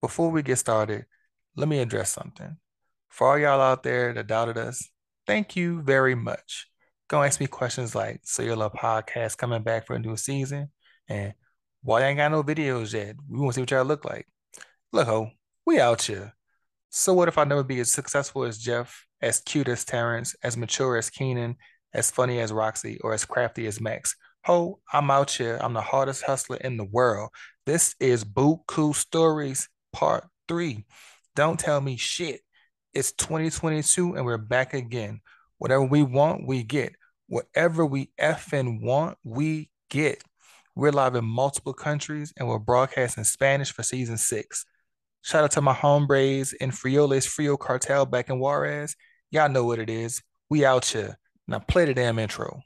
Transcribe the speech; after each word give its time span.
before 0.00 0.30
we 0.30 0.42
get 0.42 0.58
started, 0.58 1.06
let 1.56 1.68
me 1.68 1.80
address 1.80 2.12
something. 2.12 2.56
For 3.08 3.28
all 3.28 3.38
y'all 3.38 3.60
out 3.60 3.82
there 3.82 4.12
that 4.12 4.26
doubted 4.26 4.58
us, 4.58 4.88
thank 5.26 5.56
you 5.56 5.82
very 5.82 6.14
much. 6.14 6.68
Gonna 7.08 7.26
ask 7.26 7.40
me 7.40 7.46
questions 7.46 7.94
like, 7.94 8.20
so 8.22 8.42
your 8.42 8.56
little 8.56 8.70
podcast 8.70 9.38
coming 9.38 9.62
back 9.62 9.86
for 9.86 9.94
a 9.94 9.98
new 9.98 10.16
season? 10.16 10.70
And 11.08 11.32
why 11.82 12.02
ain't 12.02 12.18
got 12.18 12.30
no 12.30 12.42
videos 12.42 12.92
yet? 12.92 13.16
We 13.28 13.40
want 13.40 13.52
to 13.52 13.54
see 13.54 13.60
what 13.62 13.70
y'all 13.70 13.84
look 13.84 14.04
like. 14.04 14.26
Look, 14.92 15.08
ho, 15.08 15.30
we 15.66 15.80
out 15.80 16.02
here. 16.02 16.34
So 16.90 17.12
what 17.14 17.28
if 17.28 17.38
I 17.38 17.44
never 17.44 17.62
be 17.62 17.80
as 17.80 17.92
successful 17.92 18.44
as 18.44 18.58
Jeff, 18.58 19.04
as 19.20 19.40
cute 19.40 19.68
as 19.68 19.84
Terrence, 19.84 20.34
as 20.42 20.56
mature 20.56 20.96
as 20.96 21.10
Keenan, 21.10 21.56
as 21.92 22.10
funny 22.10 22.40
as 22.40 22.52
Roxy, 22.52 22.98
or 23.02 23.14
as 23.14 23.24
crafty 23.24 23.66
as 23.66 23.80
Max? 23.80 24.14
Ho, 24.44 24.80
I'm 24.92 25.10
out 25.10 25.30
here. 25.30 25.58
I'm 25.60 25.74
the 25.74 25.80
hardest 25.80 26.22
hustler 26.22 26.56
in 26.58 26.76
the 26.76 26.84
world. 26.84 27.30
This 27.66 27.94
is 28.00 28.24
Buku 28.24 28.94
Stories 28.94 29.68
Part 29.92 30.28
3. 30.48 30.84
Don't 31.34 31.58
tell 31.58 31.80
me 31.80 31.96
shit. 31.96 32.40
It's 32.94 33.12
2022 33.12 34.14
and 34.14 34.24
we're 34.24 34.38
back 34.38 34.74
again. 34.74 35.20
Whatever 35.58 35.84
we 35.84 36.02
want, 36.02 36.46
we 36.46 36.62
get. 36.62 36.94
Whatever 37.28 37.84
we 37.84 38.10
effing 38.20 38.82
want, 38.82 39.18
we 39.22 39.70
get. 39.90 40.22
We're 40.74 40.92
live 40.92 41.14
in 41.14 41.24
multiple 41.24 41.74
countries 41.74 42.32
and 42.36 42.48
we're 42.48 42.58
broadcasting 42.58 43.24
Spanish 43.24 43.72
for 43.72 43.82
season 43.82 44.16
six. 44.16 44.64
Shout 45.22 45.44
out 45.44 45.50
to 45.52 45.60
my 45.60 45.72
hombres 45.72 46.52
in 46.52 46.70
Frioles 46.70 47.26
Frio 47.26 47.56
Cartel 47.56 48.06
back 48.06 48.30
in 48.30 48.38
Juarez. 48.38 48.96
Y'all 49.30 49.48
know 49.48 49.64
what 49.64 49.78
it 49.78 49.90
is. 49.90 50.22
We 50.48 50.64
out 50.64 50.86
here. 50.86 51.18
Now 51.46 51.58
play 51.58 51.84
the 51.84 51.94
damn 51.94 52.18
intro. 52.18 52.62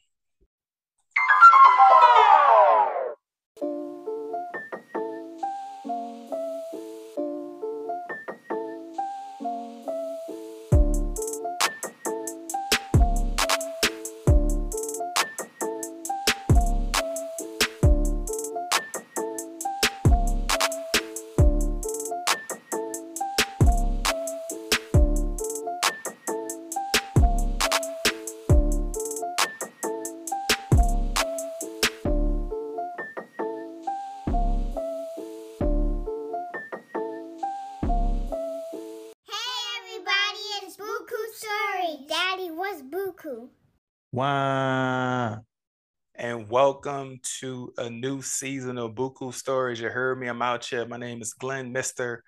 To 47.41 47.73
a 47.79 47.89
new 47.89 48.23
season 48.23 48.79
of 48.79 48.93
Buku 48.93 49.33
Stories. 49.33 49.81
You 49.81 49.89
heard 49.89 50.19
me, 50.19 50.27
I'm 50.29 50.43
out 50.43 50.65
here. 50.65 50.87
My 50.87 50.97
name 50.97 51.23
is 51.23 51.33
Glenn, 51.33 51.73
Mr. 51.73 52.19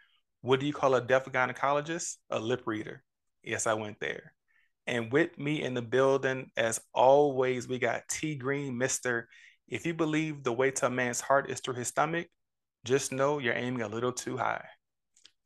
What 0.41 0.61
do 0.61 0.67
you 0.67 0.73
call 0.73 0.95
a 0.95 1.01
deaf 1.01 1.25
gynecologist? 1.27 2.17
A 2.31 2.39
lip 2.39 2.62
reader. 2.67 3.03
Yes, 3.42 3.67
I 3.67 3.75
went 3.75 3.98
there. 4.01 4.33
And 4.86 5.11
with 5.11 5.39
me 5.39 5.62
in 5.62 5.75
the 5.75 5.83
building, 5.83 6.51
as 6.56 6.81
always, 6.92 7.67
we 7.67 7.78
got 7.78 8.09
T 8.09 8.36
Green, 8.36 8.75
Mr. 8.75 9.25
If 9.69 9.86
you 9.86 9.95
believe 9.95 10.42
the 10.42 10.53
way 10.53 10.70
to 10.73 10.86
a 10.86 10.91
man's 10.91 11.20
heart 11.20 11.51
is 11.51 11.61
through 11.61 11.75
his 11.75 11.89
stomach, 11.89 12.27
just 12.84 13.12
know 13.12 13.39
you're 13.39 13.55
aiming 13.55 13.83
a 13.83 13.89
little 13.89 14.12
too 14.12 14.36
high. 14.36 14.64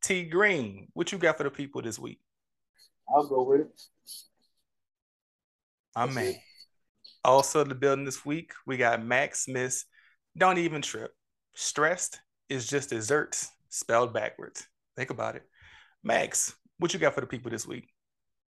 T 0.03 0.25
Green, 0.25 0.89
what 0.95 1.13
you 1.13 1.19
got 1.19 1.37
for 1.37 1.45
the 1.45 1.51
people 1.51 1.83
this 1.83 1.99
week? 1.99 2.21
I'll 3.09 3.27
go 3.27 3.43
with 3.45 3.61
it. 3.61 3.83
That's 5.95 6.15
man. 6.15 6.35
Also 7.25 7.61
in 7.61 7.69
the 7.69 7.75
building 7.75 8.05
this 8.05 8.25
week, 8.25 8.53
we 8.67 8.77
got 8.77 9.05
Max 9.05 9.45
Smith. 9.45 9.85
Don't 10.37 10.59
even 10.59 10.83
trip. 10.83 11.13
Stressed 11.55 12.21
is 12.49 12.67
just 12.67 12.91
desserts 12.91 13.51
spelled 13.69 14.13
backwards. 14.13 14.67
Think 14.97 15.11
about 15.11 15.37
it. 15.37 15.45
Max, 16.03 16.55
what 16.79 16.93
you 16.93 17.01
got 17.01 17.15
for 17.15 17.21
the 17.21 17.27
people 17.27 17.51
this 17.51 17.67
week? 17.67 17.89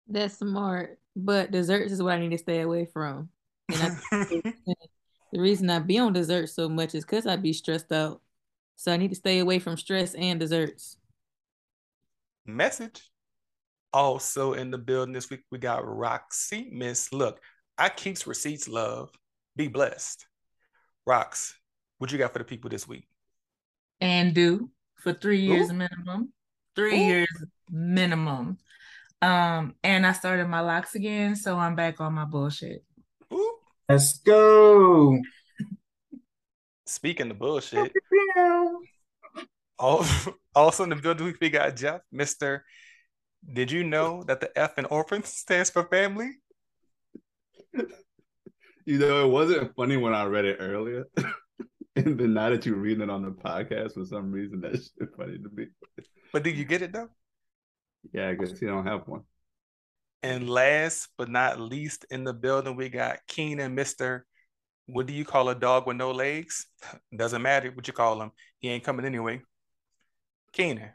That's 0.07 0.37
smart, 0.37 0.99
but 1.15 1.51
desserts 1.51 1.91
is 1.91 2.01
what 2.01 2.13
I 2.13 2.19
need 2.19 2.31
to 2.31 2.37
stay 2.37 2.61
away 2.61 2.85
from. 2.85 3.29
And 3.69 3.97
I, 4.11 4.25
the 5.33 5.39
reason 5.39 5.69
I 5.69 5.79
be 5.79 5.97
on 5.97 6.13
desserts 6.13 6.53
so 6.53 6.69
much 6.69 6.95
is 6.95 7.03
because 7.03 7.27
I 7.27 7.35
be 7.35 7.53
stressed 7.53 7.91
out. 7.91 8.21
So 8.75 8.91
I 8.91 8.97
need 8.97 9.09
to 9.09 9.15
stay 9.15 9.39
away 9.39 9.59
from 9.59 9.75
stress 9.75 10.13
and 10.13 10.39
desserts. 10.39 10.97
Message. 12.45 13.09
Also 13.91 14.53
in 14.53 14.69
the 14.69 14.77
building 14.77 15.13
this 15.13 15.29
week, 15.29 15.41
we 15.51 15.57
got 15.57 15.85
Roxy 15.85 16.69
Miss. 16.71 17.11
Look, 17.11 17.41
I 17.77 17.89
keeps 17.89 18.25
receipts, 18.27 18.67
love. 18.67 19.11
Be 19.55 19.67
blessed. 19.67 20.25
Rocks, 21.05 21.55
what 21.99 22.11
you 22.11 22.17
got 22.17 22.33
for 22.33 22.39
the 22.39 22.45
people 22.45 22.69
this 22.69 22.87
week? 22.87 23.07
and 23.99 24.35
do 24.35 24.69
for 24.99 25.11
three 25.11 25.39
years 25.39 25.71
Ooh. 25.71 25.73
minimum. 25.73 26.31
Three 26.75 26.95
Ooh. 26.95 27.05
years 27.07 27.43
minimum. 27.71 28.59
Um, 29.23 29.73
and 29.83 30.05
I 30.05 30.11
started 30.11 30.47
my 30.47 30.59
locks 30.59 30.93
again, 30.93 31.35
so 31.35 31.57
I'm 31.57 31.75
back 31.75 31.99
on 31.99 32.13
my 32.13 32.25
bullshit. 32.25 32.83
Ooh, 33.33 33.55
Let's 33.89 34.19
go. 34.19 35.19
speaking 36.85 37.31
of 37.31 37.39
bullshit, 37.39 37.91
Al- 39.81 40.05
Also 40.55 40.83
in 40.83 40.89
the 40.89 40.95
building, 40.95 41.33
we 41.41 41.49
got 41.49 41.75
Jeff, 41.75 42.01
Mr. 42.13 42.61
Did 43.51 43.71
you 43.71 43.83
know 43.83 44.23
that 44.23 44.39
the 44.41 44.55
F 44.57 44.77
in 44.77 44.85
orphan 44.85 45.23
stands 45.23 45.71
for 45.71 45.83
family? 45.85 46.29
You 48.87 48.99
know, 48.99 49.25
it 49.25 49.29
wasn't 49.29 49.75
funny 49.75 49.97
when 49.97 50.13
I 50.13 50.23
read 50.23 50.45
it 50.45 50.59
earlier. 50.61 51.03
and 51.97 52.17
then 52.17 52.33
now 52.33 52.49
that 52.49 52.65
you're 52.65 52.77
reading 52.77 53.03
it 53.03 53.09
on 53.09 53.21
the 53.21 53.31
podcast, 53.31 53.95
for 53.95 54.05
some 54.05 54.31
reason, 54.31 54.61
that's 54.61 54.91
funny 55.17 55.37
to 55.37 55.49
me. 55.53 55.65
But 56.31 56.43
did 56.43 56.55
you 56.55 56.63
get 56.63 56.81
it 56.81 56.93
though? 56.93 57.09
Yeah, 58.13 58.29
I 58.29 58.35
guess 58.35 58.61
you 58.61 58.69
don't 58.69 58.87
have 58.87 59.05
one. 59.05 59.23
And 60.23 60.49
last 60.49 61.09
but 61.17 61.27
not 61.27 61.59
least 61.59 62.05
in 62.09 62.23
the 62.23 62.33
building, 62.33 62.77
we 62.77 62.87
got 62.87 63.19
Keenan, 63.27 63.75
Mr. 63.75 64.21
What 64.85 65.05
do 65.05 65.11
you 65.11 65.25
call 65.25 65.49
a 65.49 65.55
dog 65.55 65.85
with 65.85 65.97
no 65.97 66.11
legs? 66.11 66.67
Doesn't 67.15 67.41
matter 67.41 67.69
what 67.71 67.87
you 67.87 67.93
call 67.93 68.21
him. 68.21 68.31
He 68.59 68.69
ain't 68.69 68.85
coming 68.85 69.05
anyway. 69.05 69.41
Keenan, 70.53 70.91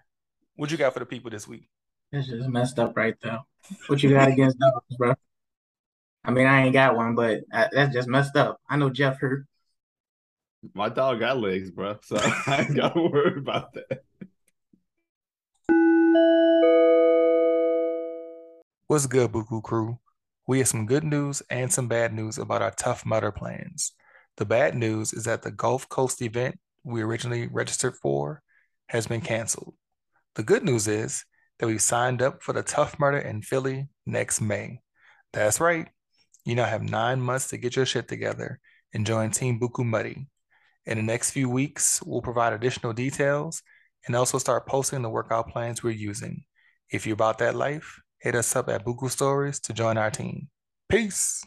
what 0.57 0.71
you 0.71 0.79
got 0.79 0.95
for 0.95 1.01
the 1.01 1.07
people 1.07 1.31
this 1.31 1.47
week? 1.47 1.69
That's 2.11 2.27
just 2.27 2.49
messed 2.49 2.79
up 2.79 2.97
right 2.97 3.17
there. 3.23 3.41
What 3.87 4.03
you 4.03 4.11
got 4.11 4.29
against 4.29 4.59
dogs, 4.59 4.97
bro? 4.97 5.15
I 6.25 6.31
mean, 6.31 6.47
I 6.47 6.63
ain't 6.63 6.73
got 6.73 6.95
one, 6.95 7.15
but 7.17 7.41
uh, 7.53 7.69
that's 7.73 7.93
just 7.93 8.09
messed 8.09 8.37
up. 8.37 8.61
I 8.69 8.77
know 8.77 8.91
Jeff 8.91 9.19
hurt. 9.19 9.45
My 10.75 10.89
dog 10.89 11.19
got 11.19 11.39
legs, 11.39 11.71
bro. 11.71 11.99
So 12.03 12.17
I 12.47 12.67
ain't 12.69 12.77
got 12.77 12.95
to 12.95 13.03
worry 13.03 13.39
about 13.39 13.75
that. 13.75 14.05
What's 18.87 19.07
good, 19.07 19.33
Buku 19.33 19.63
crew? 19.63 19.99
We 20.47 20.59
have 20.59 20.69
some 20.69 20.87
good 20.87 21.03
news 21.03 21.43
and 21.51 21.73
some 21.73 21.89
bad 21.89 22.13
news 22.13 22.39
about 22.39 22.63
our 22.63 22.71
Tough 22.71 23.05
Mudder 23.05 23.33
plans. 23.33 23.93
The 24.37 24.45
bad 24.45 24.77
news 24.77 25.13
is 25.13 25.25
that 25.25 25.43
the 25.43 25.51
Gulf 25.51 25.89
Coast 25.89 26.23
event 26.23 26.59
we 26.85 27.03
originally 27.03 27.49
registered 27.49 27.97
for 27.97 28.43
has 28.89 29.07
been 29.07 29.21
canceled. 29.21 29.75
The 30.35 30.43
good 30.43 30.63
news 30.63 30.87
is 30.87 31.25
that 31.59 31.67
we've 31.67 31.83
signed 31.83 32.23
up 32.23 32.43
for 32.43 32.53
the 32.53 32.63
Tough 32.63 32.99
Mudder 32.99 33.19
in 33.19 33.43
Philly 33.43 33.89
next 34.07 34.41
May. 34.41 34.81
That's 35.33 35.61
right. 35.61 35.89
You 36.45 36.57
now 36.57 36.65
have 36.65 36.83
nine 36.83 37.21
months 37.21 37.49
to 37.49 37.57
get 37.57 37.77
your 37.77 37.87
shit 37.87 38.09
together 38.09 38.59
and 38.93 39.07
join 39.07 39.31
Team 39.31 39.61
Buku 39.61 39.85
Muddy. 39.85 40.27
In 40.87 40.97
the 40.97 41.03
next 41.03 41.31
few 41.31 41.49
weeks, 41.49 42.03
we'll 42.03 42.23
provide 42.23 42.53
additional 42.53 42.93
details 42.93 43.63
and 44.07 44.17
also 44.17 44.39
start 44.39 44.67
posting 44.67 45.03
the 45.03 45.09
workout 45.11 45.49
plans 45.49 45.83
we're 45.83 45.91
using. 45.91 46.45
If 46.91 47.07
you're 47.07 47.15
about 47.15 47.39
that 47.39 47.55
life, 47.55 48.01
hit 48.19 48.35
us 48.35 48.57
up 48.57 48.69
at 48.69 48.85
Buku 48.85 49.09
Stories 49.09 49.61
to 49.61 49.73
join 49.73 49.97
our 49.97 50.11
team. 50.11 50.49
Peace. 50.89 51.45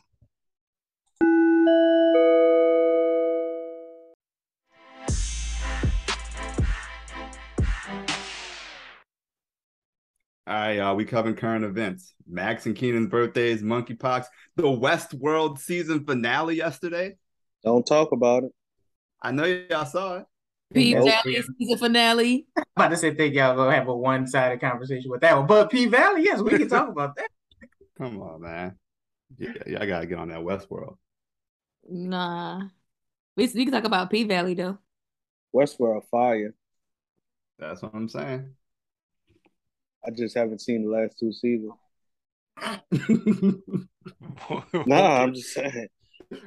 All 10.48 10.54
right, 10.54 10.74
y'all. 10.74 10.96
We 10.96 11.06
covering 11.06 11.36
current 11.36 11.66
events. 11.66 12.14
Max 12.28 12.68
and 12.68 12.76
Keenan's 12.76 13.10
birthdays, 13.10 13.64
monkeypox, 13.64 14.26
the 14.56 14.64
Westworld 14.64 15.58
season 15.58 16.06
finale 16.06 16.56
yesterday. 16.56 17.16
Don't 17.64 17.86
talk 17.86 18.12
about 18.12 18.44
it. 18.44 18.52
I 19.24 19.32
know 19.32 19.46
y'all 19.46 19.86
saw 19.86 20.18
it. 20.18 20.26
P 20.72 20.94
Nope. 20.94 21.06
Valley 21.06 21.42
season 21.58 21.78
finale. 21.80 22.48
I'm 22.58 22.64
about 22.76 22.90
to 22.90 22.98
say, 22.98 23.16
think 23.16 23.34
y'all 23.34 23.56
gonna 23.56 23.74
have 23.74 23.88
a 23.88 23.96
one-sided 23.96 24.62
conversation 24.62 25.10
with 25.10 25.22
that 25.22 25.36
one. 25.36 25.48
But 25.48 25.72
P 25.72 25.88
Valley, 25.88 26.24
yes, 26.24 26.42
we 26.42 26.52
can 26.52 26.68
talk 26.68 26.90
about 26.90 27.16
that. 27.16 27.30
Come 27.98 28.22
on, 28.22 28.42
man. 28.42 28.76
Yeah, 29.40 29.54
y'all 29.66 29.88
gotta 29.88 30.06
get 30.06 30.20
on 30.20 30.30
that 30.30 30.40
Westworld. 30.40 30.98
Nah. 31.90 32.62
We, 33.36 33.50
we 33.54 33.66
can 33.66 33.74
talk 33.74 33.84
about 33.86 34.12
P 34.12 34.26
Valley 34.26 34.54
though. 34.54 34.78
Westworld 35.56 36.04
fire. 36.12 36.54
That's 37.58 37.82
what 37.82 37.96
I'm 37.96 38.10
saying. 38.10 38.54
I 40.06 40.12
just 40.12 40.36
haven't 40.38 40.62
seen 40.62 40.84
the 40.84 40.90
last 40.90 41.18
two 41.20 41.32
seasons. 41.34 41.74
Nah, 44.86 45.24
I'm 45.24 45.34
just 45.34 45.54
saying. 45.54 45.88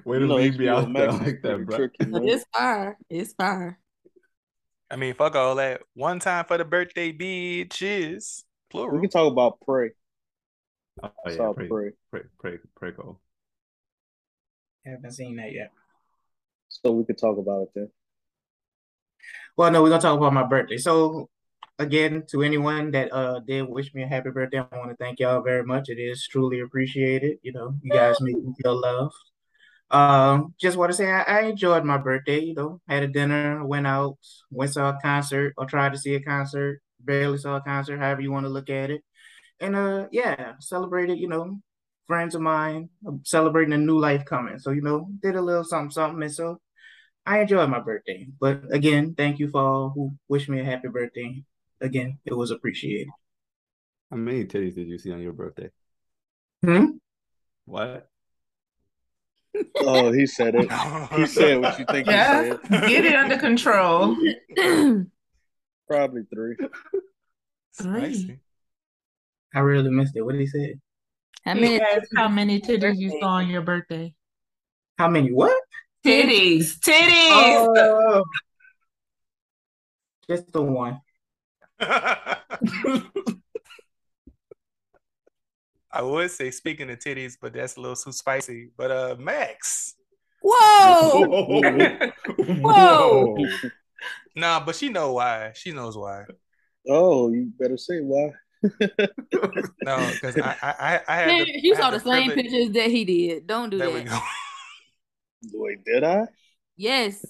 Way 0.05 0.19
You 0.19 0.21
to 0.21 0.27
know, 0.27 0.37
leave 0.37 0.59
me 0.59 0.69
out 0.69 0.93
there 0.93 1.13
like 1.13 1.43
that, 1.43 1.43
pretty 1.43 1.65
bro. 1.65 1.77
tricky. 1.77 1.97
It's 2.29 2.45
fire. 2.55 2.99
It's 3.11 3.33
fire. 3.35 3.79
I 4.91 4.97
mean, 4.97 5.15
fuck 5.15 5.35
all 5.35 5.57
that. 5.57 5.83
One 5.95 6.19
time 6.19 6.45
for 6.47 6.57
the 6.57 6.65
birthday 6.65 7.13
bitches. 7.13 8.45
We 8.73 9.01
can 9.01 9.11
talk 9.11 9.31
about 9.31 9.61
Prey. 9.61 9.91
Oh 11.03 11.11
I 11.27 11.31
yeah, 11.31 11.37
saw 11.37 11.53
pray, 11.53 11.69
Prey. 11.69 11.91
pray, 12.11 12.23
pray, 12.39 12.59
pray, 12.77 12.91
go. 12.93 13.19
Haven't 14.85 15.13
seen 15.13 15.37
that 15.37 15.53
yet. 15.53 15.73
So 16.69 16.93
we 16.93 17.05
could 17.05 17.19
talk 17.19 17.39
about 17.39 17.63
it 17.63 17.69
then. 17.75 17.91
Well, 19.57 19.71
no, 19.71 19.83
we're 19.83 19.91
gonna 19.91 20.01
talk 20.03 20.17
about 20.17 20.33
my 20.33 20.45
birthday. 20.45 20.77
So 20.79 21.29
again, 21.79 22.25
to 22.31 22.43
anyone 22.43 22.91
that 22.93 23.13
uh 23.13 23.41
did 23.41 23.69
wish 23.69 23.95
me 23.95 24.03
a 24.03 24.07
happy 24.07 24.31
birthday, 24.31 24.59
I 24.59 24.79
want 24.79 24.91
to 24.91 24.97
thank 24.97 25.21
y'all 25.21 25.43
very 25.43 25.65
much. 25.65 25.89
It 25.89 25.99
is 25.99 26.27
truly 26.27 26.61
appreciated. 26.61 27.39
You 27.43 27.53
know, 27.53 27.75
you 27.83 27.93
guys 27.93 28.21
make 28.21 28.37
me 28.37 28.55
feel 28.63 28.81
loved. 28.81 29.15
Um, 29.91 30.55
just 30.61 30.77
want 30.77 30.91
to 30.91 30.97
say 30.97 31.11
I, 31.11 31.23
I 31.23 31.41
enjoyed 31.43 31.85
my 31.85 31.99
birthday. 31.99 32.41
You 32.41 32.55
know, 32.55 32.81
had 32.89 33.03
a 33.03 33.09
dinner, 33.09 33.65
went 33.65 33.87
out, 33.87 34.19
went 34.51 34.73
saw 34.73 34.91
a 34.91 34.99
concert, 35.01 35.55
or 35.57 35.67
tried 35.67 35.93
to 35.93 35.99
see 35.99 36.15
a 36.15 36.21
concert, 36.21 36.81
barely 37.01 37.39
saw 37.39 37.57
a 37.57 37.61
concert, 37.63 37.99
however 37.99 38.21
you 38.21 38.33
want 38.33 38.47
to 38.47 38.51
look 38.51 38.71
at 38.71 38.91
it. 38.91 39.03
And 39.61 39.77
uh, 39.77 40.09
yeah, 40.13 40.55
celebrated. 40.61 41.19
You 41.19 41.29
know, 41.29 41.61
friends 42.07 42.35
of 42.35 42.41
mine 42.43 42.91
um, 43.07 43.23
celebrating 43.25 43.73
a 43.73 43.79
new 43.79 43.99
life 43.99 44.25
coming. 44.25 44.59
So 44.59 44.71
you 44.71 44.83
know, 44.83 45.09
did 45.23 45.37
a 45.37 45.43
little 45.43 45.65
something, 45.65 45.91
something, 45.91 46.23
and 46.23 46.33
so 46.33 46.61
I 47.27 47.41
enjoyed 47.41 47.71
my 47.71 47.81
birthday. 47.81 48.27
But 48.41 48.63
again, 48.73 49.15
thank 49.15 49.39
you 49.39 49.49
for 49.49 49.61
all 49.61 49.91
who 49.91 50.13
wish 50.29 50.49
me 50.49 50.61
a 50.61 50.65
happy 50.65 50.89
birthday. 50.89 51.45
Again, 51.81 52.19
it 52.25 52.35
was 52.35 52.51
appreciated. 52.51 53.09
How 54.11 54.17
many 54.17 54.45
titties 54.45 54.75
did 54.75 54.89
you 54.89 54.99
see 54.99 55.13
on 55.13 55.21
your 55.21 55.33
birthday? 55.33 55.71
Hmm? 56.65 56.99
What? 57.67 58.09
Oh, 59.81 60.13
he 60.13 60.27
said 60.27 60.55
it. 60.55 60.71
He 61.17 61.27
said 61.27 61.61
what 61.61 61.79
you 61.79 61.85
think 61.87 62.07
he 62.07 62.13
Yeah, 62.13 62.57
said. 62.57 62.89
get 62.89 63.05
it 63.05 63.15
under 63.15 63.37
control. 63.39 64.17
Probably 65.87 66.23
three. 66.33 66.57
Spicy. 67.73 68.41
I 69.55 69.61
really 69.61 69.91
missed 69.91 70.17
it. 70.17 70.23
What 70.23 70.33
did 70.33 70.41
he 70.41 70.47
say? 70.47 70.75
How 71.45 71.55
He 71.55 71.61
many? 71.61 71.81
how 72.17 72.29
many 72.29 72.61
titties 72.61 72.99
you 72.99 73.11
saw 73.21 73.29
on 73.29 73.49
your 73.49 73.63
birthday. 73.63 74.15
How 74.99 75.09
many? 75.09 75.33
What? 75.33 75.63
Titties, 76.05 76.79
titties. 76.81 77.31
Oh, 77.31 78.25
just 80.29 80.53
the 80.53 80.63
one. 80.63 81.01
I 85.91 86.03
would 86.03 86.31
say 86.31 86.51
speaking 86.51 86.91
of 86.91 86.99
titties, 86.99 87.37
but 87.41 87.53
that's 87.55 87.77
a 87.77 87.81
little 87.81 87.97
too 87.97 88.13
spicy. 88.13 88.71
But 88.77 88.91
uh 88.91 89.17
Max. 89.19 89.95
Whoa! 90.43 91.25
Whoa! 92.39 93.35
Whoa. 93.37 93.37
Nah, 94.37 94.65
but 94.65 94.77
she 94.77 94.89
know 94.89 95.15
why. 95.15 95.53
She 95.55 95.73
knows 95.73 95.97
why. 95.97 96.25
Oh, 96.89 97.31
you 97.33 97.51
better 97.59 97.77
say 97.77 98.01
why. 98.01 98.33
No, 99.83 100.11
because 100.13 100.37
I, 100.39 100.57
I 100.63 100.75
I 100.79 101.01
I 101.09 101.17
had 101.17 101.27
Man, 101.29 101.45
the, 101.45 101.61
you 101.63 101.75
I 101.75 101.77
saw 101.79 101.85
had 101.91 101.95
the 101.95 102.01
same 102.01 102.27
privilege- 102.33 102.51
pictures 102.53 102.71
that 102.75 102.91
he 102.91 103.05
did. 103.05 103.47
Don't 103.47 103.71
do 103.71 103.79
There 103.79 103.91
that. 103.91 103.95
we 103.95 104.03
go. 104.05 104.19
Wait, 105.55 105.85
did 105.85 106.05
I? 106.05 106.27
Yes. 106.77 107.25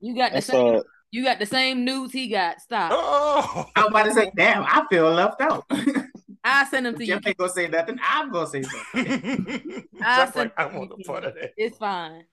You 0.00 0.14
got 0.16 0.30
the 0.32 0.38
I 0.38 0.40
same. 0.40 0.54
saw. 0.76 0.82
You 1.12 1.24
got 1.24 1.38
the 1.38 1.46
same 1.46 1.84
news 1.84 2.12
he 2.12 2.28
got. 2.28 2.60
Stop. 2.60 2.92
Oh, 2.94 3.68
I'm 3.74 3.88
about 3.88 4.04
to 4.04 4.12
say, 4.12 4.30
damn, 4.36 4.62
I 4.62 4.84
feel 4.88 5.10
left 5.10 5.40
out. 5.40 5.64
I 6.44 6.64
send 6.66 6.86
them 6.86 6.96
to 6.96 7.04
you. 7.04 7.14
Jeff 7.14 7.26
ain't 7.26 7.36
gonna 7.36 7.50
say 7.50 7.68
nothing. 7.68 7.98
I'm 8.02 8.30
gonna 8.30 8.46
say 8.46 8.62
something. 8.62 9.86
I 10.02 10.16
Jeff 10.16 10.36
like, 10.36 10.52
I 10.56 10.64
them 10.68 10.76
want 10.76 10.90
to 10.90 10.96
the 10.96 11.04
part 11.04 11.24
of 11.24 11.34
that. 11.34 11.52
It's 11.56 11.76
fine. 11.76 12.24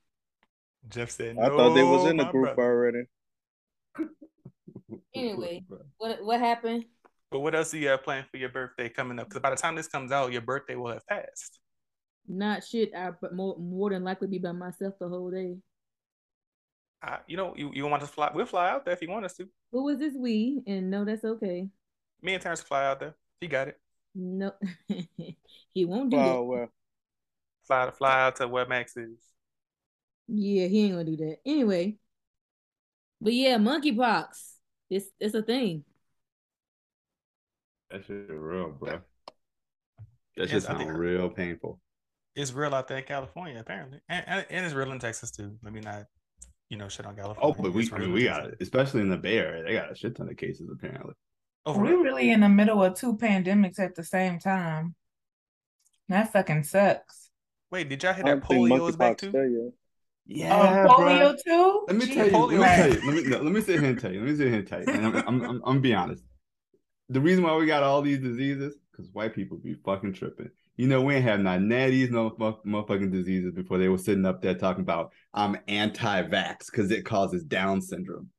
Jeff 0.90 1.10
said, 1.10 1.38
I 1.38 1.48
thought 1.50 1.74
they 1.74 1.84
was 1.84 2.10
in 2.10 2.18
the 2.18 2.26
group 2.26 2.56
brother." 2.56 2.62
already. 2.62 3.04
Anyway. 5.14 5.64
What 5.98 6.24
what 6.24 6.40
happened? 6.40 6.86
But 7.32 7.40
what 7.40 7.56
else 7.56 7.72
do 7.72 7.80
you 7.80 7.88
have 7.90 8.04
planned 8.04 8.28
for 8.30 8.38
your 8.38 8.50
birthday 8.50 8.88
coming 8.88 9.20
up? 9.20 9.28
Because 9.28 9.42
by 9.42 9.50
the 9.50 9.56
time 9.56 9.76
this 9.76 9.88
comes 9.88 10.12
out, 10.12 10.32
your 10.32 10.42
birthday 10.42 10.76
will 10.76 10.92
have 10.92 11.06
passed. 11.08 11.60
Not 12.28 12.64
shit. 12.64 12.92
I 12.96 13.12
but 13.20 13.34
more 13.34 13.58
more 13.58 13.90
than 13.90 14.04
likely 14.04 14.28
be 14.28 14.38
by 14.38 14.52
myself 14.52 14.94
the 15.00 15.10
whole 15.10 15.32
day. 15.32 15.58
Uh, 17.02 17.18
you 17.28 17.38
know, 17.38 17.54
you, 17.56 17.72
you 17.74 17.86
want 17.86 18.02
us 18.04 18.10
to 18.10 18.16
fly? 18.16 18.32
We'll 18.34 18.46
fly 18.46 18.70
out 18.72 18.84
there 18.86 18.94
if 18.94 19.02
you 19.02 19.10
want 19.10 19.26
us 19.26 19.36
to. 19.36 19.48
Who 19.72 19.84
was 19.84 20.00
this 20.00 20.14
we? 20.18 20.62
And 20.66 20.90
no, 20.90 21.06
that's 21.06 21.24
okay. 21.24 21.68
Me 22.22 22.34
and 22.34 22.42
Terrence 22.42 22.62
fly 22.62 22.86
out 22.86 23.00
there. 23.00 23.16
He 23.40 23.48
got 23.48 23.68
it. 23.68 23.80
No, 24.16 24.52
he 25.74 25.86
won't 25.86 26.10
do 26.10 26.18
Wow, 26.18 26.38
that. 26.38 26.44
well, 26.44 26.68
Fly 27.68 27.92
fly 27.92 28.22
out 28.22 28.36
to 28.38 28.48
where 28.48 28.66
Max 28.66 28.96
is. 28.98 29.20
Yeah, 30.28 30.68
he 30.68 30.86
ain't 30.86 30.94
gonna 30.94 31.04
do 31.06 31.18
that. 31.18 31.38
Anyway. 31.46 31.98
But 33.22 33.34
yeah, 33.34 33.58
monkeypox. 33.58 34.28
It's 34.90 35.08
it's 35.20 35.36
a 35.36 35.42
thing. 35.44 35.84
That 37.92 38.06
shit 38.06 38.26
real, 38.30 38.70
bro. 38.72 38.90
That 38.92 39.02
Yes, 40.36 40.50
shit 40.50 40.64
I 40.64 40.68
sound 40.68 40.80
think- 40.80 40.92
real 40.94 41.30
painful. 41.30 41.80
It's 42.36 42.54
real 42.54 42.74
out 42.76 42.88
there 42.88 43.00
in 43.00 43.04
California, 43.04 43.60
apparently, 43.60 44.00
and, 44.08 44.24
and, 44.28 44.46
and 44.52 44.66
it's 44.66 44.76
real 44.76 44.92
in 44.92 45.00
Texas 45.00 45.32
too. 45.32 45.58
Maybe 45.64 45.80
not, 45.80 46.06
you 46.70 46.78
know, 46.78 46.88
shit 46.88 47.06
on 47.06 47.14
oh, 47.14 47.22
California. 47.22 47.56
Oh, 47.60 47.62
but 47.62 47.74
we, 47.74 47.90
I 47.92 47.98
mean, 47.98 48.14
we 48.14 48.26
got 48.26 48.46
it, 48.46 48.58
especially 48.60 49.02
in 49.02 49.10
the 49.10 49.18
Bay 49.18 49.38
Area. 49.38 49.64
They 49.64 49.74
got 49.74 49.92
a 49.92 49.96
shit 49.96 50.16
ton 50.16 50.30
of 50.30 50.38
cases 50.38 50.70
apparently. 50.72 51.14
Oh, 51.66 51.78
We're 51.78 52.02
really 52.02 52.32
in 52.32 52.42
the 52.42 52.50
middle 52.50 52.84
of 52.84 52.96
two 52.96 53.18
pandemics 53.18 53.80
at 53.80 53.96
the 53.96 54.04
same 54.04 54.40
time. 54.40 54.96
That 56.10 56.32
fucking 56.32 56.64
sucks. 56.64 57.30
Wait, 57.72 57.90
did 57.90 58.02
y'all 58.02 58.14
hear 58.14 58.24
that 58.24 58.48
don't 58.48 58.70
polio 58.70 58.90
is 58.90 58.96
back 58.96 59.18
monkeypox 59.18 59.20
too? 59.20 59.32
there 59.32 59.48
yet. 59.48 59.74
Yeah, 60.26 60.86
oh, 60.90 60.94
polio 60.94 61.36
too? 61.44 61.86
Let 61.88 61.98
me 61.98 62.06
Gee, 62.06 62.16
tell 62.16 62.30
you. 62.30 62.38
Let 62.38 62.52
me 62.52 62.66
tell 62.66 62.90
you. 62.90 63.06
Let 63.06 63.16
me 63.16 63.30
no, 63.30 63.42
let 63.42 63.54
me 63.54 63.62
sit 63.62 63.80
here 63.80 63.90
and 63.90 64.00
tell 64.00 64.14
you. 64.14 64.20
Let 64.20 64.30
me 64.30 64.36
sit 64.38 64.48
here 64.48 64.60
and 64.60 64.68
tell 64.68 64.80
you. 64.82 64.88
And 64.88 65.06
I'm, 65.06 65.16
I'm, 65.16 65.28
I'm, 65.28 65.44
I'm 65.44 65.60
gonna 65.62 65.80
be 65.80 65.94
honest. 65.94 66.24
The 67.10 67.22
reason 67.22 67.44
why 67.44 67.56
we 67.56 67.66
got 67.66 67.84
all 67.84 68.02
these 68.02 68.20
diseases 68.20 68.76
because 68.92 69.12
white 69.14 69.34
people 69.34 69.58
be 69.58 69.76
fucking 69.86 70.14
tripping. 70.14 70.50
You 70.78 70.88
know, 70.88 71.02
we 71.02 71.16
ain't 71.16 71.24
have 71.24 71.40
not 71.40 71.60
natties, 71.60 72.12
no 72.12 72.30
fuck- 72.30 72.64
motherfucking 72.64 73.12
diseases 73.12 73.52
before 73.52 73.78
they 73.80 73.90
were 73.90 73.98
sitting 73.98 74.26
up 74.26 74.42
there 74.42 74.54
talking 74.56 74.82
about 74.84 75.12
I'm 75.34 75.58
anti-vax 75.68 76.68
because 76.72 76.92
it 76.92 77.04
causes 77.04 77.44
Down 77.44 77.82
syndrome. 77.82 78.30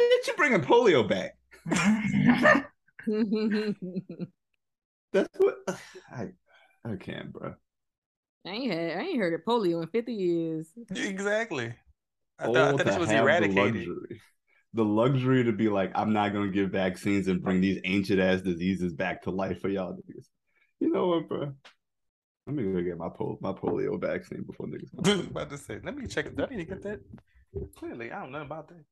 Bitch, 0.00 0.26
you 0.26 0.34
bringing 0.36 0.60
polio 0.60 1.08
back? 1.08 1.36
That's 5.12 5.28
what 5.38 5.56
I 6.12 6.28
I 6.84 6.96
can't, 6.96 7.32
bro. 7.32 7.54
I 8.46 8.50
ain't 8.50 8.72
had 8.72 8.98
I 8.98 9.02
ain't 9.02 9.18
heard 9.18 9.34
of 9.34 9.42
polio 9.46 9.82
in 9.82 9.88
50 9.88 10.12
years. 10.12 10.68
Exactly. 10.94 11.74
I 12.38 12.46
Oh, 12.46 12.54
thought, 12.54 12.56
I 12.56 12.70
thought 12.78 12.86
this 12.86 12.98
was 12.98 13.10
eradicated. 13.10 13.74
The 13.74 13.88
luxury. 13.90 14.20
the 14.74 14.84
luxury 14.84 15.44
to 15.44 15.52
be 15.52 15.68
like, 15.68 15.92
I'm 15.94 16.12
not 16.12 16.32
gonna 16.32 16.50
give 16.50 16.70
vaccines 16.70 17.28
and 17.28 17.42
bring 17.42 17.60
these 17.60 17.80
ancient 17.84 18.18
ass 18.20 18.40
diseases 18.40 18.94
back 18.94 19.22
to 19.22 19.30
life 19.30 19.60
for 19.60 19.68
y'all 19.68 19.92
niggas. 19.92 20.26
You 20.90 20.96
know 20.96 21.06
what, 21.06 21.28
bro? 21.28 21.54
Let 22.48 22.56
me 22.56 22.64
go 22.64 22.82
get 22.82 22.98
my 22.98 23.08
pol- 23.08 23.38
my 23.40 23.52
polio 23.52 24.00
vaccine 24.00 24.42
before 24.42 24.66
niggas. 24.66 24.90
I 25.06 25.18
was 25.18 25.26
about 25.28 25.50
to 25.50 25.56
say, 25.56 25.78
let 25.84 25.96
me 25.96 26.08
check 26.08 26.26
it. 26.26 26.36
Do 26.36 26.42
I 26.42 26.48
need 26.48 26.56
to 26.56 26.64
get 26.64 26.82
that? 26.82 26.98
Clearly, 27.76 28.10
I 28.10 28.18
don't 28.18 28.32
know 28.32 28.40
about 28.40 28.66
that. 28.70 28.84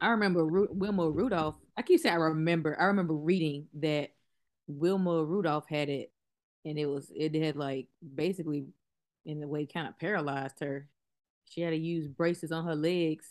I 0.00 0.08
remember 0.08 0.46
Ru- 0.46 0.70
Wilma 0.70 1.10
Rudolph. 1.10 1.56
I 1.76 1.82
keep 1.82 2.00
saying 2.00 2.14
I 2.14 2.18
remember. 2.18 2.80
I 2.80 2.84
remember 2.84 3.12
reading 3.12 3.66
that 3.74 4.12
Wilma 4.68 5.22
Rudolph 5.22 5.68
had 5.68 5.90
it, 5.90 6.12
and 6.64 6.78
it 6.78 6.86
was 6.86 7.12
it 7.14 7.34
had 7.34 7.56
like 7.56 7.88
basically, 8.14 8.64
in 9.26 9.42
a 9.42 9.46
way, 9.46 9.66
kind 9.66 9.86
of 9.86 9.98
paralyzed 9.98 10.60
her. 10.60 10.88
She 11.44 11.60
had 11.60 11.70
to 11.70 11.76
use 11.76 12.08
braces 12.08 12.52
on 12.52 12.64
her 12.64 12.74
legs 12.74 13.26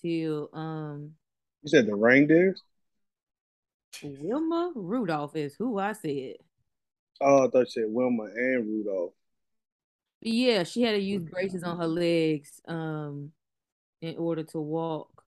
till 0.00 0.50
um 0.52 1.14
You 1.64 1.68
said 1.68 1.86
the 1.86 1.96
reindeers? 1.96 2.62
Wilma 4.04 4.70
Rudolph 4.76 5.34
is 5.34 5.56
who 5.56 5.80
I 5.80 5.90
said. 5.90 6.36
Oh, 7.20 7.46
I 7.46 7.50
thought 7.50 7.60
you 7.60 7.66
said 7.66 7.84
Wilma 7.88 8.24
and 8.24 8.66
Rudolph. 8.66 9.12
Yeah, 10.20 10.64
she 10.64 10.82
had 10.82 10.92
to 10.92 10.98
use 10.98 11.22
braces 11.22 11.62
on 11.62 11.78
her 11.78 11.86
legs 11.86 12.60
um 12.66 13.32
in 14.02 14.16
order 14.16 14.42
to 14.42 14.60
walk 14.60 15.24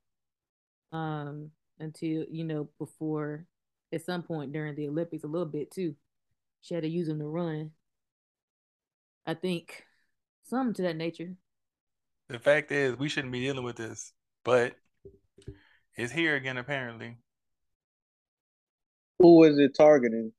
um 0.92 1.52
until 1.80 2.26
you 2.30 2.44
know 2.44 2.70
before 2.78 3.46
at 3.94 4.04
some 4.06 4.24
point 4.24 4.52
during 4.52 4.76
the 4.76 4.88
Olympics 4.88 5.24
a 5.24 5.28
little 5.28 5.48
bit 5.48 5.72
too. 5.72 5.96
She 6.62 6.74
had 6.74 6.84
to 6.84 6.90
use 6.90 7.08
them 7.08 7.20
to 7.20 7.26
run. 7.26 7.72
I 9.26 9.34
think 9.34 9.84
something 10.44 10.74
to 10.76 10.82
that 10.84 10.98
nature. 10.98 11.36
The 12.28 12.40
fact 12.40 12.72
is, 12.72 12.98
we 12.98 13.10
shouldn't 13.10 13.34
be 13.34 13.40
dealing 13.40 13.64
with 13.64 13.76
this, 13.76 14.14
but 14.44 14.76
it's 15.96 16.12
here 16.12 16.36
again, 16.36 16.58
apparently. 16.58 17.18
Who 19.20 19.44
is 19.44 19.58
it 19.58 19.76
targeting? 19.76 20.32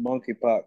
Monkeypox. 0.00 0.62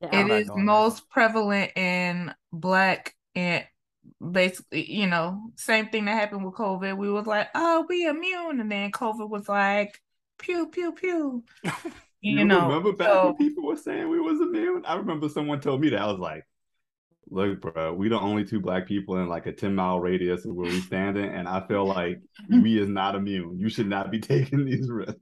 Yeah, 0.00 0.08
It 0.12 0.14
I'm 0.14 0.28
not 0.28 0.40
is 0.40 0.48
going 0.48 0.66
there. 0.66 0.66
most 0.66 1.08
prevalent 1.10 1.72
in 1.76 2.34
black 2.52 3.14
and 3.34 3.64
basically, 4.32 4.90
you 4.90 5.06
know, 5.06 5.40
same 5.56 5.88
thing 5.88 6.04
that 6.06 6.12
happened 6.12 6.44
with 6.44 6.54
COVID. 6.54 6.96
We 6.96 7.10
was 7.10 7.26
like, 7.26 7.48
oh, 7.54 7.86
we 7.88 8.06
immune, 8.06 8.60
and 8.60 8.70
then 8.70 8.90
COVID 8.92 9.28
was 9.28 9.48
like, 9.48 10.00
pew 10.38 10.68
pew 10.68 10.92
pew. 10.92 11.44
You, 12.20 12.38
You, 12.38 12.44
know, 12.46 12.68
remember 12.68 12.92
back 12.94 13.08
so- 13.08 13.24
when 13.26 13.36
people 13.36 13.66
were 13.66 13.76
saying 13.76 14.08
we 14.08 14.18
was 14.18 14.40
immune? 14.40 14.82
I 14.86 14.94
remember 14.96 15.28
someone 15.28 15.60
told 15.60 15.82
me 15.82 15.90
that. 15.90 16.00
I 16.00 16.06
was 16.06 16.18
like, 16.18 16.46
look, 17.28 17.60
bro, 17.60 17.92
we 17.92 18.08
the 18.08 18.18
only 18.18 18.44
two 18.46 18.60
black 18.60 18.86
people 18.86 19.18
in 19.18 19.28
like 19.28 19.44
a 19.44 19.52
10 19.52 19.74
mile 19.74 20.00
radius 20.00 20.46
of 20.46 20.54
where 20.54 20.70
we 20.70 20.80
standing, 20.80 21.26
and 21.26 21.46
I 21.46 21.66
feel 21.66 21.84
like 21.84 22.22
we 22.48 22.78
is 22.80 22.88
not 22.88 23.14
immune. 23.14 23.58
You 23.58 23.68
should 23.68 23.88
not 23.88 24.10
be 24.10 24.20
taking 24.32 24.64
these 24.64 24.90
risks. 24.90 25.20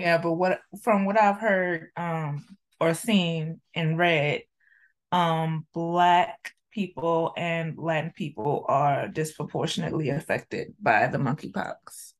Yeah, 0.00 0.18
but 0.18 0.32
what 0.32 0.60
from 0.82 1.04
what 1.04 1.20
I've 1.20 1.38
heard 1.38 1.90
um 1.96 2.44
or 2.80 2.94
seen 2.94 3.60
and 3.74 3.98
read, 3.98 4.42
um 5.12 5.66
black 5.74 6.52
people 6.72 7.32
and 7.36 7.76
Latin 7.76 8.12
people 8.14 8.64
are 8.68 9.08
disproportionately 9.08 10.10
affected 10.10 10.74
by 10.80 11.06
the 11.08 11.18
monkeypox. 11.18 12.12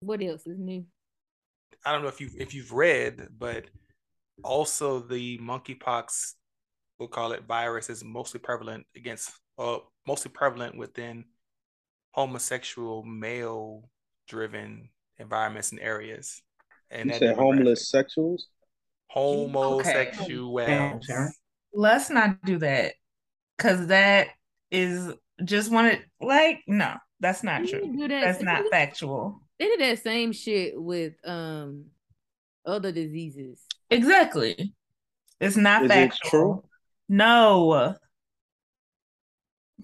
What 0.00 0.22
else 0.22 0.46
is 0.46 0.58
new? 0.58 0.86
I 1.84 1.92
don't 1.92 2.02
know 2.02 2.08
if 2.08 2.20
you 2.20 2.30
if 2.38 2.54
you've 2.54 2.72
read, 2.72 3.28
but 3.38 3.64
also 4.44 5.00
the 5.00 5.38
monkeypox, 5.38 6.34
we'll 6.98 7.08
call 7.08 7.32
it 7.32 7.44
virus, 7.46 7.90
is 7.90 8.04
mostly 8.04 8.40
prevalent 8.40 8.86
against, 8.96 9.32
uh, 9.58 9.78
mostly 10.06 10.30
prevalent 10.30 10.76
within 10.76 11.24
homosexual 12.12 13.02
male 13.04 13.88
driven 14.28 14.88
environments 15.18 15.72
and 15.72 15.80
areas. 15.80 16.42
And 16.90 17.10
You 17.10 17.18
said 17.18 17.36
homeless 17.36 17.90
sexuals? 17.92 18.42
homosexuals. 19.08 20.66
Damn, 20.66 21.00
Sharon. 21.02 21.32
Let's 21.72 22.10
not 22.10 22.42
do 22.44 22.58
that. 22.58 22.94
Cause 23.58 23.88
that 23.88 24.28
is 24.70 25.12
just 25.44 25.70
one 25.70 25.98
like 26.20 26.60
no, 26.66 26.94
that's 27.20 27.42
not 27.42 27.62
You 27.62 27.68
true. 27.80 27.92
do 27.96 28.08
that. 28.08 28.20
That's 28.24 28.42
not 28.42 28.62
did- 28.64 28.70
factual. 28.70 29.42
They 29.58 29.66
did 29.66 29.80
that 29.80 30.02
same 30.02 30.32
shit 30.32 30.74
with 30.80 31.14
um 31.24 31.86
other 32.64 32.92
diseases. 32.92 33.60
Exactly. 33.90 34.72
It's 35.40 35.56
not 35.56 35.84
Is 35.84 35.90
it 35.90 35.94
factual. 35.94 36.30
true? 36.30 36.64
No. 37.08 37.94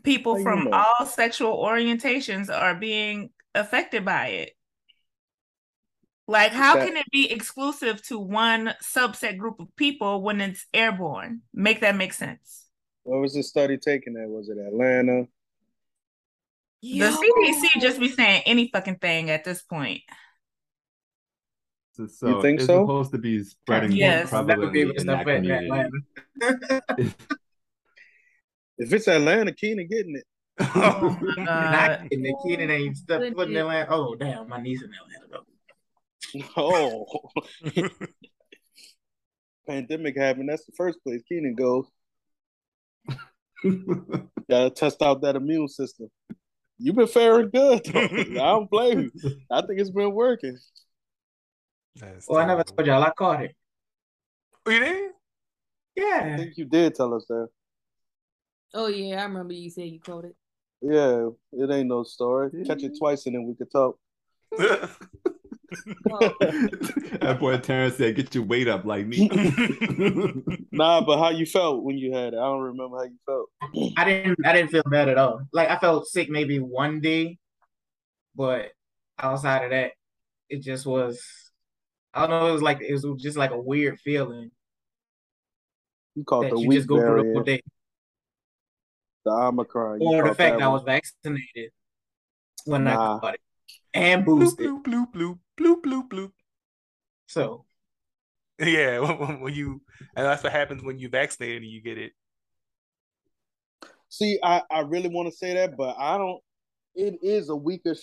People 0.02 0.36
How 0.36 0.42
from 0.42 0.64
know? 0.64 0.84
all 1.00 1.06
sexual 1.06 1.56
orientations 1.64 2.50
are 2.54 2.74
being 2.74 3.30
affected 3.54 4.04
by 4.04 4.26
it. 4.28 4.52
Like, 6.26 6.52
how 6.52 6.74
that- 6.76 6.86
can 6.86 6.96
it 6.96 7.10
be 7.12 7.30
exclusive 7.30 8.02
to 8.06 8.18
one 8.18 8.74
subset 8.82 9.36
group 9.36 9.60
of 9.60 9.74
people 9.76 10.22
when 10.22 10.40
it's 10.40 10.66
airborne? 10.72 11.42
Make 11.52 11.80
that 11.80 11.96
make 11.96 12.12
sense. 12.14 12.66
Where 13.02 13.20
was 13.20 13.34
the 13.34 13.42
study 13.42 13.76
taken 13.76 14.16
at? 14.16 14.28
Was 14.28 14.48
it 14.48 14.56
Atlanta? 14.56 15.26
The 16.82 17.10
CDC 17.10 17.80
just 17.80 18.00
be 18.00 18.08
saying 18.08 18.42
any 18.46 18.70
fucking 18.72 18.96
thing 18.98 19.30
at 19.30 19.44
this 19.44 19.62
point. 19.62 20.02
So, 21.92 22.06
so 22.06 22.42
think 22.42 22.60
it's 22.60 22.66
so? 22.66 22.82
supposed 22.82 23.12
to 23.12 23.18
be 23.18 23.42
spreading 23.44 23.92
Yes. 23.92 24.32
more 24.32 24.42
Never 24.44 24.70
gave 24.70 24.90
in 24.96 25.06
that 25.06 25.24
community. 25.24 25.68
Atlanta. 25.70 27.14
If 28.76 28.92
it's 28.92 29.06
Atlanta, 29.06 29.52
Keenan 29.52 29.86
getting 29.86 30.16
it. 30.16 30.24
Oh 30.60 31.16
my 31.20 31.34
Not 31.44 31.46
God. 31.46 32.08
getting 32.10 32.22
the 32.24 32.34
kid 32.46 32.60
ain't 32.70 32.96
stuff 32.96 33.18
Couldn't 33.20 33.34
putting 33.34 33.56
Atlanta. 33.56 33.90
Oh 33.90 34.14
damn, 34.16 34.48
my 34.48 34.60
niece 34.60 34.82
in 34.82 34.90
Atlanta 34.92 35.26
though. 35.30 35.53
Oh, 36.56 37.06
pandemic 39.66 40.16
happened. 40.16 40.48
That's 40.48 40.64
the 40.64 40.72
first 40.76 40.98
place 41.02 41.22
Keenan 41.28 41.54
goes. 41.54 41.86
Gotta 44.50 44.70
test 44.70 45.02
out 45.02 45.22
that 45.22 45.36
immune 45.36 45.68
system. 45.68 46.08
You've 46.78 46.96
been 46.96 47.06
faring 47.06 47.50
good. 47.50 47.84
Though. 47.84 48.00
I 48.00 48.24
don't 48.24 48.70
blame 48.70 49.10
you. 49.14 49.36
I 49.50 49.62
think 49.62 49.80
it's 49.80 49.90
been 49.90 50.12
working. 50.12 50.58
That's 51.96 52.28
Well, 52.28 52.42
I 52.42 52.46
never 52.46 52.64
told 52.64 52.86
y'all 52.86 53.02
I 53.02 53.10
caught 53.10 53.44
it. 53.44 53.54
Oh, 54.66 54.70
you 54.70 54.80
did? 54.80 55.10
Yeah. 55.96 56.32
I 56.34 56.36
think 56.36 56.56
you 56.56 56.64
did 56.64 56.94
tell 56.94 57.14
us 57.14 57.24
that. 57.28 57.48
Oh 58.74 58.88
yeah, 58.88 59.20
I 59.20 59.24
remember 59.24 59.52
you 59.52 59.70
said 59.70 59.84
you 59.84 60.00
caught 60.00 60.24
it. 60.24 60.34
Yeah, 60.80 61.28
it 61.52 61.70
ain't 61.70 61.88
no 61.88 62.02
story. 62.02 62.50
Catch 62.66 62.82
it 62.82 62.86
mm-hmm. 62.86 62.98
twice 62.98 63.26
and 63.26 63.36
then 63.36 63.46
we 63.46 63.54
could 63.54 63.70
talk. 63.70 63.96
that 67.20 67.36
boy 67.40 67.56
Terrence 67.58 67.96
said, 67.96 68.16
"Get 68.16 68.34
your 68.34 68.44
weight 68.44 68.68
up 68.68 68.84
like 68.84 69.06
me." 69.06 69.28
Nah, 70.72 71.02
but 71.02 71.18
how 71.18 71.30
you 71.30 71.46
felt 71.46 71.84
when 71.84 71.98
you 71.98 72.12
had 72.12 72.34
it? 72.34 72.36
I 72.36 72.40
don't 72.46 72.60
remember 72.60 72.96
how 72.96 73.04
you 73.04 73.16
felt. 73.26 73.48
I 73.96 74.04
didn't 74.04 74.44
I 74.44 74.52
didn't 74.52 74.70
feel 74.72 74.82
bad 74.90 75.08
at 75.08 75.18
all. 75.18 75.42
Like 75.52 75.70
I 75.70 75.78
felt 75.78 76.06
sick 76.08 76.28
maybe 76.28 76.58
one 76.58 77.00
day, 77.00 77.38
but 78.34 78.72
outside 79.18 79.64
of 79.64 79.70
that, 79.70 79.92
it 80.48 80.62
just 80.62 80.84
was 80.84 81.22
I 82.12 82.22
don't 82.26 82.30
know, 82.30 82.48
it 82.48 82.52
was 82.52 82.62
like 82.62 82.80
it 82.80 82.92
was 82.92 83.06
just 83.22 83.36
like 83.36 83.52
a 83.52 83.60
weird 83.60 84.00
feeling 84.00 84.50
You 86.16 86.24
caught 86.24 86.42
that 86.42 86.50
the 86.50 86.60
you 86.60 86.68
weak 86.68 86.78
just 86.78 86.88
go 86.88 86.98
through 86.98 87.22
the 87.22 87.32
whole 87.34 87.42
day. 87.44 87.62
the 89.24 89.30
Omicron. 89.30 90.00
Or 90.02 90.28
the 90.28 90.34
fact 90.34 90.58
that 90.58 90.64
I 90.64 90.68
was 90.68 90.82
vaccinated 90.82 91.70
when 92.64 92.84
Nah. 92.84 93.16
I 93.16 93.20
caught 93.20 93.34
it. 93.34 93.40
And 93.94 94.24
bloop, 94.26 94.40
boosted. 94.40 94.66
bloop, 94.66 94.82
bloop, 94.84 95.12
bloop, 95.12 95.38
bloop, 95.58 95.82
bloop, 95.82 96.08
bloop. 96.08 96.32
So 97.26 97.64
Yeah, 98.58 98.98
when, 99.00 99.18
when- 99.18 99.40
when 99.40 99.54
you, 99.54 99.80
and 100.16 100.26
that's 100.26 100.42
what 100.42 100.52
happens 100.52 100.82
when 100.82 100.98
you 100.98 101.08
vaccinated 101.08 101.62
and 101.62 101.70
you 101.70 101.80
get 101.80 101.98
it. 101.98 102.12
See, 104.08 104.38
I, 104.42 104.62
I 104.70 104.80
really 104.80 105.08
want 105.08 105.28
to 105.30 105.36
say 105.36 105.54
that, 105.54 105.76
but 105.76 105.96
I 105.98 106.16
don't. 106.18 106.40
It 106.94 107.18
is 107.22 107.48
a 107.48 107.56
weaker 107.56 107.96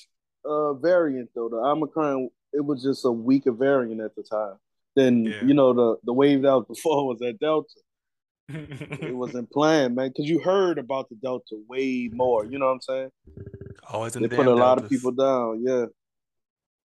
uh, 0.44 0.74
variant 0.74 1.30
though. 1.34 1.48
The 1.48 1.56
Omicron, 1.56 2.30
it 2.52 2.60
was 2.66 2.84
just 2.84 3.06
a 3.06 3.12
weaker 3.12 3.54
variant 3.54 4.02
at 4.02 4.14
the 4.16 4.24
time. 4.24 4.56
Then 4.96 5.24
Yeah. 5.24 5.46
you 5.46 5.54
know 5.54 5.72
the 5.74 5.96
the 6.04 6.12
wave 6.14 6.42
that 6.42 6.52
was 6.54 6.66
before 6.70 7.08
was 7.08 7.20
that 7.20 7.40
Delta. 7.40 7.70
It 8.53 9.15
wasn't 9.15 9.51
planned, 9.51 9.96
man, 9.96 10.10
because 10.10 10.29
you 10.29 10.39
heard 10.39 10.77
about 10.77 11.10
the 11.10 11.15
Delta 11.15 11.55
way 11.67 12.10
more. 12.13 12.46
You 12.46 12.60
know 12.60 12.67
what 12.67 12.74
I'm 12.74 12.81
saying? 12.81 13.12
Always 13.89 14.15
in 14.15 14.24
They 14.24 14.29
put 14.29 14.48
a 14.48 14.50
damn 14.50 14.58
lot 14.58 14.77
of 14.77 14.89
people 14.89 15.12
down. 15.12 15.63
Yeah. 15.63 15.86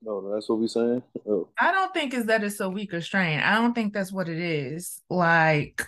No, 0.02 0.32
that's 0.32 0.48
what 0.48 0.58
we're 0.58 0.68
saying. 0.68 1.02
Oh. 1.28 1.48
I 1.58 1.72
don't 1.72 1.92
think 1.92 2.14
is 2.14 2.26
that 2.26 2.44
it's 2.44 2.60
a 2.60 2.68
weaker 2.68 3.00
strain. 3.00 3.40
I 3.40 3.54
don't 3.54 3.74
think 3.74 3.92
that's 3.92 4.12
what 4.12 4.28
it 4.28 4.38
is. 4.38 5.02
Like, 5.08 5.82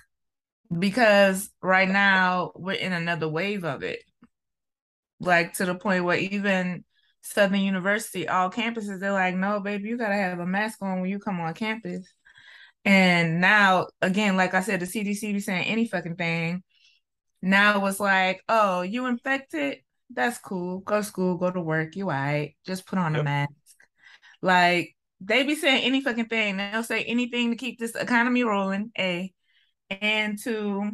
because 0.76 1.50
right 1.62 1.88
now 1.88 2.52
we're 2.56 2.72
in 2.72 2.92
another 2.92 3.28
wave 3.28 3.64
of 3.64 3.82
it. 3.82 4.00
Like 5.20 5.54
to 5.54 5.66
the 5.66 5.74
point 5.74 6.04
where 6.04 6.16
even 6.16 6.84
Southern 7.22 7.60
University, 7.60 8.28
all 8.28 8.50
campuses, 8.50 9.00
they're 9.00 9.12
like, 9.12 9.34
no, 9.34 9.60
baby, 9.60 9.88
you 9.88 9.98
gotta 9.98 10.14
have 10.14 10.38
a 10.38 10.46
mask 10.46 10.82
on 10.82 11.00
when 11.00 11.10
you 11.10 11.18
come 11.18 11.40
on 11.40 11.54
campus. 11.54 12.06
And 12.84 13.40
now, 13.40 13.88
again, 14.00 14.36
like 14.36 14.54
I 14.54 14.60
said, 14.60 14.80
the 14.80 14.86
CDC 14.86 15.32
be 15.32 15.40
saying 15.40 15.66
any 15.66 15.86
fucking 15.86 16.16
thing. 16.16 16.62
Now 17.42 17.84
it's 17.86 18.00
like, 18.00 18.42
oh, 18.48 18.82
you 18.82 19.06
infected? 19.06 19.78
That's 20.10 20.38
cool. 20.38 20.80
Go 20.80 20.96
to 20.96 21.04
school, 21.04 21.36
go 21.36 21.50
to 21.50 21.60
work. 21.60 21.96
You 21.96 22.04
all 22.04 22.10
right. 22.10 22.56
Just 22.66 22.86
put 22.86 22.98
on 22.98 23.14
a 23.14 23.22
mask. 23.22 23.50
Like 24.40 24.96
they 25.20 25.42
be 25.42 25.54
saying 25.54 25.84
any 25.84 26.00
fucking 26.00 26.26
thing. 26.26 26.56
They'll 26.56 26.82
say 26.82 27.04
anything 27.04 27.50
to 27.50 27.56
keep 27.56 27.78
this 27.78 27.94
economy 27.94 28.44
rolling, 28.44 28.92
A, 28.98 29.32
and 29.90 30.38
to, 30.44 30.90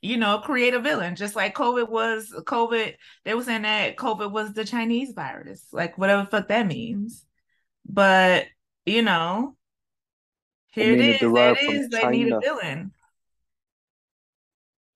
you 0.00 0.16
know, 0.16 0.38
create 0.38 0.74
a 0.74 0.80
villain. 0.80 1.16
Just 1.16 1.34
like 1.34 1.54
COVID 1.54 1.88
was 1.88 2.32
COVID, 2.36 2.94
they 3.24 3.34
were 3.34 3.42
saying 3.42 3.62
that 3.62 3.96
COVID 3.96 4.30
was 4.30 4.52
the 4.52 4.64
Chinese 4.64 5.12
virus, 5.12 5.66
like 5.72 5.98
whatever 5.98 6.22
the 6.22 6.30
fuck 6.30 6.48
that 6.48 6.66
means. 6.66 7.24
But 7.86 8.46
you 8.86 9.02
know, 9.02 9.56
here 10.74 10.90
mean, 10.96 11.00
it 11.00 11.00
it 11.00 11.14
is. 11.14 11.20
There 11.20 11.28
derived 11.30 11.58
it 11.60 11.66
from 11.66 11.74
is. 11.76 11.88
They 11.88 12.06
need 12.10 12.32
a 12.32 12.40
villain. 12.40 12.92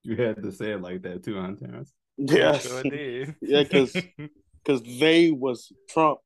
you 0.03 0.17
had 0.17 0.43
to 0.43 0.53
say 0.53 0.73
it 0.73 0.83
like 0.83 1.03
that 1.03 1.23
too, 1.25 1.41
huh, 1.41 1.53
Terrence? 1.59 1.93
Yes. 2.17 2.67
Sure 2.67 2.83
did. 2.83 3.35
Yeah, 3.43 3.65
'cause- 3.65 3.93
because 4.65 4.83
they 4.99 5.31
was 5.31 5.73
Trump. 5.89 6.19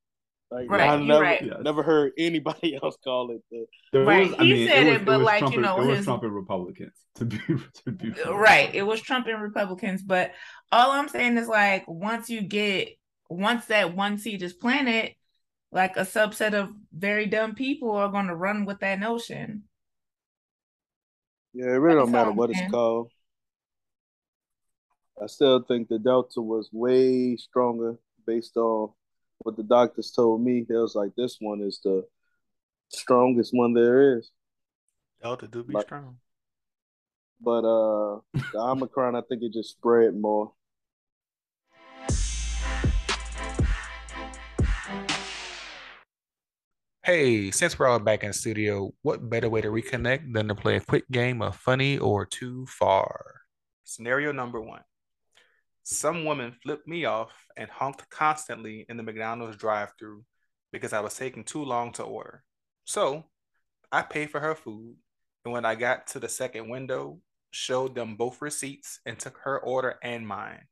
Like 0.51 0.69
Right, 0.71 0.83
I 0.91 1.03
never 1.03 1.23
right. 1.23 1.63
Never 1.63 1.83
heard 1.83 2.13
anybody 2.19 2.75
else 2.83 2.97
call 3.03 3.31
it 3.31 3.41
the 3.51 3.65
There 3.93 4.05
Right, 4.05 4.29
was, 4.29 4.39
I 4.39 4.45
he 4.45 4.53
mean, 4.53 4.69
said 4.69 4.83
it 4.83 4.87
it, 4.87 4.93
was, 4.93 5.03
but 5.07 5.19
was 5.21 5.25
like, 5.27 5.39
Trump 5.39 5.55
you 5.55 5.61
and- 5.61 5.67
know, 5.67 5.83
it 5.83 5.87
was 5.87 6.05
Trump 6.05 6.23
and 6.25 6.35
Republicans 6.35 6.93
to 7.15 7.25
be 7.25 7.39
to 7.39 7.91
be 7.93 8.11
uh, 8.11 8.15
fair. 8.15 8.35
Right. 8.35 8.75
It 8.75 8.83
was 8.83 9.01
Trump 9.01 9.27
and 9.29 9.41
Republicans. 9.41 10.03
But 10.03 10.33
all 10.71 10.91
I'm 10.91 11.09
saying 11.09 11.39
is 11.39 11.49
like 11.49 11.85
once 11.89 12.29
you 12.29 12.43
get 12.43 12.91
once 13.31 13.65
that 13.67 13.97
one 13.97 14.19
seed 14.19 14.43
is 14.43 14.53
planted, 14.53 15.15
like 15.73 15.97
a 15.97 16.01
subset 16.03 16.53
of 16.55 16.71
very 16.93 17.27
dumb 17.27 17.55
people 17.55 17.91
are 17.93 18.11
gonna 18.11 18.35
run 18.37 18.65
with 18.67 18.81
that 18.81 19.01
notion. 19.01 19.65
Yeah, 21.55 21.67
it 21.67 21.79
really 21.81 21.97
don't 21.99 22.11
matter 22.13 22.31
all, 22.31 22.37
what 22.37 22.51
it's 22.51 22.71
called. 22.71 23.11
I 25.23 25.27
still 25.27 25.63
think 25.63 25.89
the 25.89 25.99
Delta 25.99 26.41
was 26.41 26.69
way 26.73 27.37
stronger 27.37 27.97
based 28.27 28.57
on 28.57 28.91
what 29.39 29.57
the 29.57 29.63
doctors 29.63 30.11
told 30.11 30.43
me. 30.43 30.65
They 30.69 30.75
was 30.77 30.95
like, 30.95 31.15
this 31.17 31.37
one 31.41 31.61
is 31.61 31.81
the 31.83 32.05
strongest 32.89 33.53
one 33.55 33.75
there 33.75 34.19
is. 34.19 34.31
Delta 35.23 35.47
do 35.49 35.63
be 35.65 35.75
Like- 35.75 35.87
strong. 35.87 36.19
But 37.41 37.65
uh 37.65 38.21
the 38.53 38.59
Omicron, 38.59 39.17
I 39.17 39.21
think 39.23 39.43
it 39.43 39.53
just 39.53 39.71
spread 39.71 40.15
more. 40.15 40.53
Hey, 47.05 47.51
since 47.51 47.77
we're 47.77 47.89
all 47.89 47.99
back 47.99 48.23
in 48.23 48.33
studio, 48.33 48.95
what 49.03 49.29
better 49.29 49.51
way 49.51 49.61
to 49.61 49.71
reconnect 49.71 50.33
than 50.33 50.47
to 50.47 50.55
play 50.55 50.77
a 50.77 50.81
quick 50.81 51.11
game 51.11 51.43
of 51.43 51.57
funny 51.57 51.99
or 51.99 52.25
too 52.25 52.65
far? 52.67 53.41
Scenario 53.83 54.31
number 54.31 54.61
one. 54.61 54.83
Some 55.83 56.25
woman 56.25 56.55
flipped 56.63 56.87
me 56.87 57.05
off 57.05 57.33
and 57.57 57.69
honked 57.69 58.09
constantly 58.09 58.87
in 58.89 58.97
the 58.97 59.03
McDonald's 59.03 59.57
drive-thru 59.57 60.23
because 60.71 60.93
I 60.93 61.01
was 61.01 61.17
taking 61.17 61.43
too 61.43 61.65
long 61.65 61.91
to 61.95 62.05
order. 62.05 62.45
So 62.85 63.25
I 63.91 64.03
paid 64.03 64.31
for 64.31 64.39
her 64.39 64.55
food, 64.55 64.95
and 65.45 65.53
when 65.53 65.65
I 65.65 65.75
got 65.75 66.07
to 66.09 66.21
the 66.21 66.29
second 66.29 66.69
window, 66.69 67.19
showed 67.51 67.97
them 67.97 68.15
both 68.15 68.41
receipts 68.41 69.01
and 69.05 69.19
took 69.19 69.39
her 69.39 69.59
order 69.59 69.97
and 70.05 70.25
mine. 70.25 70.69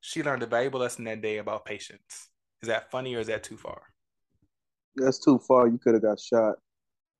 She 0.00 0.22
learned 0.22 0.44
a 0.44 0.46
valuable 0.46 0.78
lesson 0.78 1.02
that 1.06 1.20
day 1.20 1.38
about 1.38 1.64
patience. 1.64 2.28
Is 2.62 2.68
that 2.68 2.92
funny 2.92 3.16
or 3.16 3.18
is 3.18 3.26
that 3.26 3.42
too 3.42 3.56
far? 3.56 3.91
That's 4.96 5.18
too 5.18 5.38
far. 5.38 5.68
You 5.68 5.78
could 5.78 5.94
have 5.94 6.02
got 6.02 6.20
shot. 6.20 6.56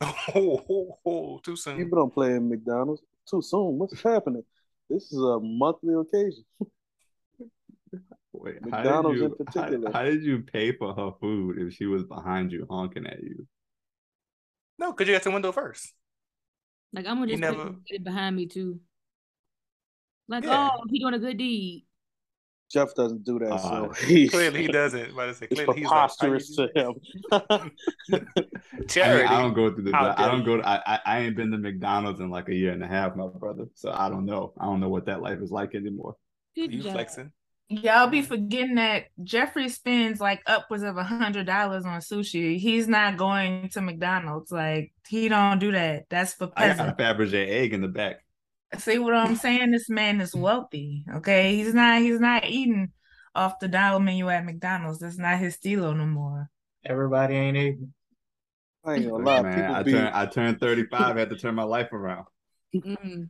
Oh, 0.00 0.62
oh, 0.68 0.98
oh, 1.06 1.38
too 1.44 1.56
soon. 1.56 1.76
People 1.78 1.98
don't 1.98 2.12
play 2.12 2.34
in 2.34 2.48
McDonald's 2.48 3.02
too 3.28 3.40
soon. 3.42 3.78
What's 3.78 4.00
happening? 4.02 4.42
This 4.90 5.12
is 5.12 5.18
a 5.18 5.38
monthly 5.40 5.94
occasion. 5.94 6.44
Wait, 8.32 8.60
McDonald's 8.62 9.20
how 9.20 9.24
in 9.26 9.30
did 9.30 9.38
you, 9.38 9.44
particular. 9.44 9.92
How, 9.92 9.98
how 10.00 10.04
did 10.04 10.22
you 10.24 10.40
pay 10.40 10.72
for 10.72 10.94
her 10.94 11.10
food 11.20 11.58
if 11.58 11.74
she 11.74 11.86
was 11.86 12.02
behind 12.04 12.50
you 12.50 12.66
honking 12.68 13.06
at 13.06 13.22
you? 13.22 13.46
No, 14.78 14.92
because 14.92 15.06
you 15.08 15.14
got 15.14 15.22
the 15.22 15.30
window 15.30 15.52
first. 15.52 15.92
Like 16.92 17.06
I'm 17.06 17.16
gonna 17.18 17.28
just 17.28 17.42
put 17.42 17.50
never- 17.56 17.68
him 17.68 17.82
get 17.88 18.04
behind 18.04 18.36
me 18.36 18.46
too. 18.46 18.80
Like, 20.28 20.44
Yeah. 20.44 20.70
oh, 20.72 20.84
he 20.90 20.98
doing 20.98 21.14
a 21.14 21.18
good 21.18 21.36
deed. 21.36 21.84
Jeff 22.72 22.94
doesn't 22.94 23.24
do 23.24 23.38
that, 23.40 23.52
Uh, 23.52 23.58
so 23.58 23.92
he's, 24.06 24.30
Clearly 24.30 24.62
he 24.62 24.68
doesn't. 24.68 25.10
About 25.10 25.26
to 25.26 25.34
say, 25.34 25.46
it's 25.50 25.60
clearly 25.60 25.66
like, 25.66 25.76
"Are 25.76 25.80
you 25.80 25.88
preposterous 25.88 26.56
to 26.56 26.70
him. 26.74 26.94
I, 27.32 27.70
mean, 28.08 29.26
I 29.26 29.40
don't 29.42 29.54
go 29.54 29.72
through 29.74 29.84
the. 29.84 29.96
I 29.96 30.28
don't 30.28 30.44
go. 30.44 30.56
To, 30.56 30.66
I, 30.66 30.80
I 30.86 31.00
I 31.04 31.18
ain't 31.20 31.36
been 31.36 31.50
to 31.50 31.58
McDonald's 31.58 32.20
in 32.20 32.30
like 32.30 32.48
a 32.48 32.54
year 32.54 32.72
and 32.72 32.82
a 32.82 32.86
half, 32.86 33.14
my 33.14 33.26
brother. 33.26 33.66
So 33.74 33.92
I 33.92 34.08
don't 34.08 34.24
know. 34.24 34.54
I 34.58 34.64
don't 34.64 34.80
know 34.80 34.88
what 34.88 35.06
that 35.06 35.20
life 35.20 35.40
is 35.40 35.50
like 35.50 35.74
anymore. 35.74 36.16
Good 36.54 36.72
You 36.72 36.82
job. 36.82 36.92
flexing? 36.94 37.32
Y'all 37.68 38.06
be 38.08 38.20
forgetting 38.22 38.74
that 38.74 39.04
Jeffrey 39.22 39.68
spends 39.68 40.20
like 40.20 40.42
upwards 40.46 40.82
of 40.82 40.96
a 40.98 41.04
hundred 41.04 41.46
dollars 41.46 41.84
on 41.84 42.00
sushi. 42.00 42.58
He's 42.58 42.86
not 42.88 43.16
going 43.16 43.68
to 43.70 43.80
McDonald's. 43.80 44.50
Like 44.52 44.92
he 45.08 45.28
don't 45.28 45.58
do 45.58 45.72
that. 45.72 46.04
That's 46.10 46.34
for 46.34 46.50
I 46.56 46.68
got 46.74 46.88
a 46.88 46.92
peasants. 46.92 47.00
Fabergé 47.00 47.48
egg 47.48 47.72
in 47.72 47.80
the 47.80 47.88
back. 47.88 48.24
See 48.78 48.98
what 48.98 49.14
I'm 49.14 49.36
saying? 49.36 49.70
This 49.70 49.88
man 49.90 50.20
is 50.20 50.34
wealthy. 50.34 51.04
Okay, 51.16 51.56
he's 51.56 51.74
not. 51.74 52.00
He's 52.00 52.20
not 52.20 52.46
eating 52.46 52.92
off 53.34 53.58
the 53.60 53.68
dollar 53.68 54.00
menu 54.00 54.28
at 54.28 54.44
McDonald's. 54.44 54.98
That's 55.00 55.18
not 55.18 55.38
his 55.38 55.54
stilo 55.56 55.92
no 55.92 56.06
more. 56.06 56.50
Everybody 56.84 57.34
ain't 57.34 57.56
able. 57.56 57.88
I 58.84 58.94
ain't 58.94 59.04
gonna 59.04 59.16
Look, 59.16 59.24
lie. 59.26 59.42
man, 59.42 59.54
People 59.60 59.74
I 59.76 59.82
be 59.82 59.92
turned 59.92 60.08
I 60.14 60.26
turned 60.26 60.60
35, 60.60 61.16
had 61.16 61.30
to 61.30 61.36
turn 61.36 61.54
my 61.54 61.62
life 61.62 61.92
around. 61.92 62.26
Mm. 62.74 63.28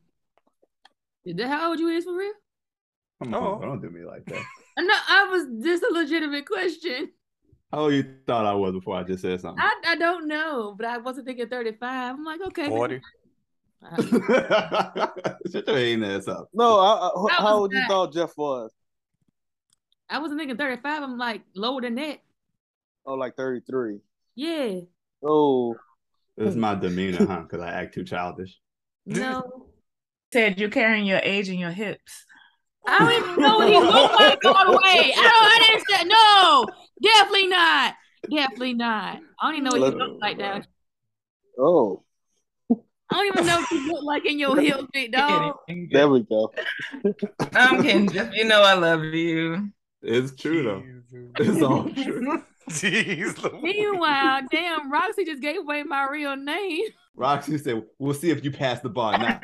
Is 1.25 1.37
that 1.37 1.49
how 1.49 1.69
old 1.71 1.79
you 1.81 1.89
is 1.89 2.05
for 2.05 2.17
real? 2.17 2.33
Come 3.23 3.35
Oh. 3.35 3.39
on, 3.55 3.59
bro, 3.61 3.69
don't 3.69 3.83
do 3.83 3.91
me 3.91 4.05
like 4.05 4.25
that. 4.27 4.43
No, 4.79 4.95
I 5.09 5.29
was 5.31 5.47
just 5.63 5.83
a 5.83 5.93
legitimate 5.93 6.47
question. 6.47 7.11
How 7.71 7.81
old 7.81 7.93
you 7.93 8.05
thought 8.27 8.47
I 8.47 8.55
was 8.55 8.73
before 8.73 8.97
I 8.97 9.03
just 9.03 9.21
said 9.21 9.39
something? 9.43 9.63
I, 9.63 9.75
I 9.93 9.97
don't 9.97 10.27
know, 10.27 10.75
but 10.75 10.87
I 10.87 10.97
wasn't 10.97 11.27
thinking 11.27 11.49
35. 11.49 12.15
I'm 12.15 12.25
like, 12.25 12.41
okay. 12.41 12.63
maybe- 12.63 12.75
40. 12.75 13.01
Shut 15.53 15.67
your 15.67 15.77
hating 15.77 16.05
ass 16.05 16.29
up. 16.29 16.49
no. 16.55 16.79
I, 16.81 17.09
I, 17.09 17.11
That 17.29 17.33
how 17.39 17.45
was 17.45 17.53
old 17.61 17.73
you 17.73 17.79
bad. 17.81 17.89
thought 17.89 18.13
Jeff 18.13 18.37
was? 18.37 18.71
I 20.09 20.19
wasn't 20.19 20.39
thinking 20.41 20.57
35. 20.57 21.03
I'm 21.03 21.19
like 21.19 21.43
lower 21.55 21.81
than 21.81 21.95
that. 21.97 22.19
Oh, 23.07 23.15
like 23.15 23.35
thirty 23.37 23.61
three. 23.69 23.99
Yeah. 24.37 24.81
Oh, 25.25 25.75
This 26.37 26.51
is 26.51 26.57
my 26.57 26.75
demeanor, 26.75 27.27
huh? 27.27 27.41
Because 27.43 27.61
I 27.61 27.71
act 27.71 27.95
too 27.95 28.05
childish. 28.05 28.59
No. 29.07 29.67
Said 30.33 30.61
you're 30.61 30.71
carrying 30.71 31.05
your 31.07 31.21
age 31.25 31.49
in 31.49 31.59
your 31.59 31.73
hips. 31.73 32.25
I 32.87 32.99
don't 33.01 33.13
even 33.13 33.43
know 33.43 33.57
what 33.59 33.69
he 33.69 33.79
looked 33.79 34.21
like 34.21 34.45
all 34.45 34.65
the 34.73 34.79
way. 34.79 35.13
I 35.17 35.23
don't 35.23 35.53
I 35.53 35.67
didn't 35.67 35.89
say 35.89 36.05
no. 36.05 36.67
Definitely 37.03 37.47
not. 37.49 37.95
Definitely 38.31 38.75
not. 38.75 39.19
I 39.41 39.47
don't 39.47 39.55
even 39.57 39.65
know 39.65 39.71
what 39.73 39.79
he 39.81 39.85
Look- 39.99 40.09
looked 40.09 40.23
like 40.23 40.39
down. 40.39 40.65
oh, 41.59 42.05
I 43.13 43.17
don't 43.17 43.27
even 43.27 43.47
know 43.47 43.57
what 43.61 43.71
you 43.71 43.93
look 43.93 44.05
like 44.05 44.27
in 44.27 44.39
your 44.39 44.59
heels, 44.61 44.87
big 44.93 45.13
dog. 45.13 45.57
there 45.91 46.09
we 46.09 46.21
go. 46.21 46.53
I'm 47.55 47.83
kidding. 47.83 48.09
Jeff. 48.13 48.33
You 48.35 48.45
know 48.45 48.63
I 48.63 48.75
love 48.75 49.05
you. 49.05 49.69
It's 50.03 50.35
true 50.35 50.63
though. 50.63 50.83
Jesus. 51.11 51.33
It's 51.55 51.63
all 51.63 51.89
true. 51.91 52.43
Jeez, 52.71 53.63
Meanwhile, 53.63 54.43
damn, 54.51 54.91
Roxy 54.91 55.25
just 55.25 55.43
gave 55.43 55.59
away 55.59 55.83
my 55.83 56.09
real 56.09 56.37
name. 56.37 56.85
Roxy 57.17 57.59
said, 57.59 57.83
"We'll 57.99 58.15
see 58.15 58.31
if 58.31 58.45
you 58.45 58.53
pass 58.53 58.81
the 58.81 58.89
bar 58.89 59.19
now." 59.19 59.41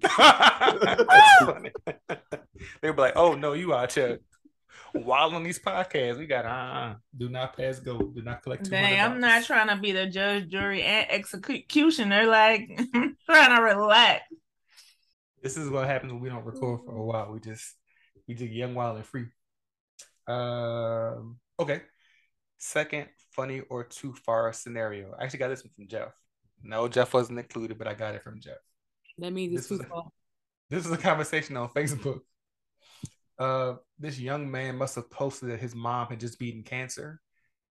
That's 0.00 1.44
funny. 1.44 1.70
They'll 2.80 2.92
be 2.92 3.00
like, 3.02 3.16
oh 3.16 3.34
no, 3.34 3.52
you 3.52 3.72
are 3.72 3.88
here 3.92 4.20
while 4.92 5.34
on 5.34 5.42
these 5.42 5.58
podcasts. 5.58 6.18
We 6.18 6.26
got 6.26 6.44
uh 6.44 6.94
do 7.16 7.28
not 7.28 7.56
pass 7.56 7.80
go, 7.80 7.98
do 7.98 8.22
not 8.22 8.42
collect 8.42 8.64
two 8.64 8.70
Dang, 8.70 9.00
I'm 9.00 9.20
not 9.20 9.44
trying 9.44 9.68
to 9.68 9.76
be 9.76 9.92
the 9.92 10.06
judge, 10.06 10.48
jury, 10.48 10.82
and 10.82 11.06
executioner. 11.10 12.26
Like, 12.26 12.68
I'm 12.94 13.16
trying 13.26 13.56
to 13.56 13.62
relax. 13.62 14.24
This 15.42 15.56
is 15.56 15.68
what 15.70 15.86
happens 15.86 16.12
when 16.12 16.22
we 16.22 16.28
don't 16.28 16.44
record 16.44 16.80
for 16.84 16.94
a 16.96 17.04
while. 17.04 17.32
We 17.32 17.40
just 17.40 17.74
we 18.28 18.34
just 18.34 18.52
young, 18.52 18.74
wild, 18.74 18.96
and 18.96 19.06
free. 19.06 19.26
Um. 20.26 21.38
Okay. 21.58 21.82
Second, 22.58 23.08
funny 23.34 23.60
or 23.70 23.84
too 23.84 24.14
far 24.24 24.52
scenario. 24.52 25.14
I 25.18 25.24
actually 25.24 25.40
got 25.40 25.48
this 25.48 25.64
one 25.64 25.72
from 25.74 25.88
Jeff. 25.88 26.12
No, 26.62 26.86
Jeff 26.86 27.12
wasn't 27.12 27.40
included, 27.40 27.76
but 27.76 27.88
I 27.88 27.94
got 27.94 28.14
it 28.14 28.22
from 28.22 28.40
Jeff. 28.40 28.58
That 29.18 29.32
means 29.32 29.58
it's 29.58 29.68
This 29.68 29.78
too 29.78 29.82
was- 29.90 29.90
far. 29.90 30.04
This 30.70 30.86
is 30.86 30.92
a 30.92 30.96
conversation 30.96 31.56
on 31.56 31.68
Facebook. 31.68 32.20
Uh, 33.38 33.74
this 33.98 34.18
young 34.18 34.50
man 34.50 34.76
must 34.76 34.94
have 34.96 35.10
posted 35.10 35.50
that 35.50 35.60
his 35.60 35.74
mom 35.74 36.08
had 36.08 36.20
just 36.20 36.38
beaten 36.38 36.62
cancer, 36.62 37.20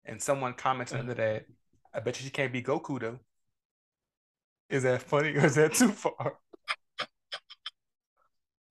and 0.04 0.20
someone 0.20 0.54
commented 0.54 0.98
under 0.98 1.14
that, 1.14 1.46
"I 1.94 2.00
bet 2.00 2.20
you 2.20 2.24
she 2.24 2.30
can't 2.30 2.52
be 2.52 2.62
Goku 2.62 3.00
though." 3.00 3.20
Is 4.68 4.82
that 4.84 5.02
funny 5.02 5.36
or 5.36 5.46
is 5.46 5.54
that 5.56 5.74
too 5.74 5.88
far? 5.92 6.38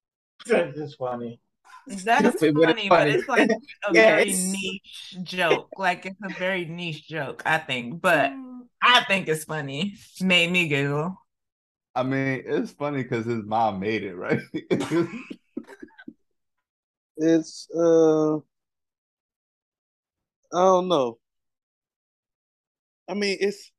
That's 0.46 0.78
just 0.78 0.98
funny. 0.98 1.40
That's 1.88 2.42
Stupid, 2.42 2.56
but 2.56 2.76
funny, 2.76 2.90
but 2.90 3.08
funny. 3.08 3.12
it's 3.12 3.28
like 3.28 3.50
a 3.88 3.94
very 3.96 4.34
niche 4.34 5.18
joke. 5.24 5.70
Like, 5.78 6.06
it's 6.06 6.20
a 6.24 6.30
very 6.30 6.66
niche 6.66 7.08
joke, 7.08 7.44
I 7.46 7.58
think. 7.58 8.02
But 8.02 8.34
I 8.82 9.04
think 9.04 9.28
it's 9.28 9.44
funny. 9.46 9.96
Made 10.20 10.52
me 10.52 10.68
giggle. 10.68 11.18
I 11.96 12.04
mean, 12.04 12.44
it's 12.46 12.72
funny 12.72 13.04
because 13.04 13.26
his 13.26 13.44
mom 13.44 13.80
made 13.80 14.04
it, 14.04 14.16
right? 14.16 14.40
It's 17.24 17.70
uh, 17.70 18.38
I 18.38 18.40
don't 20.52 20.88
know. 20.88 21.20
I 23.08 23.14
mean, 23.14 23.38
it's 23.40 23.72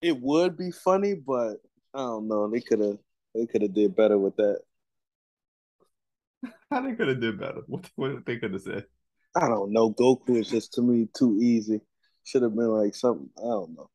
it 0.00 0.16
would 0.20 0.56
be 0.56 0.70
funny, 0.70 1.14
but 1.14 1.56
I 1.92 1.98
don't 1.98 2.28
know. 2.28 2.48
They 2.48 2.60
could 2.60 2.78
have 2.78 2.98
they 3.34 3.46
could 3.46 3.62
have 3.62 3.74
did 3.74 3.96
better 3.96 4.16
with 4.16 4.36
that. 4.36 4.60
How 6.70 6.80
they 6.82 6.94
could 6.94 7.08
have 7.08 7.20
did 7.20 7.40
better? 7.40 7.62
What, 7.66 7.90
what 7.96 8.24
they 8.24 8.36
could 8.36 8.52
have 8.52 8.62
said? 8.62 8.84
I 9.34 9.48
don't 9.48 9.72
know. 9.72 9.92
Goku 9.92 10.36
is 10.38 10.48
just 10.48 10.72
to 10.74 10.82
me 10.82 11.08
too 11.18 11.36
easy. 11.42 11.80
Should 12.22 12.42
have 12.42 12.54
been 12.54 12.68
like 12.68 12.94
something. 12.94 13.28
I 13.38 13.42
don't 13.42 13.74
know. 13.74 13.90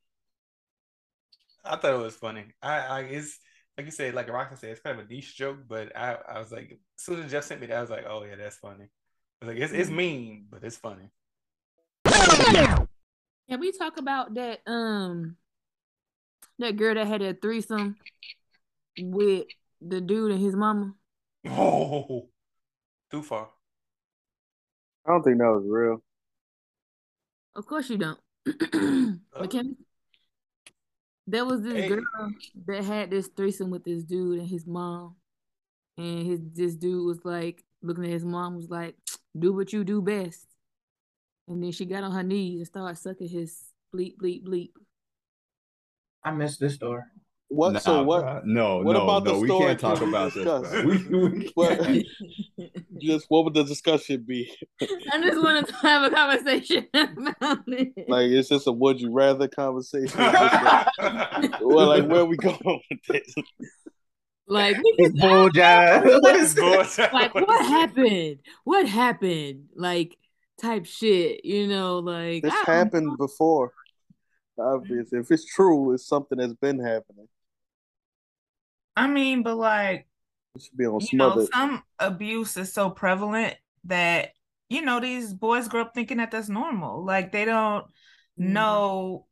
I 1.63 1.77
thought 1.77 1.93
it 1.93 2.03
was 2.03 2.15
funny. 2.15 2.47
I, 2.61 2.79
I 2.79 2.99
it's 3.03 3.39
like 3.77 3.85
you 3.85 3.91
said, 3.91 4.13
like 4.13 4.29
Roxy 4.29 4.55
said, 4.55 4.69
it's 4.71 4.81
kind 4.81 4.99
of 4.99 5.05
a 5.05 5.09
niche 5.09 5.35
joke, 5.35 5.59
but 5.67 5.95
I, 5.95 6.17
I 6.29 6.39
was 6.39 6.51
like, 6.51 6.71
as 6.71 7.03
soon 7.03 7.23
as 7.23 7.31
Jeff 7.31 7.43
sent 7.43 7.61
me 7.61 7.67
that, 7.67 7.77
I 7.77 7.81
was 7.81 7.89
like, 7.89 8.05
oh 8.07 8.23
yeah, 8.23 8.35
that's 8.35 8.57
funny. 8.57 8.85
I 9.41 9.45
was 9.45 9.53
like, 9.53 9.63
it's, 9.63 9.73
it's 9.73 9.89
mean, 9.89 10.45
but 10.49 10.63
it's 10.63 10.77
funny. 10.77 11.09
Can 13.49 13.59
we 13.59 13.71
talk 13.71 13.97
about 13.97 14.33
that 14.35 14.59
um 14.67 15.37
that 16.59 16.77
girl 16.77 16.95
that 16.95 17.07
had 17.07 17.21
a 17.21 17.33
threesome 17.33 17.97
with 18.99 19.47
the 19.81 19.99
dude 20.01 20.31
and 20.31 20.41
his 20.41 20.55
mama? 20.55 20.93
Oh, 21.49 22.29
too 23.11 23.21
far. 23.21 23.49
I 25.05 25.11
don't 25.11 25.23
think 25.23 25.39
that 25.39 25.51
was 25.51 25.65
real. 25.67 26.01
Of 27.55 27.65
course 27.65 27.89
you 27.89 27.97
don't. 27.97 28.19
but 29.33 29.49
can 29.49 29.77
there 31.27 31.45
was 31.45 31.61
this 31.61 31.73
Hey. 31.73 31.87
girl 31.87 32.03
that 32.67 32.83
had 32.83 33.11
this 33.11 33.27
threesome 33.27 33.69
with 33.69 33.83
this 33.83 34.03
dude 34.03 34.39
and 34.39 34.47
his 34.47 34.65
mom. 34.65 35.15
And 35.97 36.25
his 36.25 36.41
this 36.53 36.75
dude 36.75 37.05
was 37.05 37.23
like 37.23 37.63
looking 37.81 38.05
at 38.05 38.09
his 38.11 38.25
mom 38.25 38.55
was 38.55 38.69
like, 38.69 38.95
do 39.37 39.53
what 39.53 39.73
you 39.73 39.83
do 39.83 40.01
best. 40.01 40.47
And 41.47 41.61
then 41.61 41.71
she 41.71 41.85
got 41.85 42.03
on 42.03 42.11
her 42.11 42.23
knees 42.23 42.59
and 42.59 42.67
started 42.67 42.97
sucking 42.97 43.29
his 43.29 43.61
bleep 43.93 44.17
bleep 44.17 44.43
bleep. 44.45 44.71
I 46.23 46.31
missed 46.31 46.59
this 46.59 46.75
story. 46.75 47.03
What? 47.53 47.73
Nah, 47.73 47.79
so 47.79 48.03
what? 48.03 48.23
bruh. 48.23 48.45
No, 48.45 48.77
what 48.77 48.93
no, 48.93 49.03
about 49.03 49.25
the 49.25 49.33
no. 49.33 49.39
We 49.39 49.47
can't 49.47 49.79
talk 49.79 50.01
about 50.01 50.33
this. 50.33 50.43
discuss? 50.43 50.67
bruh. 50.67 50.85
We, 51.11 51.29
we 51.29 51.51
What? 51.53 52.05
Just 52.99 53.25
what 53.29 53.45
would 53.45 53.53
the 53.53 53.63
discussion 53.63 54.23
be? 54.27 54.51
I 54.81 55.21
just 55.21 55.41
wanted 55.41 55.67
to 55.67 55.75
have 55.75 56.11
a 56.11 56.15
conversation 56.15 56.87
about 56.93 57.59
it. 57.67 58.09
Like, 58.09 58.31
it's 58.31 58.49
just 58.49 58.65
a 58.65 58.71
would 58.71 58.99
you 58.99 59.11
rather 59.11 59.47
conversation? 59.47 60.05
Is 60.07 60.31
this 60.31 60.33
a- 60.33 60.89
well, 61.61 61.87
like, 61.87 62.07
where 62.07 62.25
we 62.25 62.37
going 62.37 62.57
with 62.63 62.99
this? 63.07 63.35
Like, 64.47 64.77
It's 64.97 65.15
niggas, 65.15 65.21
bull 65.21 65.49
jive. 65.49 66.21
What 66.21 66.35
is 66.35 66.57
like 67.13 67.33
what 67.35 67.65
happened? 67.65 68.39
What 68.63 68.87
happened? 68.87 69.65
Like 69.75 70.17
type 70.59 70.85
shit, 70.85 71.45
you 71.45 71.67
know, 71.67 71.99
like 71.99 72.43
This 72.43 72.51
I 72.51 72.55
don't 72.55 72.65
happened 72.65 73.17
before. 73.17 73.71
Obviously, 74.57 75.19
if 75.19 75.31
it's 75.31 75.45
true, 75.45 75.93
it's 75.93 76.07
something 76.07 76.37
that's 76.37 76.53
been 76.53 76.79
happening. 76.79 77.27
I 78.95 79.07
mean, 79.07 79.43
but 79.43 79.57
like, 79.57 80.07
It 80.55 80.63
should 80.63 80.77
be 80.77 80.85
on 80.85 80.99
you 81.11 81.17
know, 81.17 81.47
some 81.51 81.83
abuse 81.99 82.57
is 82.57 82.73
so 82.73 82.89
prevalent 82.89 83.55
that, 83.85 84.31
you 84.69 84.81
know, 84.81 84.99
these 84.99 85.33
boys 85.33 85.67
grow 85.67 85.81
up 85.81 85.93
thinking 85.93 86.17
that 86.17 86.31
that's 86.31 86.49
normal. 86.49 87.03
Like 87.03 87.31
they 87.31 87.45
don't 87.45 87.85
mm-hmm. 87.85 88.53
know 88.53 89.25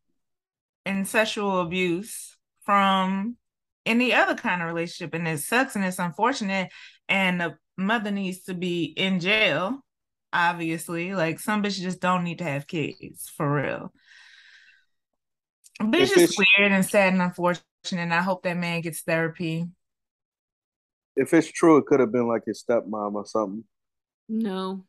incestual 0.86 1.64
abuse 1.64 2.38
from 2.66 3.38
any 3.86 4.14
other 4.14 4.36
kind 4.36 4.62
of 4.62 4.68
relationship. 4.68 5.14
And 5.14 5.28
it 5.28 5.40
sucks 5.40 5.76
and 5.76 5.86
it's 5.86 6.00
unfortunate. 6.00 6.72
And 7.08 7.42
the 7.42 7.58
mother 7.78 8.12
needs 8.12 8.44
to 8.44 8.54
be 8.54 8.86
in 8.86 9.20
jail, 9.20 9.84
obviously. 10.34 11.14
Like 11.14 11.40
some 11.40 11.64
bitches 11.64 11.82
just 11.82 12.02
don't 12.02 12.24
need 12.24 12.40
to 12.40 12.46
have 12.46 12.68
kids 12.68 13.32
for 13.36 13.52
real. 13.52 13.94
But 15.80 16.02
it's 16.02 16.14
just 16.14 16.38
weird 16.38 16.72
and 16.72 16.86
sad 16.86 17.14
and 17.14 17.22
unfortunate. 17.22 17.66
And 17.92 18.14
I 18.14 18.22
hope 18.22 18.44
that 18.44 18.58
man 18.58 18.82
gets 18.82 19.02
therapy. 19.02 19.68
If 21.16 21.34
it's 21.34 21.52
true, 21.52 21.78
it 21.78 21.86
could 21.86 22.00
have 22.00 22.12
been 22.12 22.28
like 22.28 22.44
his 22.46 22.64
stepmom 22.64 23.16
or 23.16 23.26
something. 23.26 23.64
no. 24.30 24.86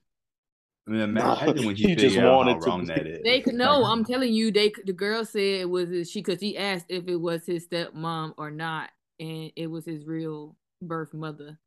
I 0.87 0.91
mean, 0.91 1.15
Nah, 1.15 1.45
when 1.45 1.57
he 1.77 1.89
you 1.89 1.97
just 1.97 2.17
figure 2.17 2.27
out 2.27 2.41
how 2.43 2.47
wanted 2.47 2.61
to 2.61 2.71
wrong 2.71 2.87
that 2.87 3.07
is. 3.07 3.21
They 3.25 3.41
could 3.41 3.55
no, 3.55 3.85
I'm 3.85 4.05
telling 4.05 4.33
you, 4.33 4.51
they 4.51 4.73
the 4.85 4.93
girl 4.93 5.25
said 5.25 5.41
it 5.41 5.71
was 5.71 5.89
his, 5.91 6.11
she 6.11 6.21
because 6.21 6.41
he 6.41 6.57
asked 6.57 6.87
if 6.89 7.07
it 7.09 7.17
was 7.17 7.47
his 7.47 7.67
stepmom 7.69 8.35
or 8.37 8.51
not, 8.51 8.91
and 9.21 9.53
it 9.57 9.69
was 9.69 9.85
his 9.85 10.05
real 10.07 10.57
birth 10.81 11.15
mother. 11.15 11.59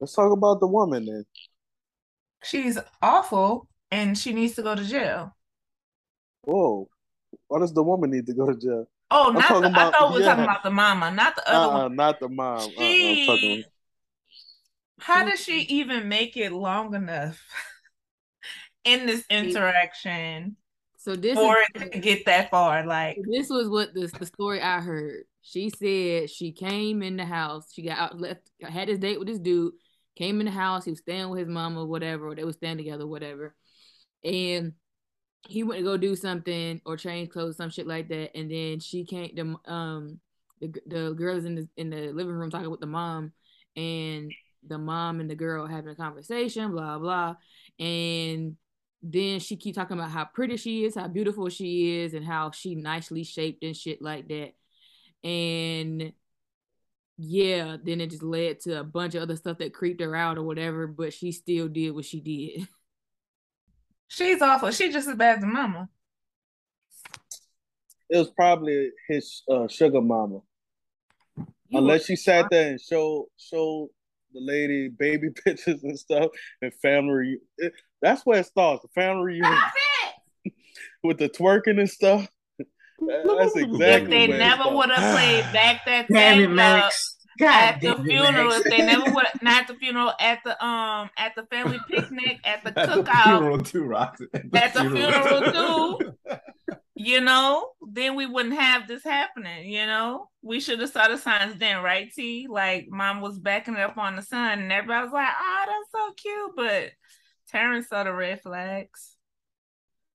Let's 0.00 0.12
talk 0.14 0.32
about 0.32 0.60
the 0.60 0.66
woman 0.66 1.06
then. 1.06 1.24
She's 2.44 2.78
awful 3.02 3.66
and 3.90 4.16
she 4.16 4.32
needs 4.32 4.54
to 4.56 4.62
go 4.62 4.74
to 4.76 4.84
jail. 4.84 5.34
Whoa, 6.42 6.88
why 7.48 7.60
does 7.60 7.72
the 7.74 7.82
woman 7.82 8.10
need 8.10 8.26
to 8.26 8.34
go 8.34 8.46
to 8.52 8.56
jail? 8.58 8.88
Oh, 9.16 9.28
I'm 9.28 9.34
not 9.34 9.48
the, 9.48 9.68
about- 9.68 9.94
I 9.94 9.96
thought 9.98 10.12
we 10.12 10.18
were 10.18 10.24
talking 10.26 10.44
about 10.44 10.62
the 10.64 10.70
mama, 10.70 11.10
not 11.12 11.36
the 11.36 11.48
other 11.48 11.72
Uh-uh, 11.72 11.82
one. 11.84 11.96
not 11.96 12.18
the 12.20 12.28
mom. 12.28 12.58
Uh-uh, 12.58 12.64
I'm 12.66 13.26
talking. 13.26 13.56
She, 13.56 13.64
how 14.98 15.24
does 15.24 15.40
she 15.40 15.60
even 15.62 16.08
make 16.08 16.36
it 16.36 16.52
long 16.52 16.94
enough 16.94 17.40
in 18.84 19.06
this 19.06 19.24
interaction 19.30 20.56
So 20.96 21.14
this 21.14 21.34
for 21.36 21.56
is 21.76 21.82
it 21.82 21.92
to 21.92 21.98
get 22.00 22.24
that 22.26 22.50
far? 22.50 22.84
Like, 22.86 23.18
this 23.30 23.48
was 23.50 23.68
what 23.68 23.94
the 23.94 24.06
the 24.18 24.26
story 24.26 24.60
I 24.60 24.80
heard. 24.80 25.24
She 25.42 25.70
said 25.70 26.30
she 26.30 26.52
came 26.52 27.02
in 27.02 27.16
the 27.16 27.24
house. 27.26 27.72
She 27.72 27.82
got 27.82 27.98
out, 27.98 28.20
left, 28.20 28.40
had 28.62 28.88
this 28.88 28.98
date 28.98 29.18
with 29.18 29.28
this 29.28 29.38
dude. 29.38 29.74
Came 30.16 30.40
in 30.40 30.46
the 30.46 30.52
house. 30.52 30.84
He 30.86 30.90
was 30.90 31.00
staying 31.00 31.28
with 31.28 31.40
his 31.40 31.48
mama, 31.48 31.82
or 31.82 31.86
whatever. 31.86 32.28
Or 32.28 32.34
they 32.34 32.44
were 32.44 32.52
staying 32.52 32.78
together, 32.78 33.06
whatever. 33.06 33.54
And 34.24 34.72
he 35.48 35.62
went 35.62 35.78
to 35.78 35.84
go 35.84 35.96
do 35.96 36.16
something 36.16 36.80
or 36.84 36.96
change 36.96 37.30
clothes, 37.30 37.56
some 37.56 37.70
shit 37.70 37.86
like 37.86 38.08
that. 38.08 38.36
And 38.36 38.50
then 38.50 38.80
she 38.80 39.04
came. 39.04 39.34
The 39.34 39.70
um 39.70 40.20
the 40.60 40.72
the 40.86 41.12
girls 41.12 41.44
in 41.44 41.54
the 41.54 41.68
in 41.76 41.90
the 41.90 42.12
living 42.12 42.34
room 42.34 42.50
talking 42.50 42.70
with 42.70 42.80
the 42.80 42.86
mom, 42.86 43.32
and 43.76 44.32
the 44.66 44.78
mom 44.78 45.20
and 45.20 45.28
the 45.28 45.34
girl 45.34 45.66
having 45.66 45.90
a 45.90 45.94
conversation, 45.94 46.72
blah 46.72 46.98
blah. 46.98 47.36
And 47.78 48.56
then 49.02 49.38
she 49.40 49.56
keep 49.56 49.74
talking 49.74 49.98
about 49.98 50.10
how 50.10 50.24
pretty 50.24 50.56
she 50.56 50.84
is, 50.84 50.94
how 50.94 51.08
beautiful 51.08 51.48
she 51.50 51.98
is, 52.00 52.14
and 52.14 52.24
how 52.24 52.50
she 52.50 52.74
nicely 52.74 53.24
shaped 53.24 53.62
and 53.62 53.76
shit 53.76 54.00
like 54.00 54.28
that. 54.28 54.54
And 55.22 56.12
yeah, 57.18 57.76
then 57.82 58.00
it 58.00 58.10
just 58.10 58.22
led 58.22 58.60
to 58.60 58.80
a 58.80 58.84
bunch 58.84 59.14
of 59.14 59.22
other 59.22 59.36
stuff 59.36 59.58
that 59.58 59.74
creeped 59.74 60.00
her 60.00 60.16
out 60.16 60.38
or 60.38 60.42
whatever, 60.42 60.86
but 60.86 61.12
she 61.12 61.32
still 61.32 61.68
did 61.68 61.90
what 61.90 62.04
she 62.04 62.20
did. 62.20 62.68
she's 64.08 64.40
awful. 64.42 64.70
She's 64.70 64.92
just 64.92 65.08
as 65.08 65.16
bad 65.16 65.38
as 65.38 65.44
mama. 65.44 65.88
It 68.10 68.18
was 68.18 68.30
probably 68.30 68.90
his 69.08 69.42
uh, 69.50 69.66
sugar 69.68 70.00
mama. 70.00 70.40
Unless 71.72 72.04
she 72.04 72.16
sat 72.16 72.46
there 72.50 72.70
and 72.70 72.80
showed 72.80 73.26
showed 73.36 73.88
the 74.32 74.40
lady 74.40 74.88
baby 74.88 75.30
pictures 75.44 75.82
and 75.82 75.98
stuff 75.98 76.30
and 76.60 76.72
family. 76.74 77.38
It, 77.58 77.72
that's 78.02 78.24
where 78.26 78.40
it 78.40 78.46
starts. 78.46 78.82
The 78.82 78.88
family 78.88 79.24
reunion 79.24 79.58
with 81.02 81.18
the 81.18 81.28
twerking 81.28 81.80
and 81.80 81.90
stuff. 81.90 82.28
That's 82.58 83.56
If 83.56 83.64
exactly 83.64 84.10
they 84.10 84.28
where 84.28 84.38
never 84.38 84.74
would 84.74 84.90
have 84.90 85.14
played 85.14 85.52
back 85.52 85.84
that 85.86 86.06
Damn 86.08 86.38
thing 86.38 86.44
up 86.44 86.50
Max. 86.50 87.13
God 87.38 87.54
at 87.54 87.80
the 87.80 87.96
funeral, 88.02 88.52
if 88.52 88.64
they 88.64 88.78
never 88.78 89.12
would 89.12 89.26
not 89.42 89.62
at 89.62 89.68
the 89.68 89.74
funeral, 89.74 90.12
at 90.20 90.40
the 90.44 90.64
um 90.64 91.10
at 91.18 91.34
the 91.34 91.44
family 91.46 91.78
picnic, 91.88 92.40
at 92.44 92.62
the 92.64 92.78
At 92.78 92.88
the 92.88 93.02
cookout, 93.02 93.24
funeral 93.24 93.58
too, 93.58 93.84
Rox. 93.84 94.20
At 94.54 94.74
the 94.74 94.90
funeral, 94.90 95.98
too, 96.28 96.38
you 96.94 97.20
know, 97.20 97.70
then 97.92 98.14
we 98.16 98.26
wouldn't 98.26 98.58
have 98.58 98.86
this 98.86 99.04
happening, 99.04 99.68
you 99.68 99.86
know. 99.86 100.28
We 100.42 100.60
should 100.60 100.80
have 100.80 100.90
saw 100.90 101.08
the 101.08 101.18
signs 101.18 101.58
then, 101.58 101.82
right, 101.82 102.10
T? 102.14 102.46
Like 102.48 102.86
mom 102.88 103.20
was 103.20 103.38
backing 103.38 103.76
up 103.76 103.98
on 103.98 104.16
the 104.16 104.22
sun 104.22 104.60
and 104.60 104.72
everybody 104.72 105.04
was 105.04 105.12
like, 105.12 105.28
oh, 105.28 105.64
that's 105.66 105.92
so 105.92 106.12
cute. 106.14 106.52
But 106.56 106.90
Terrence 107.48 107.88
saw 107.88 108.04
the 108.04 108.12
red 108.12 108.40
flags. 108.42 109.16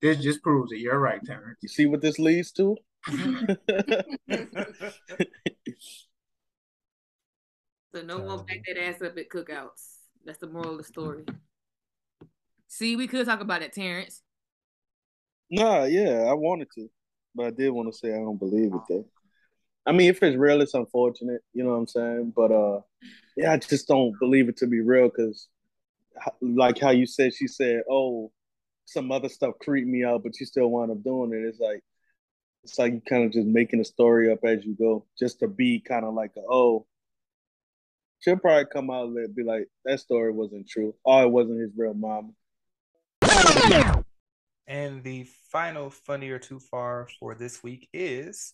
This 0.01 0.17
just 0.17 0.41
proves 0.41 0.71
it. 0.71 0.79
You're 0.79 0.99
right, 0.99 1.23
Terrence. 1.23 1.59
You 1.61 1.69
see 1.69 1.85
what 1.85 2.01
this 2.01 2.19
leads 2.19 2.51
to? 2.53 2.77
So 7.93 8.03
no 8.03 8.19
one 8.19 8.45
back 8.45 8.61
that 8.67 8.79
ass 8.79 9.01
up 9.01 9.17
at 9.17 9.29
cookouts. 9.29 9.97
That's 10.23 10.37
the 10.37 10.47
moral 10.47 10.71
of 10.71 10.77
the 10.77 10.83
story. 10.83 11.23
See, 12.67 12.95
we 12.95 13.07
could 13.07 13.25
talk 13.25 13.41
about 13.41 13.63
it, 13.63 13.73
Terrence. 13.73 14.21
Nah, 15.49 15.85
yeah, 15.85 16.25
I 16.29 16.33
wanted 16.33 16.67
to, 16.75 16.87
but 17.33 17.47
I 17.47 17.49
did 17.49 17.71
want 17.71 17.91
to 17.91 17.97
say 17.97 18.13
I 18.13 18.17
don't 18.17 18.37
believe 18.37 18.71
it 18.73 18.81
though. 18.87 19.07
I 19.87 19.91
mean, 19.91 20.09
if 20.09 20.21
it's 20.21 20.37
real, 20.37 20.61
it's 20.61 20.75
unfortunate, 20.75 21.41
you 21.53 21.63
know 21.63 21.71
what 21.71 21.77
I'm 21.77 21.87
saying? 21.87 22.33
But 22.35 22.51
uh, 22.51 22.81
yeah, 23.35 23.53
I 23.53 23.57
just 23.57 23.87
don't 23.87 24.13
believe 24.19 24.49
it 24.49 24.57
to 24.57 24.67
be 24.67 24.81
real 24.81 25.09
because, 25.09 25.47
like 26.41 26.77
how 26.77 26.91
you 26.91 27.07
said, 27.07 27.33
she 27.33 27.47
said, 27.47 27.81
"Oh, 27.89 28.31
some 28.85 29.11
other 29.11 29.29
stuff 29.29 29.55
creeped 29.59 29.87
me 29.87 30.03
out," 30.03 30.21
but 30.21 30.39
you 30.39 30.45
still 30.45 30.67
wound 30.67 30.91
up 30.91 31.03
doing 31.03 31.33
it. 31.33 31.47
It's 31.47 31.59
like 31.59 31.81
it's 32.63 32.77
like 32.77 32.93
you 32.93 33.01
kind 33.09 33.25
of 33.25 33.31
just 33.31 33.47
making 33.47 33.79
a 33.79 33.85
story 33.85 34.31
up 34.31 34.39
as 34.43 34.63
you 34.63 34.75
go, 34.75 35.05
just 35.17 35.39
to 35.39 35.47
be 35.47 35.79
kind 35.79 36.05
of 36.05 36.13
like, 36.13 36.33
a, 36.37 36.41
"Oh." 36.41 36.85
She'll 38.19 38.37
probably 38.37 38.65
come 38.65 38.89
out 38.89 39.07
and 39.07 39.35
be 39.35 39.43
like, 39.43 39.67
"That 39.85 39.99
story 39.99 40.31
wasn't 40.31 40.67
true. 40.67 40.95
Oh, 41.05 41.23
it 41.23 41.31
wasn't 41.31 41.61
his 41.61 41.71
real 41.75 41.93
mom." 41.93 42.35
And 44.67 45.03
the 45.03 45.23
final 45.51 45.89
funny 45.89 46.29
or 46.29 46.37
too 46.37 46.59
far 46.59 47.07
for 47.19 47.33
this 47.33 47.63
week 47.63 47.89
is 47.91 48.53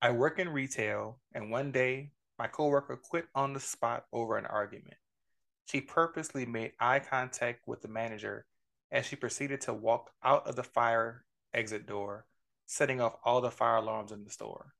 I 0.00 0.10
work 0.10 0.38
in 0.38 0.48
retail, 0.48 1.20
and 1.34 1.50
one 1.50 1.72
day 1.72 2.12
my 2.38 2.46
coworker 2.46 2.96
quit 2.96 3.26
on 3.34 3.52
the 3.52 3.60
spot 3.60 4.06
over 4.12 4.38
an 4.38 4.46
argument. 4.46 4.96
She 5.66 5.80
purposely 5.80 6.46
made 6.46 6.72
eye 6.80 7.00
contact 7.00 7.68
with 7.68 7.82
the 7.82 7.88
manager 7.88 8.46
as 8.90 9.06
she 9.06 9.16
proceeded 9.16 9.60
to 9.62 9.74
walk 9.74 10.10
out 10.22 10.46
of 10.46 10.56
the 10.56 10.64
fire 10.64 11.24
exit 11.54 11.86
door, 11.86 12.26
setting 12.66 13.00
off 13.00 13.16
all 13.24 13.40
the 13.40 13.50
fire 13.50 13.76
alarms 13.76 14.10
in 14.10 14.24
the 14.24 14.30
store. 14.30 14.74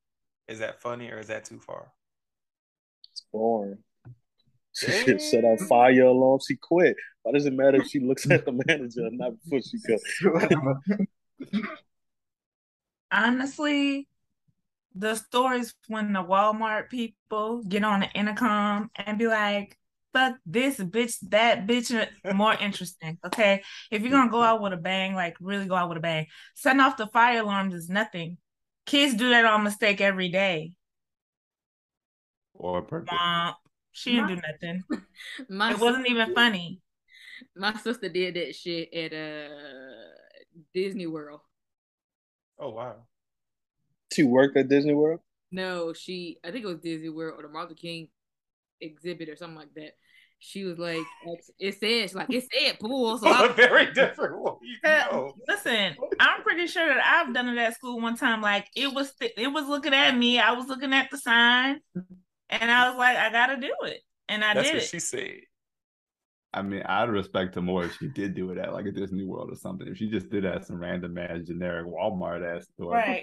Is 0.48 0.58
that 0.60 0.80
funny 0.80 1.10
or 1.10 1.18
is 1.18 1.28
that 1.28 1.44
too 1.44 1.60
far? 1.60 1.92
It's 3.10 3.24
boring. 3.32 3.78
She 4.74 5.18
set 5.18 5.44
off 5.44 5.58
mm-hmm. 5.58 5.66
fire 5.66 6.02
alarm. 6.02 6.40
She 6.46 6.56
quit. 6.56 6.96
Why 7.22 7.32
does 7.32 7.46
it 7.46 7.52
matter 7.52 7.80
if 7.80 7.88
she 7.88 8.00
looks 8.00 8.28
at 8.30 8.44
the 8.44 8.52
manager 8.66 9.06
or 9.06 9.10
not 9.10 9.32
before 9.42 9.60
she 9.62 9.78
goes? 9.78 10.02
Honestly, 13.12 14.08
the 14.94 15.14
stories 15.14 15.74
when 15.88 16.12
the 16.12 16.24
Walmart 16.24 16.88
people 16.88 17.62
get 17.62 17.84
on 17.84 18.00
the 18.00 18.10
intercom 18.12 18.90
and 18.96 19.18
be 19.18 19.26
like, 19.26 19.78
fuck 20.12 20.36
this 20.46 20.78
bitch, 20.78 21.16
that 21.28 21.66
bitch, 21.66 22.08
more 22.34 22.54
interesting. 22.54 23.18
Okay. 23.24 23.62
If 23.90 24.02
you're 24.02 24.10
gonna 24.10 24.30
go 24.30 24.42
out 24.42 24.62
with 24.62 24.72
a 24.72 24.78
bang, 24.78 25.14
like 25.14 25.36
really 25.40 25.66
go 25.66 25.74
out 25.74 25.88
with 25.88 25.98
a 25.98 26.02
bang, 26.02 26.26
setting 26.54 26.80
off 26.80 26.96
the 26.96 27.06
fire 27.08 27.40
alarms 27.40 27.74
is 27.74 27.88
nothing. 27.88 28.38
Kids 28.86 29.14
do 29.14 29.28
that 29.30 29.44
on 29.44 29.62
mistake 29.62 30.00
every 30.00 30.28
day. 30.28 30.72
or 32.54 32.82
purpose. 32.82 33.12
Mom, 33.12 33.54
she 33.92 34.12
didn't 34.12 34.28
do 34.28 34.36
nothing. 34.36 34.84
My 35.48 35.72
It 35.72 35.78
wasn't 35.78 36.08
even 36.08 36.34
funny. 36.34 36.80
My 37.56 37.74
sister 37.74 38.08
did 38.08 38.34
that 38.34 38.54
shit 38.54 38.92
at 38.92 39.12
uh 39.12 39.54
Disney 40.74 41.06
World. 41.06 41.40
Oh 42.58 42.70
wow. 42.70 42.96
She 44.12 44.22
worked 44.22 44.56
at 44.56 44.68
Disney 44.68 44.94
World. 44.94 45.20
No, 45.50 45.92
she. 45.92 46.38
I 46.44 46.50
think 46.50 46.64
it 46.64 46.68
was 46.68 46.78
Disney 46.78 47.10
World 47.10 47.38
or 47.38 47.42
the 47.42 47.48
Martin 47.48 47.70
Luther 47.70 47.80
King 47.80 48.08
exhibit 48.80 49.28
or 49.28 49.36
something 49.36 49.56
like 49.56 49.74
that. 49.74 49.92
She 50.38 50.64
was 50.64 50.76
like, 50.76 51.04
it 51.60 51.78
said, 51.78 52.14
like 52.14 52.28
it 52.28 52.44
said 52.52 52.80
pool. 52.80 53.16
So 53.18 53.28
a 53.30 53.32
I, 53.32 53.48
very 53.52 53.92
different 53.92 54.40
one. 54.40 54.56
You 54.60 54.76
know. 54.82 55.34
Listen, 55.46 55.94
I'm 56.18 56.42
pretty 56.42 56.66
sure 56.66 56.86
that 56.86 57.04
I've 57.04 57.32
done 57.32 57.48
it 57.48 57.58
at 57.58 57.74
school 57.74 58.00
one 58.00 58.16
time. 58.16 58.40
Like 58.40 58.66
it 58.74 58.92
was, 58.92 59.12
it 59.20 59.52
was 59.52 59.68
looking 59.68 59.94
at 59.94 60.16
me. 60.16 60.40
I 60.40 60.52
was 60.52 60.66
looking 60.66 60.92
at 60.92 61.10
the 61.10 61.18
sign, 61.18 61.80
and 62.60 62.70
I 62.70 62.90
was 62.90 62.98
like, 62.98 63.16
I 63.16 63.30
gotta 63.32 63.56
do 63.60 63.74
it, 63.84 64.00
and 64.28 64.44
I 64.44 64.54
That's 64.54 64.68
did 64.68 64.74
what 64.76 64.82
it. 64.84 64.88
she 64.88 65.00
said. 65.00 65.40
I 66.54 66.62
mean, 66.62 66.82
I'd 66.84 67.08
respect 67.08 67.54
her 67.54 67.62
more 67.62 67.84
if 67.84 67.96
she 67.98 68.08
did 68.08 68.34
do 68.34 68.50
it 68.50 68.58
at 68.58 68.74
like 68.74 68.84
a 68.86 68.92
Disney 68.92 69.24
World 69.24 69.50
or 69.50 69.56
something. 69.56 69.88
If 69.88 69.96
she 69.96 70.10
just 70.10 70.28
did 70.30 70.44
that 70.44 70.56
at 70.56 70.66
some 70.66 70.78
random 70.80 71.16
ass 71.16 71.40
generic 71.46 71.86
Walmart 71.86 72.44
ass 72.58 72.66
store, 72.74 72.92
Right. 72.92 73.22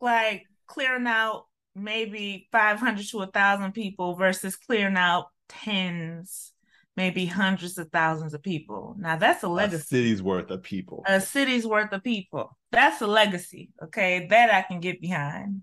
like 0.00 0.44
clearing 0.66 1.06
out 1.06 1.46
maybe 1.74 2.48
500 2.52 3.06
to 3.08 3.20
a 3.20 3.26
thousand 3.26 3.72
people 3.72 4.14
versus 4.14 4.56
clearing 4.56 4.96
out 4.96 5.26
tens, 5.48 6.52
maybe 6.96 7.26
hundreds 7.26 7.76
of 7.78 7.90
thousands 7.90 8.34
of 8.34 8.42
people. 8.42 8.96
Now 8.98 9.16
that's 9.16 9.42
a 9.44 9.46
A 9.46 9.48
legacy. 9.48 9.84
city's 9.84 10.22
worth 10.22 10.50
of 10.50 10.62
people. 10.62 11.02
A 11.06 11.20
city's 11.20 11.66
worth 11.66 11.92
of 11.92 12.02
people. 12.02 12.56
That's 12.72 13.00
a 13.02 13.06
legacy. 13.06 13.70
Okay, 13.84 14.26
that 14.30 14.52
I 14.52 14.62
can 14.62 14.80
get 14.80 15.00
behind. 15.00 15.62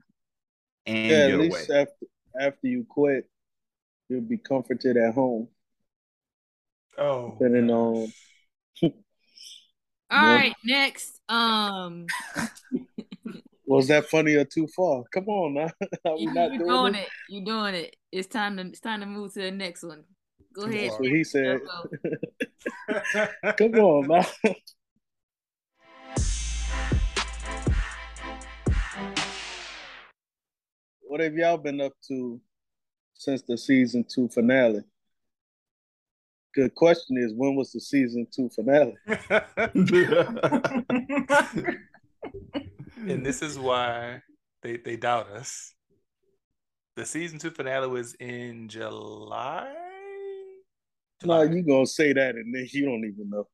And 0.87 1.07
Yeah, 1.09 1.27
get 1.27 1.29
at 1.29 1.35
away. 1.35 1.47
least 1.49 1.69
after 1.69 2.05
after 2.39 2.67
you 2.67 2.85
quit, 2.87 3.29
you'll 4.09 4.21
be 4.21 4.37
comforted 4.37 4.97
at 4.97 5.13
home. 5.13 5.47
Oh. 6.97 7.31
Depending 7.31 7.69
on 7.69 8.11
all 8.83 8.91
Yeah. 10.11 10.35
right, 10.35 10.53
next. 10.65 11.19
Um, 11.29 12.05
was 13.65 13.87
that 13.89 14.05
funny 14.05 14.35
or 14.35 14.45
too 14.45 14.67
far? 14.75 15.03
Come 15.13 15.27
on 15.27 15.53
now. 15.55 15.69
Are 16.05 16.15
we 16.15 16.23
you, 16.23 16.33
not 16.33 16.51
you 16.53 16.59
doing 16.59 16.69
doing 16.69 16.93
this? 16.93 17.01
it. 17.01 17.09
You're 17.29 17.45
doing 17.45 17.75
it. 17.75 17.95
It's 18.11 18.27
time 18.27 18.57
to. 18.57 18.63
It's 18.67 18.79
time 18.79 19.01
to 19.01 19.05
move 19.05 19.33
to 19.33 19.41
the 19.41 19.51
next 19.51 19.83
one. 19.83 20.03
Go 20.53 20.63
ahead. 20.63 20.89
That's 20.89 20.99
what 20.99 21.09
he 21.09 21.23
said. 21.23 21.59
Come 23.57 23.75
on 23.75 24.07
now. 24.07 24.53
What 31.17 31.23
have 31.23 31.35
y'all 31.35 31.57
been 31.57 31.81
up 31.81 31.93
to 32.07 32.39
since 33.15 33.41
the 33.41 33.57
season 33.57 34.05
two 34.07 34.29
finale? 34.29 34.83
Good 36.53 36.75
question 36.75 37.17
is 37.17 37.33
when 37.33 37.55
was 37.55 37.71
the 37.71 37.79
season 37.79 38.27
two 38.31 38.49
finale? 38.49 38.95
and 43.07 43.25
this 43.25 43.41
is 43.41 43.57
why 43.57 44.21
they, 44.61 44.77
they 44.77 44.95
doubt 44.95 45.31
us. 45.31 45.73
The 46.95 47.03
season 47.03 47.39
two 47.39 47.49
finale 47.49 47.87
was 47.87 48.13
in 48.19 48.69
July. 48.69 49.73
No, 51.23 51.41
you 51.41 51.63
gonna 51.63 51.87
say 51.87 52.13
that 52.13 52.35
and 52.35 52.53
then 52.53 52.67
you 52.71 52.85
don't 52.85 53.05
even 53.05 53.31
know. 53.31 53.47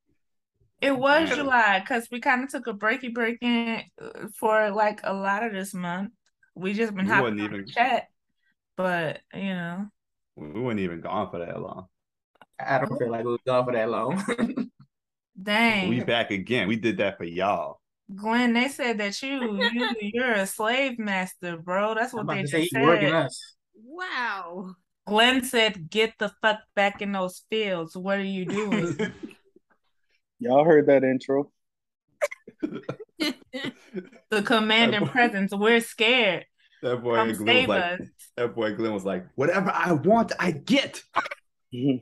It 0.82 0.94
was 0.94 1.30
July 1.30 1.80
because 1.80 2.08
we 2.12 2.20
kind 2.20 2.44
of 2.44 2.50
took 2.50 2.66
a 2.66 2.74
breaky 2.74 3.14
break 3.14 3.38
in 3.40 3.80
uh, 3.98 4.28
for 4.38 4.70
like 4.70 5.00
a 5.02 5.14
lot 5.14 5.42
of 5.42 5.52
this 5.52 5.72
month. 5.72 6.10
We 6.54 6.72
just 6.74 6.94
been 6.94 7.06
We 7.06 7.10
hopping 7.12 7.22
wasn't 7.36 7.40
on 7.40 7.48
the 7.48 7.54
even- 7.56 7.66
chat, 7.68 8.08
but 8.76 9.20
you 9.34 9.54
know, 9.54 9.86
we 10.36 10.60
weren't 10.60 10.80
even 10.80 11.00
gone 11.00 11.30
for 11.30 11.38
that 11.38 11.60
long. 11.60 11.86
I 12.64 12.78
don't 12.78 12.96
feel 12.98 13.10
like 13.10 13.24
we 13.24 13.32
were 13.32 13.38
gone 13.46 13.64
for 13.64 13.72
that 13.72 13.90
long. 13.90 14.22
dang, 15.42 15.88
We 15.88 16.00
back 16.04 16.30
again. 16.30 16.68
We 16.68 16.76
did 16.76 16.98
that 16.98 17.18
for 17.18 17.24
y'all. 17.24 17.80
Glenn, 18.14 18.52
they 18.52 18.68
said 18.68 18.98
that 18.98 19.20
you 19.22 19.60
you 19.72 19.88
you're 20.00 20.32
a 20.32 20.46
slave 20.46 20.98
master, 20.98 21.56
bro. 21.56 21.94
That's 21.94 22.12
I'm 22.12 22.18
what 22.18 22.22
about 22.24 22.34
they 22.36 22.42
to 22.42 22.48
say 22.48 22.62
just 22.62 22.74
working 22.74 23.08
said. 23.08 23.14
us. 23.14 23.54
Wow. 23.74 24.74
Glenn 25.06 25.42
said, 25.44 25.90
"Get 25.90 26.14
the 26.18 26.32
fuck 26.42 26.60
back 26.76 27.02
in 27.02 27.12
those 27.12 27.44
fields. 27.50 27.96
What 27.96 28.18
are 28.18 28.22
you 28.24 28.44
doing?" 28.44 28.96
Y'all 30.38 30.64
heard 30.64 30.86
that 30.86 31.02
intro. 31.04 31.50
the 34.30 34.42
command 34.42 34.94
and 34.94 35.06
presence. 35.06 35.52
We're 35.52 35.80
scared. 35.80 36.46
That 36.82 37.02
boy 37.02 37.16
Come 37.16 37.32
Glenn 37.32 37.56
was 37.56 37.68
like, 37.68 38.00
us. 38.00 38.08
that 38.36 38.54
boy 38.54 38.74
Glenn 38.74 38.92
was 38.92 39.04
like, 39.04 39.26
whatever 39.36 39.70
I 39.74 39.92
want, 39.92 40.32
I 40.38 40.50
get. 40.50 41.02
I 41.74 42.00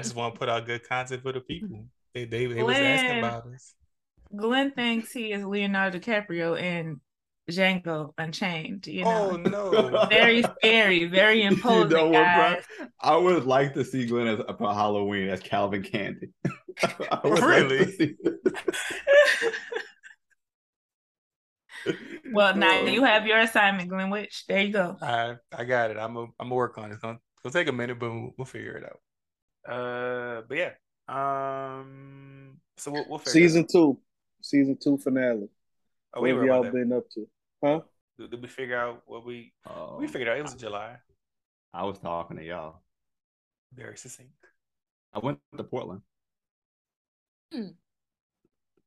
just 0.00 0.16
want 0.16 0.34
to 0.34 0.38
put 0.38 0.48
out 0.48 0.66
good 0.66 0.88
content 0.88 1.22
for 1.22 1.32
the 1.32 1.40
people. 1.40 1.86
They 2.14 2.24
they, 2.24 2.46
they 2.46 2.62
was 2.62 2.76
asking 2.76 3.18
about 3.18 3.46
us. 3.48 3.74
Glenn 4.34 4.72
thinks 4.72 5.12
he 5.12 5.32
is 5.32 5.44
Leonardo 5.44 5.98
DiCaprio 5.98 6.60
in 6.60 7.00
Django 7.50 8.12
Unchained. 8.18 8.86
You 8.86 9.04
know, 9.04 9.30
Oh 9.32 9.36
no. 9.36 10.06
very 10.10 10.42
scary, 10.42 11.04
very 11.06 11.42
imposing, 11.50 11.90
you 11.90 11.96
know 11.96 12.06
what, 12.06 12.24
guys. 12.24 12.64
bro? 12.78 12.86
I 13.00 13.16
would 13.16 13.46
like 13.46 13.74
to 13.74 13.84
see 13.84 14.06
Glenn 14.06 14.26
as 14.26 14.40
for 14.58 14.72
Halloween 14.74 15.28
as 15.28 15.40
Calvin 15.40 15.82
Candie. 15.82 16.30
I 16.82 17.20
would 17.24 17.40
like 17.40 17.40
to 17.40 17.46
Really? 17.46 18.16
well, 22.32 22.56
now 22.56 22.80
you 22.82 23.04
have 23.04 23.26
your 23.26 23.38
assignment, 23.38 23.88
Glenwich. 23.88 24.44
There 24.48 24.60
you 24.60 24.72
go. 24.72 24.96
I 25.00 25.36
I 25.56 25.64
got 25.64 25.90
it. 25.92 25.96
I'm 25.98 26.16
a, 26.16 26.22
I'm 26.22 26.30
gonna 26.40 26.54
work 26.54 26.78
on 26.78 26.90
it. 26.90 26.94
It's 26.94 27.02
gonna, 27.02 27.18
it's 27.34 27.42
gonna 27.42 27.52
take 27.64 27.68
a 27.72 27.76
minute, 27.76 27.98
but 27.98 28.10
we'll, 28.10 28.30
we'll 28.36 28.44
figure 28.44 28.76
it 28.76 28.84
out. 28.84 29.72
Uh, 29.72 30.42
but 30.48 30.56
yeah. 30.56 30.72
Um, 31.08 32.56
so 32.76 32.90
we'll, 32.90 33.04
we'll 33.08 33.18
figure 33.18 33.32
season 33.32 33.60
It 33.62 33.64
out. 33.66 33.70
two. 33.70 33.98
Season 34.42 34.76
two 34.82 34.98
finale. 34.98 35.48
Oh, 36.14 36.20
what 36.22 36.30
have 36.30 36.44
y'all 36.44 36.62
been 36.70 36.92
up 36.92 37.08
to? 37.10 37.26
Huh? 37.66 37.80
Did, 38.18 38.30
did 38.30 38.42
we 38.42 38.48
figure 38.48 38.78
out 38.78 39.02
what 39.06 39.26
we 39.26 39.52
Oh, 39.68 39.96
we 39.98 40.06
figured 40.06 40.28
out? 40.28 40.38
It 40.38 40.42
was 40.42 40.54
July. 40.54 40.96
I 41.74 41.84
was 41.84 41.98
talking 41.98 42.36
to 42.36 42.44
y'all. 42.44 42.80
Very 43.74 43.96
succinct. 43.96 44.32
I 45.12 45.18
went 45.18 45.38
to 45.56 45.64
Portland. 45.64 46.02
Hmm. 47.52 47.68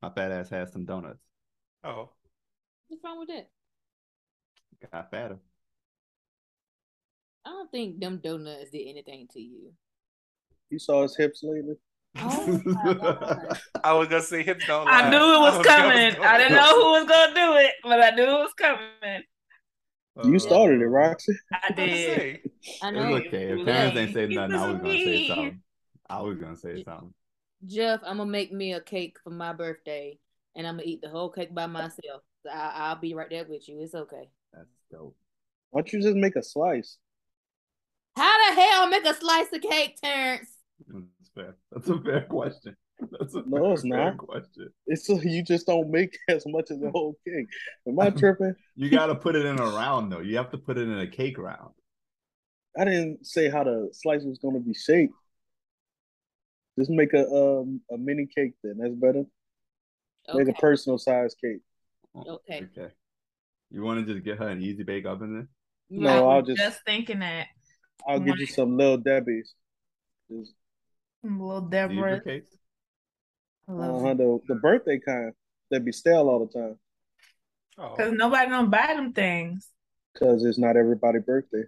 My 0.02 0.10
fat 0.10 0.32
ass 0.32 0.48
had 0.48 0.70
some 0.70 0.84
donuts. 0.84 1.22
Oh, 1.84 2.10
What's 2.88 3.04
wrong 3.04 3.20
with 3.20 3.28
that? 3.28 3.48
Got 4.92 5.10
fatter. 5.10 5.38
I 7.46 7.50
don't 7.50 7.70
think 7.70 8.00
them 8.00 8.20
donuts 8.22 8.70
did 8.70 8.88
anything 8.88 9.28
to 9.32 9.40
you. 9.40 9.72
You 10.70 10.78
saw 10.78 11.02
his 11.02 11.16
hips 11.16 11.40
lately? 11.42 11.76
Oh. 12.18 12.60
I 13.84 13.92
was 13.92 14.08
gonna 14.08 14.22
say 14.22 14.42
hips 14.42 14.66
don't 14.66 14.86
lie. 14.86 14.92
I 15.02 15.10
knew 15.10 15.16
it 15.16 15.40
was 15.40 15.58
was 15.58 15.66
gonna 15.66 15.82
coming. 15.82 16.14
go 16.16 16.22
I 16.22 16.38
didn't 16.38 16.56
know 16.56 16.74
who 16.74 16.90
was 17.00 17.08
gonna 17.08 17.34
do 17.34 17.56
it, 17.66 17.72
but 17.82 18.00
I 18.02 18.10
knew 18.10 18.24
it 18.24 18.26
was 18.26 18.52
coming. 18.54 19.22
You 20.24 20.36
Uh, 20.36 20.38
started 20.38 20.80
it, 20.82 20.86
Roxy. 20.86 21.32
I 21.52 21.56
I 21.56 21.68
was 21.68 21.76
gonna 21.76 21.88
did. 21.88 22.06
say, 22.06 22.42
I 22.82 22.88
It's 22.88 22.96
know. 22.96 23.14
okay. 23.14 23.42
If 23.44 23.58
Too 23.58 23.64
parents 23.64 23.96
late. 23.96 24.02
ain't 24.02 24.14
say 24.14 24.26
nothing, 24.26 24.56
I 24.56 24.66
was 24.66 24.72
was 24.74 24.82
gonna 24.82 24.98
say 24.98 25.28
something. 25.28 25.62
I 26.10 26.20
was 26.20 26.38
gonna 26.38 26.56
say 26.56 26.84
something. 26.84 27.14
Jeff, 27.66 28.00
I'm 28.04 28.16
gonna 28.18 28.30
make 28.30 28.52
me 28.52 28.72
a 28.72 28.80
cake 28.80 29.18
for 29.22 29.30
my 29.30 29.52
birthday, 29.52 30.18
and 30.56 30.66
I'm 30.66 30.74
gonna 30.74 30.88
eat 30.88 31.02
the 31.02 31.08
whole 31.10 31.30
cake 31.30 31.54
by 31.54 31.66
myself. 31.66 32.22
I, 32.50 32.72
I'll 32.74 32.96
be 32.96 33.14
right 33.14 33.30
there 33.30 33.44
with 33.48 33.68
you. 33.68 33.80
It's 33.80 33.94
okay. 33.94 34.28
That's 34.52 34.68
dope. 34.90 35.14
Why 35.70 35.82
don't 35.82 35.92
you 35.92 36.02
just 36.02 36.16
make 36.16 36.36
a 36.36 36.42
slice? 36.42 36.96
How 38.16 38.48
the 38.54 38.60
hell 38.60 38.88
make 38.88 39.06
a 39.06 39.14
slice 39.14 39.46
of 39.52 39.60
cake, 39.62 39.96
Terrence? 40.02 40.48
That's 41.34 41.46
fair. 41.46 41.56
That's 41.72 41.88
a 41.88 42.00
fair 42.00 42.20
question. 42.22 42.76
That's 43.18 43.34
a 43.34 43.42
No, 43.46 43.72
it's 43.72 43.82
fair 43.82 44.12
not. 44.12 44.18
question. 44.18 44.68
It's 44.86 45.06
so 45.06 45.20
you 45.20 45.42
just 45.42 45.66
don't 45.66 45.90
make 45.90 46.16
as 46.28 46.44
much 46.46 46.70
as 46.70 46.78
the 46.80 46.90
whole 46.90 47.16
cake. 47.26 47.46
Am 47.86 47.98
I 47.98 48.10
tripping? 48.18 48.54
You 48.76 48.90
got 48.90 49.06
to 49.06 49.14
put 49.14 49.36
it 49.36 49.46
in 49.46 49.58
a 49.58 49.64
round 49.64 50.12
though. 50.12 50.20
You 50.20 50.36
have 50.36 50.50
to 50.50 50.58
put 50.58 50.78
it 50.78 50.88
in 50.88 50.98
a 50.98 51.06
cake 51.06 51.38
round. 51.38 51.72
I 52.78 52.84
didn't 52.84 53.26
say 53.26 53.48
how 53.48 53.64
the 53.64 53.90
slice 53.92 54.22
was 54.22 54.38
going 54.38 54.54
to 54.54 54.60
be 54.60 54.74
shaped. 54.74 55.14
Just 56.78 56.90
make 56.90 57.12
a 57.14 57.26
um 57.26 57.80
a 57.90 57.98
mini 57.98 58.26
cake 58.26 58.54
then. 58.62 58.78
That's 58.78 58.94
better. 58.94 59.24
Make 60.34 60.48
a 60.48 60.52
personal 60.52 60.98
size 60.98 61.34
cake. 61.34 61.60
Okay. 62.16 62.68
Okay. 62.76 62.92
You 63.70 63.82
want 63.82 64.06
to 64.06 64.12
just 64.12 64.24
get 64.24 64.38
her 64.38 64.48
an 64.48 64.62
easy 64.62 64.82
bake 64.82 65.06
oven 65.06 65.34
then? 65.34 65.48
No, 65.90 66.30
I 66.30 66.36
I'll 66.36 66.42
just 66.42 66.58
just 66.58 66.80
thinking 66.86 67.20
that. 67.20 67.48
I'll 68.06 68.20
get 68.20 68.38
you 68.38 68.46
some 68.46 68.76
little 68.76 68.96
Debbie's. 68.96 69.54
Just, 70.30 70.54
Little 71.22 71.62
Zebra 71.62 71.88
Deborah. 71.88 72.20
cakes? 72.20 72.50
I 73.68 73.72
love 73.72 74.04
uh-huh, 74.04 74.14
the, 74.14 74.40
the 74.48 74.54
birthday 74.56 74.98
kind 74.98 75.32
that 75.70 75.84
be 75.84 75.92
stale 75.92 76.28
all 76.28 76.44
the 76.44 76.58
time 76.58 76.78
oh, 77.78 77.94
Because 77.96 78.12
nobody 78.12 78.50
don't 78.50 78.70
buy 78.70 78.94
them 78.96 79.12
things. 79.12 79.68
because 80.12 80.44
it's 80.44 80.58
not 80.58 80.76
everybody's 80.76 81.22
birthday. 81.22 81.64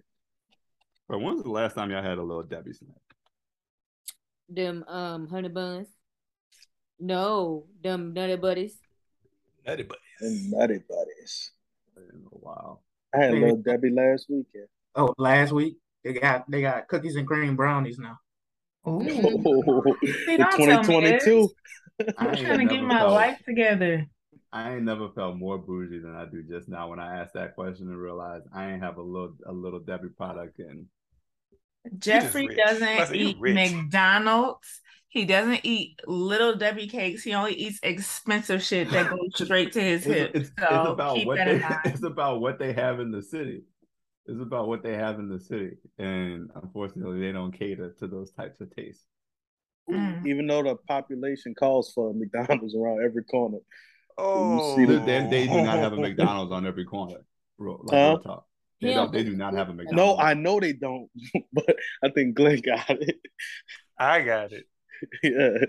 But 1.08 1.20
when's 1.20 1.42
the 1.42 1.50
last 1.50 1.74
time 1.74 1.90
y'all 1.90 2.02
had 2.02 2.18
a 2.18 2.22
little 2.22 2.42
Debbie 2.42 2.72
snack? 2.72 2.96
Them 4.48 4.84
um 4.88 5.28
honey 5.28 5.48
buns. 5.48 5.88
No, 6.98 7.66
them 7.82 8.12
nutty 8.12 8.36
buddies. 8.36 8.76
nutty 9.66 9.82
buddies. 9.82 10.00
And 10.20 10.50
nutty 10.50 10.80
buddies. 10.88 11.50
In 11.96 12.24
a 12.26 12.36
while. 12.36 12.82
I 13.14 13.18
had 13.18 13.34
a 13.34 13.36
little 13.36 13.56
Debbie 13.56 13.90
last 13.90 14.26
weekend. 14.28 14.68
Oh, 14.94 15.14
last 15.18 15.52
week 15.52 15.76
they 16.02 16.14
got 16.14 16.50
they 16.50 16.62
got 16.62 16.88
cookies 16.88 17.16
and 17.16 17.26
cream 17.26 17.56
brownies 17.56 17.98
now. 17.98 18.18
Ooh. 18.86 19.00
Oh, 19.66 19.84
See, 20.26 20.36
don't 20.36 20.50
tell 20.52 20.66
me 20.66 21.18
2022. 21.18 21.48
I 22.00 22.12
I'm 22.18 22.36
trying 22.36 22.58
to 22.66 22.74
get 22.74 22.82
my 22.82 22.98
felt- 22.98 23.12
life 23.12 23.40
together. 23.46 24.06
I 24.54 24.74
ain't 24.74 24.82
never 24.82 25.08
felt 25.10 25.36
more 25.36 25.56
bougie 25.56 26.00
than 26.00 26.14
I 26.14 26.26
do 26.26 26.42
just 26.42 26.68
now 26.68 26.90
when 26.90 26.98
I 27.00 27.20
asked 27.20 27.32
that 27.34 27.54
question 27.54 27.88
and 27.88 27.96
realized 27.98 28.44
I 28.52 28.70
ain't 28.72 28.82
have 28.82 28.98
a 28.98 29.02
little 29.02 29.34
a 29.46 29.52
little 29.52 29.80
Debbie 29.80 30.08
product 30.16 30.58
in. 30.58 30.86
Jeffrey 31.98 32.48
doesn't 32.54 33.06
say 33.08 33.16
eat. 33.16 33.40
McDonald's. 33.40 34.80
He 35.08 35.24
doesn't 35.26 35.60
eat 35.64 35.98
little 36.06 36.54
Debbie 36.56 36.86
cakes. 36.86 37.22
He 37.22 37.34
only 37.34 37.54
eats 37.54 37.78
expensive 37.82 38.62
shit 38.62 38.90
that 38.90 39.10
goes 39.10 39.30
straight 39.34 39.72
to 39.72 39.80
his 39.80 40.06
It's, 40.06 40.14
hip. 40.14 40.30
it's, 40.34 40.48
so 40.58 40.64
it's 40.64 40.88
about 40.90 41.16
keep 41.16 41.26
what 41.26 41.36
that 41.36 41.44
they 41.46 41.54
in 41.56 41.60
mind. 41.62 41.80
it's 41.86 42.02
about 42.04 42.40
what 42.40 42.58
they 42.58 42.72
have 42.72 43.00
in 43.00 43.10
the 43.10 43.22
city. 43.22 43.62
It's 44.26 44.40
about 44.40 44.68
what 44.68 44.82
they 44.82 44.94
have 44.94 45.18
in 45.18 45.28
the 45.28 45.40
city, 45.40 45.76
and 45.98 46.48
unfortunately, 46.54 47.20
they 47.20 47.32
don't 47.32 47.50
cater 47.52 47.90
to 47.98 48.06
those 48.06 48.30
types 48.30 48.61
of 48.61 48.74
tastes. 48.74 49.04
Mm. 49.90 50.24
Even 50.26 50.46
though 50.46 50.62
the 50.62 50.76
population 50.76 51.54
calls 51.54 51.92
for 51.92 52.14
McDonald's 52.14 52.76
around 52.76 53.02
every 53.04 53.24
corner. 53.24 53.58
Oh, 54.16 54.76
see 54.76 54.85
They, 54.85 54.94
the- 54.94 55.00
they, 55.00 55.26
they 55.26 55.46
do 55.48 55.62
not 55.62 55.78
have 55.78 55.92
a 55.92 55.96
McDonald's 56.00 56.52
on 56.52 56.66
every 56.66 56.85
corner, 56.85 57.24
bro. 57.58 57.80
Like 57.82 57.98
Huh? 57.98 58.08
real 58.11 58.18
talk. 58.20 58.46
They 58.80 58.88
Yeah. 58.90 58.94
don't. 58.94 59.12
They 59.12 59.24
do 59.24 59.35
not 59.35 59.54
have 59.54 59.68
a 59.70 59.74
McDonald's. 59.74 60.18
No, 60.18 60.24
I 60.24 60.35
know 60.35 60.61
they 60.61 60.72
don't, 60.72 61.11
but 61.52 61.76
I 62.04 62.11
think 62.11 62.37
Glenn 62.37 62.61
got 62.61 62.90
it. 62.90 63.18
I 63.98 64.22
got 64.22 64.52
it. 64.52 64.66
yeah. 65.24 65.64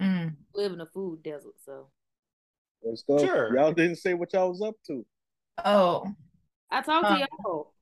Mm. 0.00 0.36
live 0.54 0.72
in 0.72 0.80
a 0.80 0.86
food 0.86 1.22
desert, 1.22 1.54
so 1.64 1.88
Let's 2.82 3.02
go. 3.02 3.18
Sure. 3.18 3.56
Y'all 3.56 3.72
didn't 3.72 3.96
say 3.96 4.14
what 4.14 4.32
y'all 4.32 4.50
was 4.50 4.60
up 4.62 4.74
to. 4.88 5.06
Oh, 5.64 6.06
I 6.70 6.82
talked 6.82 7.06
Huh. 7.06 7.14
to 7.14 7.20
y'all. 7.42 7.72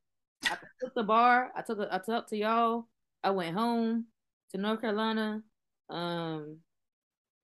I 0.45 0.57
took 0.81 0.93
the 0.93 1.03
bar. 1.03 1.51
I 1.55 1.61
took. 1.61 1.79
A, 1.79 1.87
I 1.93 1.99
talked 1.99 2.29
to 2.29 2.37
y'all. 2.37 2.87
I 3.23 3.31
went 3.31 3.55
home 3.55 4.05
to 4.51 4.57
North 4.57 4.81
Carolina. 4.81 5.41
Um, 5.89 6.57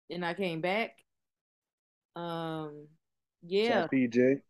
and 0.09 0.25
I 0.25 0.33
came 0.33 0.61
back. 0.61 0.97
Um, 2.15 2.87
yeah. 3.43 3.83
Saw 3.83 3.87
PJ. 3.87 4.41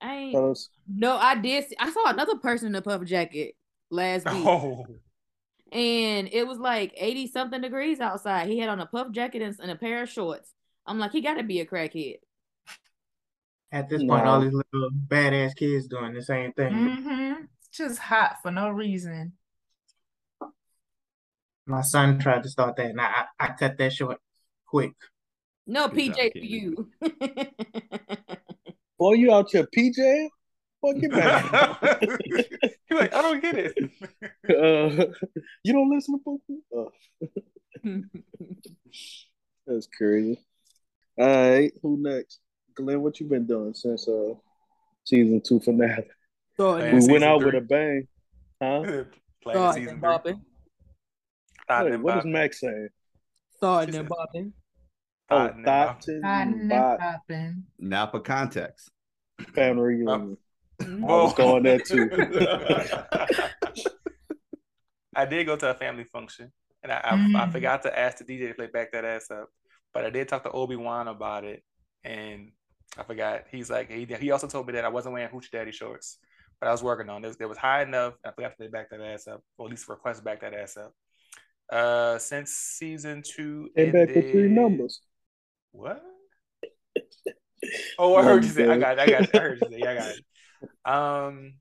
I 0.00 0.14
ain't. 0.14 0.32
Tell. 0.34 0.56
No, 0.88 1.16
I 1.16 1.34
did. 1.36 1.68
See, 1.68 1.76
I 1.78 1.90
saw 1.90 2.10
another 2.10 2.36
person 2.38 2.68
in 2.68 2.74
a 2.74 2.82
puff 2.82 3.04
jacket 3.04 3.54
last 3.90 4.26
week, 4.26 4.44
Oh, 4.46 4.86
and 5.72 6.28
it 6.32 6.46
was 6.46 6.58
like 6.58 6.92
eighty 6.96 7.26
something 7.26 7.60
degrees 7.60 8.00
outside. 8.00 8.48
He 8.48 8.58
had 8.58 8.68
on 8.68 8.80
a 8.80 8.86
puff 8.86 9.10
jacket 9.12 9.42
and, 9.42 9.56
and 9.60 9.70
a 9.70 9.76
pair 9.76 10.02
of 10.02 10.08
shorts. 10.08 10.52
I'm 10.86 10.98
like, 10.98 11.12
he 11.12 11.20
got 11.20 11.34
to 11.34 11.42
be 11.42 11.60
a 11.60 11.66
crackhead. 11.66 12.18
At 13.72 13.88
this 13.88 14.02
point, 14.02 14.26
all 14.26 14.40
these 14.40 14.52
little 14.52 14.90
badass 15.08 15.54
kids 15.54 15.86
doing 15.86 16.12
the 16.14 16.22
same 16.22 16.52
thing. 16.52 16.74
hmm 16.74 17.32
just 17.72 18.00
hot 18.00 18.38
for 18.42 18.50
no 18.50 18.68
reason. 18.68 19.32
My 21.66 21.82
son 21.82 22.18
tried 22.18 22.42
to 22.42 22.48
start 22.48 22.74
that, 22.76 22.86
and 22.90 23.00
I, 23.00 23.26
I 23.38 23.46
I 23.46 23.48
cut 23.56 23.78
that 23.78 23.92
short 23.92 24.18
quick. 24.66 24.92
No, 25.68 25.88
PJ 25.88 26.32
for 26.32 26.38
you. 26.38 26.88
Boy, 28.98 29.12
you 29.14 29.32
out 29.32 29.50
here, 29.52 29.68
PJ? 29.76 30.28
Boy, 30.82 30.94
get 30.94 31.12
back. 31.12 32.02
You're 32.90 32.98
like, 32.98 33.14
I 33.14 33.22
don't 33.22 33.40
get 33.40 33.54
it. 33.56 33.78
uh, 34.50 35.06
you 35.62 35.72
don't 35.72 35.90
listen 35.90 36.18
to 36.18 36.24
Pookie? 36.26 36.60
Uh, 37.84 38.00
that's 39.66 39.86
crazy. 39.96 40.40
All 41.18 41.26
right, 41.26 41.72
who 41.82 41.98
next? 42.02 42.40
Glenn, 42.80 43.00
what 43.02 43.20
you 43.20 43.26
been 43.26 43.46
doing 43.46 43.74
since 43.74 44.06
uh 44.08 44.34
season 45.04 45.40
two 45.40 45.60
finale? 45.60 46.06
Man, 46.58 46.98
we 46.98 47.12
went 47.12 47.24
out 47.24 47.40
three. 47.40 47.46
with 47.46 47.54
a 47.54 47.60
bang, 47.66 48.08
huh? 48.62 48.82
Playing 49.42 49.58
Starting 49.58 49.82
season 49.84 50.04
and 50.04 50.22
three. 50.22 50.32
bopping. 50.32 50.40
Wait, 51.90 52.00
what 52.00 52.18
is. 52.18 52.24
Max 52.26 52.60
saying? 52.60 52.88
Starting 53.56 53.92
She 53.94 53.98
and 54.00 54.08
said- 54.08 54.16
bopping. 54.16 54.52
Oh, 55.32 55.36
Thought 55.36 55.54
and 55.54 55.64
bopping. 55.64 55.86
Thoughtin 55.86 56.22
Hotting 56.24 56.52
and 56.60 56.68
Bot 56.68 56.98
popping. 56.98 57.62
Now 57.78 58.06
for 58.10 58.20
context. 58.20 58.90
family 59.54 59.82
reunion. 59.82 60.36
I 60.82 60.84
was 61.04 61.34
going 61.34 61.62
there 61.62 61.78
too. 61.78 62.10
I 65.14 65.24
did 65.26 65.46
go 65.46 65.56
to 65.56 65.70
a 65.70 65.74
family 65.74 66.04
function, 66.04 66.52
and 66.82 66.92
I, 66.92 66.96
I, 66.96 67.10
I 67.14 67.46
Mm. 67.46 67.52
forgot 67.52 67.82
to 67.82 67.96
ask 67.98 68.18
the 68.18 68.24
DJ 68.24 68.48
to 68.48 68.54
play 68.54 68.66
back 68.68 68.92
that 68.92 69.04
ass 69.04 69.30
up, 69.30 69.48
but 69.92 70.04
I 70.04 70.10
did 70.10 70.28
talk 70.28 70.42
to 70.44 70.50
Obi 70.50 70.76
Wan 70.76 71.08
about 71.08 71.44
it, 71.44 71.62
and 72.04 72.52
I 72.98 73.02
forgot. 73.04 73.44
He's 73.50 73.70
like, 73.70 73.90
he, 73.90 74.04
he 74.04 74.30
also 74.30 74.46
told 74.46 74.66
me 74.66 74.72
that 74.74 74.84
I 74.84 74.88
wasn't 74.88 75.14
wearing 75.14 75.30
hoochie 75.32 75.50
daddy 75.50 75.72
shorts, 75.72 76.18
but 76.60 76.68
I 76.68 76.72
was 76.72 76.82
working 76.82 77.08
on 77.08 77.22
this. 77.22 77.36
It 77.38 77.46
was 77.48 77.58
high 77.58 77.82
enough. 77.82 78.14
I 78.24 78.32
forgot 78.32 78.50
to 78.50 78.56
play 78.56 78.68
back 78.68 78.90
that 78.90 79.00
ass 79.00 79.26
up, 79.28 79.42
or 79.58 79.66
at 79.66 79.70
least 79.70 79.88
request 79.88 80.24
back 80.24 80.40
that 80.40 80.54
ass 80.54 80.76
up. 80.76 80.92
Uh, 81.72 82.18
since 82.18 82.50
season 82.50 83.22
two 83.24 83.70
Came 83.76 83.92
back 83.92 84.08
with 84.08 84.30
three 84.30 84.42
ended- 84.42 84.50
numbers. 84.52 85.00
What? 85.72 86.02
Oh, 87.98 88.16
I 88.16 88.24
heard 88.24 88.42
you 88.42 88.50
say. 88.50 88.68
I 88.68 88.78
got. 88.78 88.98
It, 88.98 89.00
I 89.00 89.06
got. 89.06 89.22
It. 89.22 89.34
I 89.34 89.38
heard 89.38 89.60
you 89.60 89.78
say. 89.78 89.86
I 89.86 89.94
got 89.94 90.10
it. 90.10 90.24
Um, 90.84 91.54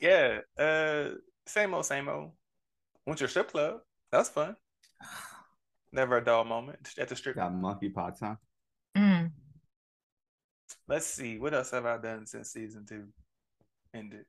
yeah. 0.00 0.38
Uh, 0.56 1.14
same 1.46 1.74
old, 1.74 1.86
same 1.86 2.08
old. 2.08 2.32
Went 3.06 3.18
to 3.18 3.24
a 3.24 3.28
strip 3.28 3.50
club. 3.50 3.80
That 4.12 4.18
was 4.18 4.28
fun. 4.28 4.54
Never 5.92 6.18
a 6.18 6.24
dull 6.24 6.44
moment 6.44 6.90
at 6.98 7.08
the 7.08 7.16
strip. 7.16 7.36
Got 7.36 7.52
monkeypox, 7.54 8.18
huh? 8.20 8.36
Let's 10.92 11.06
see. 11.06 11.38
What 11.38 11.54
else 11.54 11.70
have 11.70 11.86
I 11.86 11.96
done 11.96 12.26
since 12.26 12.50
season 12.50 12.84
two 12.86 13.08
ended? 13.94 14.26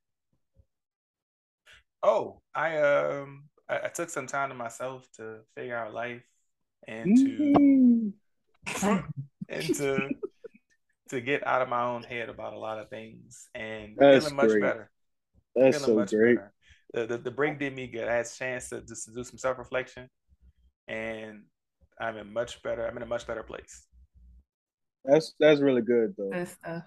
Oh, 2.01 2.41
I 2.55 2.77
um, 2.77 3.49
I, 3.67 3.79
I 3.85 3.87
took 3.89 4.09
some 4.09 4.27
time 4.27 4.47
to 4.47 4.55
myself 4.55 5.05
to 5.17 5.39
figure 5.55 5.75
out 5.77 5.93
life 5.93 6.23
and 6.87 7.13
to 7.17 7.49
Mhm. 7.49 8.13
and 9.49 9.73
to 9.73 10.13
to 11.09 11.21
get 11.21 11.45
out 11.45 11.61
of 11.61 11.69
my 11.69 11.83
own 11.83 12.03
head 12.03 12.29
about 12.29 12.53
a 12.53 12.59
lot 12.59 12.79
of 12.79 12.89
things 12.89 13.49
and 13.55 13.97
That's 13.97 14.09
feeling 14.11 14.35
much 14.35 14.49
great. 14.49 14.61
better. 14.61 14.89
That's 15.55 15.77
feeling 15.77 15.85
so 15.85 16.05
great. 16.05 16.35
better. 16.35 16.53
The, 16.93 17.07
the 17.07 17.17
the 17.17 17.31
break 17.31 17.59
did 17.59 17.75
me 17.75 17.87
good. 17.87 18.07
I 18.07 18.15
had 18.15 18.25
a 18.25 18.29
chance 18.29 18.69
to 18.69 18.81
just 18.81 19.13
do 19.13 19.23
some 19.23 19.37
self 19.37 19.57
reflection, 19.59 20.09
and 20.87 21.43
I'm 21.99 22.17
in 22.17 22.33
much 22.33 22.63
better. 22.63 22.87
I'm 22.87 22.97
in 22.97 23.03
a 23.03 23.07
much 23.07 23.27
better 23.27 23.43
place. 23.43 23.87
That's 25.05 25.33
that's 25.39 25.59
really 25.61 25.81
good 25.81 26.15
though. 26.17 26.29
Good 26.31 26.47
stuff. 26.47 26.83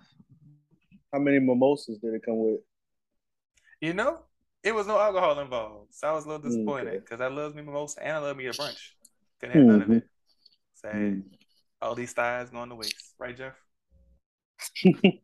How 1.13 1.19
many 1.19 1.39
mimosas 1.39 1.99
did 1.99 2.15
it 2.15 2.23
come 2.25 2.39
with? 2.39 2.61
You 3.81 3.93
know, 3.95 4.21
it 4.63 4.75
was 4.75 4.87
no 4.87 4.99
alcohol 4.99 5.39
involved, 5.39 5.95
so 5.95 6.09
I 6.09 6.13
was 6.13 6.25
a 6.25 6.29
little 6.29 6.43
disappointed 6.49 6.89
Okay. 6.89 6.99
because 6.99 7.21
I 7.21 7.29
love 7.29 7.55
me 7.55 7.63
mimosa 7.63 8.03
and 8.03 8.13
I 8.17 8.19
love 8.19 8.37
me 8.37 8.47
a 8.47 8.53
brunch. 8.53 8.93
Couldn't 9.41 9.57
have 9.57 9.67
none 9.67 9.83
of 9.83 9.89
Mhm. 9.89 9.97
it. 9.99 10.09
Say 10.75 10.89
Mm. 10.93 11.23
all 11.83 11.95
these 11.95 12.13
thighs 12.13 12.51
going 12.51 12.71
to 12.71 12.75
waste, 12.75 13.15
right, 13.19 13.37
Jeff? 13.37 13.55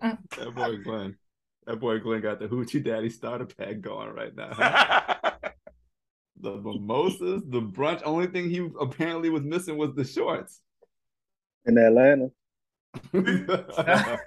That 0.00 0.54
boy 0.54 0.76
Glenn. 0.78 1.16
That 1.66 1.76
boy 1.80 1.98
Glenn 1.98 2.20
got 2.20 2.38
the 2.38 2.48
Hoochie 2.48 2.82
Daddy 2.84 3.10
starter 3.10 3.46
pack 3.46 3.80
going 3.80 4.10
right 4.10 4.34
now. 4.34 4.50
the 6.40 6.56
mimosas, 6.56 7.42
the 7.46 7.60
brunch. 7.62 8.02
Only 8.04 8.26
thing 8.28 8.50
he 8.50 8.68
apparently 8.80 9.30
was 9.30 9.42
missing 9.42 9.76
was 9.76 9.94
the 9.94 10.04
shorts. 10.04 10.60
In 11.66 11.78
Atlanta. 11.78 12.30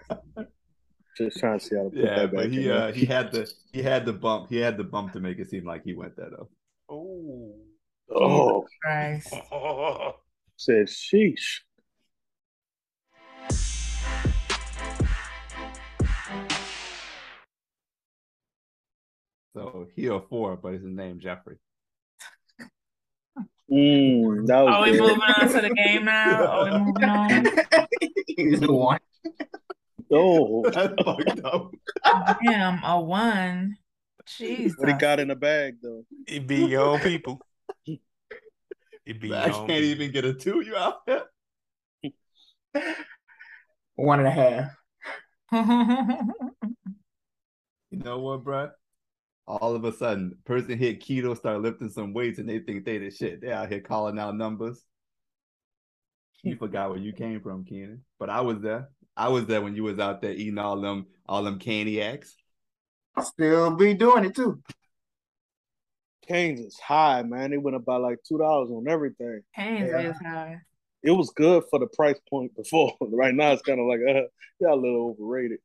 Just 1.17 1.39
trying 1.39 1.60
to 1.60 1.65
see 1.65 1.75
how 1.75 1.84
to 1.84 1.89
put 1.89 2.02
that 2.02 2.15
back 2.15 2.32
but 2.34 2.45
in 2.45 2.52
he 2.54 2.63
there. 2.65 2.78
uh 2.78 2.91
he 2.91 3.06
had 3.06 3.32
the 3.32 3.52
he 3.73 3.82
had 3.82 4.06
the 4.06 4.13
bump. 4.13 4.49
He 4.49 4.58
had 4.58 4.78
the 4.78 4.84
bump 4.84 5.13
to 5.13 5.19
make 5.19 5.39
it 5.39 5.49
seem 5.49 5.65
like 5.65 5.84
he 5.84 5.93
went 5.93 6.15
that 6.17 6.32
though. 6.32 6.49
oh. 6.89 7.56
oh, 8.13 8.65
Christ. 8.82 9.34
said 10.58 10.88
sheesh. 10.88 11.62
So 19.56 19.88
he 19.95 20.08
a 20.08 20.19
four, 20.19 20.58
but 20.58 20.73
his 20.73 20.84
name 20.84 21.19
Jeffrey. 21.19 21.58
Mm, 23.71 24.47
that 24.47 24.62
was 24.62 24.75
Are 24.75 24.84
we 24.84 24.91
good. 24.91 25.01
moving 25.01 25.21
on 25.21 25.47
to 25.49 25.62
the 25.62 25.69
game 25.75 26.05
now? 26.05 26.45
Are 26.45 26.65
we 26.65 26.71
moving 26.79 27.03
on? 27.03 27.45
He's 28.27 28.60
the 28.60 28.73
one. 28.73 28.99
Oh, 30.12 30.63
That's 30.73 30.93
fucked 31.03 31.41
up. 31.43 31.71
Damn, 32.43 32.84
a 32.84 32.99
one. 32.99 33.78
Jesus. 34.26 34.78
what 34.78 34.88
he 34.89 34.93
got 34.95 35.20
in 35.20 35.28
the 35.30 35.36
bag 35.36 35.78
though? 35.82 36.03
It 36.28 36.47
be 36.47 36.65
your 36.65 36.82
own 36.82 36.99
people. 36.99 37.39
It 39.05 39.20
be 39.20 39.30
your 39.30 39.39
can't 39.41 39.53
people. 39.67 39.76
even 39.76 40.11
get 40.11 40.24
a 40.26 40.34
two. 40.36 40.61
You 40.61 40.76
out 40.76 41.03
there? 41.07 41.24
One 43.95 44.20
and 44.20 44.28
a 44.28 44.32
half. 44.32 44.72
You 47.91 47.97
know 47.97 48.20
what, 48.20 48.43
bro? 48.43 48.70
All 49.50 49.74
of 49.74 49.84
a 49.84 49.91
sudden, 49.91 50.38
person 50.45 50.78
hit 50.78 51.02
keto, 51.02 51.36
start 51.36 51.62
lifting 51.62 51.89
some 51.89 52.14
weights, 52.14 52.38
and 52.38 52.47
they 52.47 52.60
think 52.60 52.86
they 52.86 53.00
the 53.00 53.10
shit. 53.10 53.41
They 53.41 53.52
out 53.52 53.68
here 53.70 53.82
calling 53.82 54.20
out 54.20 54.36
numbers. 54.38 54.80
You 56.43 56.56
forgot 56.56 56.91
where 56.91 57.00
you 57.00 57.14
came 57.14 57.41
from, 57.41 57.66
Keenan. 57.66 58.04
But 58.20 58.30
I 58.30 58.41
was 58.41 58.60
there. 58.62 58.89
I 59.18 59.30
was 59.30 59.47
there 59.47 59.62
when 59.62 59.76
you 59.76 59.84
was 59.84 59.97
out 60.00 60.22
there 60.22 60.32
eating 60.34 60.60
all 60.60 60.80
them 60.80 61.08
all 61.28 61.43
them 61.43 61.58
caniacs. 61.60 62.30
Still 63.22 63.76
be 63.76 63.95
doing 63.95 64.24
it 64.26 64.36
too. 64.36 64.62
Canes 66.28 66.60
is 66.60 66.80
high, 66.80 67.24
man. 67.24 67.50
They 67.52 67.58
went 67.58 67.76
up 67.76 67.86
by 67.86 67.97
like 67.97 68.20
two 68.28 68.38
dollars 68.38 68.70
on 68.70 68.88
everything. 68.88 69.41
Haynes 69.54 69.89
Yeah. 69.89 70.12
is 70.12 70.18
high. 70.24 70.60
it 71.02 71.12
was 71.12 71.32
good 71.32 71.64
for 71.72 71.80
the 71.80 71.88
price 71.88 72.20
point 72.30 72.56
before. 72.56 72.95
right 73.02 73.34
now, 73.34 73.52
it's 73.54 73.64
kind 73.64 73.80
of 73.80 73.88
like 73.88 74.00
uh, 74.08 74.22
yeah, 74.60 74.74
a 74.74 74.76
little 74.76 75.18
overrated. 75.20 75.60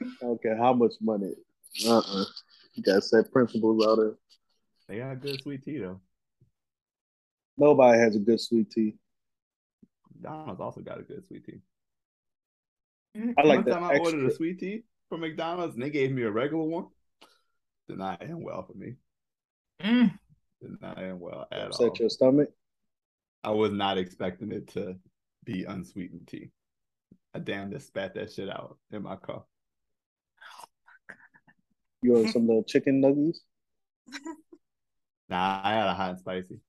I 0.00 0.06
don't 0.20 0.40
care 0.40 0.56
how 0.56 0.72
much 0.74 0.92
money. 1.00 1.32
Uh 1.84 1.98
uh 1.98 2.24
You 2.74 2.82
got 2.82 3.02
set 3.02 3.32
principles 3.32 3.84
out 3.86 3.96
there. 3.96 4.14
They 4.88 4.98
got 4.98 5.12
a 5.12 5.16
good 5.16 5.40
sweet 5.42 5.64
tea 5.64 5.78
though. 5.78 6.00
Nobody 7.58 7.98
has 7.98 8.16
a 8.16 8.20
good 8.20 8.40
sweet 8.40 8.70
tea. 8.70 8.94
McDonald's 10.14 10.60
also 10.60 10.80
got 10.80 11.00
a 11.00 11.02
good 11.02 11.26
sweet 11.26 11.44
tea. 11.44 11.60
I 13.38 13.42
like 13.42 13.58
One 13.58 13.64
the 13.64 13.70
time 13.72 13.84
I 13.84 13.98
ordered 13.98 14.30
a 14.30 14.34
sweet 14.34 14.58
tea 14.58 14.82
from 15.08 15.20
McDonald's 15.20 15.74
and 15.74 15.82
they 15.82 15.90
gave 15.90 16.12
me 16.12 16.22
a 16.22 16.30
regular 16.30 16.64
one. 16.64 16.86
Did 17.88 17.98
not 17.98 18.22
end 18.22 18.42
well 18.42 18.62
for 18.62 18.76
me. 18.76 18.94
Mm. 19.82 20.18
Did 20.60 20.80
not 20.80 20.98
end 20.98 21.20
well 21.20 21.46
at 21.50 21.60
all. 21.60 21.66
Upset 21.68 21.98
your 21.98 22.10
stomach. 22.10 22.50
I 23.44 23.50
was 23.50 23.70
not 23.70 23.96
expecting 23.98 24.52
it 24.52 24.68
to 24.68 24.96
be 25.44 25.64
unsweetened 25.64 26.26
tea. 26.26 26.50
I 27.34 27.38
damn 27.38 27.70
just 27.70 27.88
spat 27.88 28.14
that 28.14 28.32
shit 28.32 28.48
out 28.48 28.78
in 28.90 29.02
my 29.02 29.16
car. 29.16 29.44
You 32.06 32.16
ordered 32.16 32.30
some 32.32 32.46
little 32.46 32.62
chicken 32.62 33.00
nuggets. 33.00 33.40
Nah, 35.28 35.60
I 35.64 35.72
had 35.72 35.88
a 35.88 35.94
hot 35.94 36.10
and 36.10 36.18
spicy. 36.20 36.60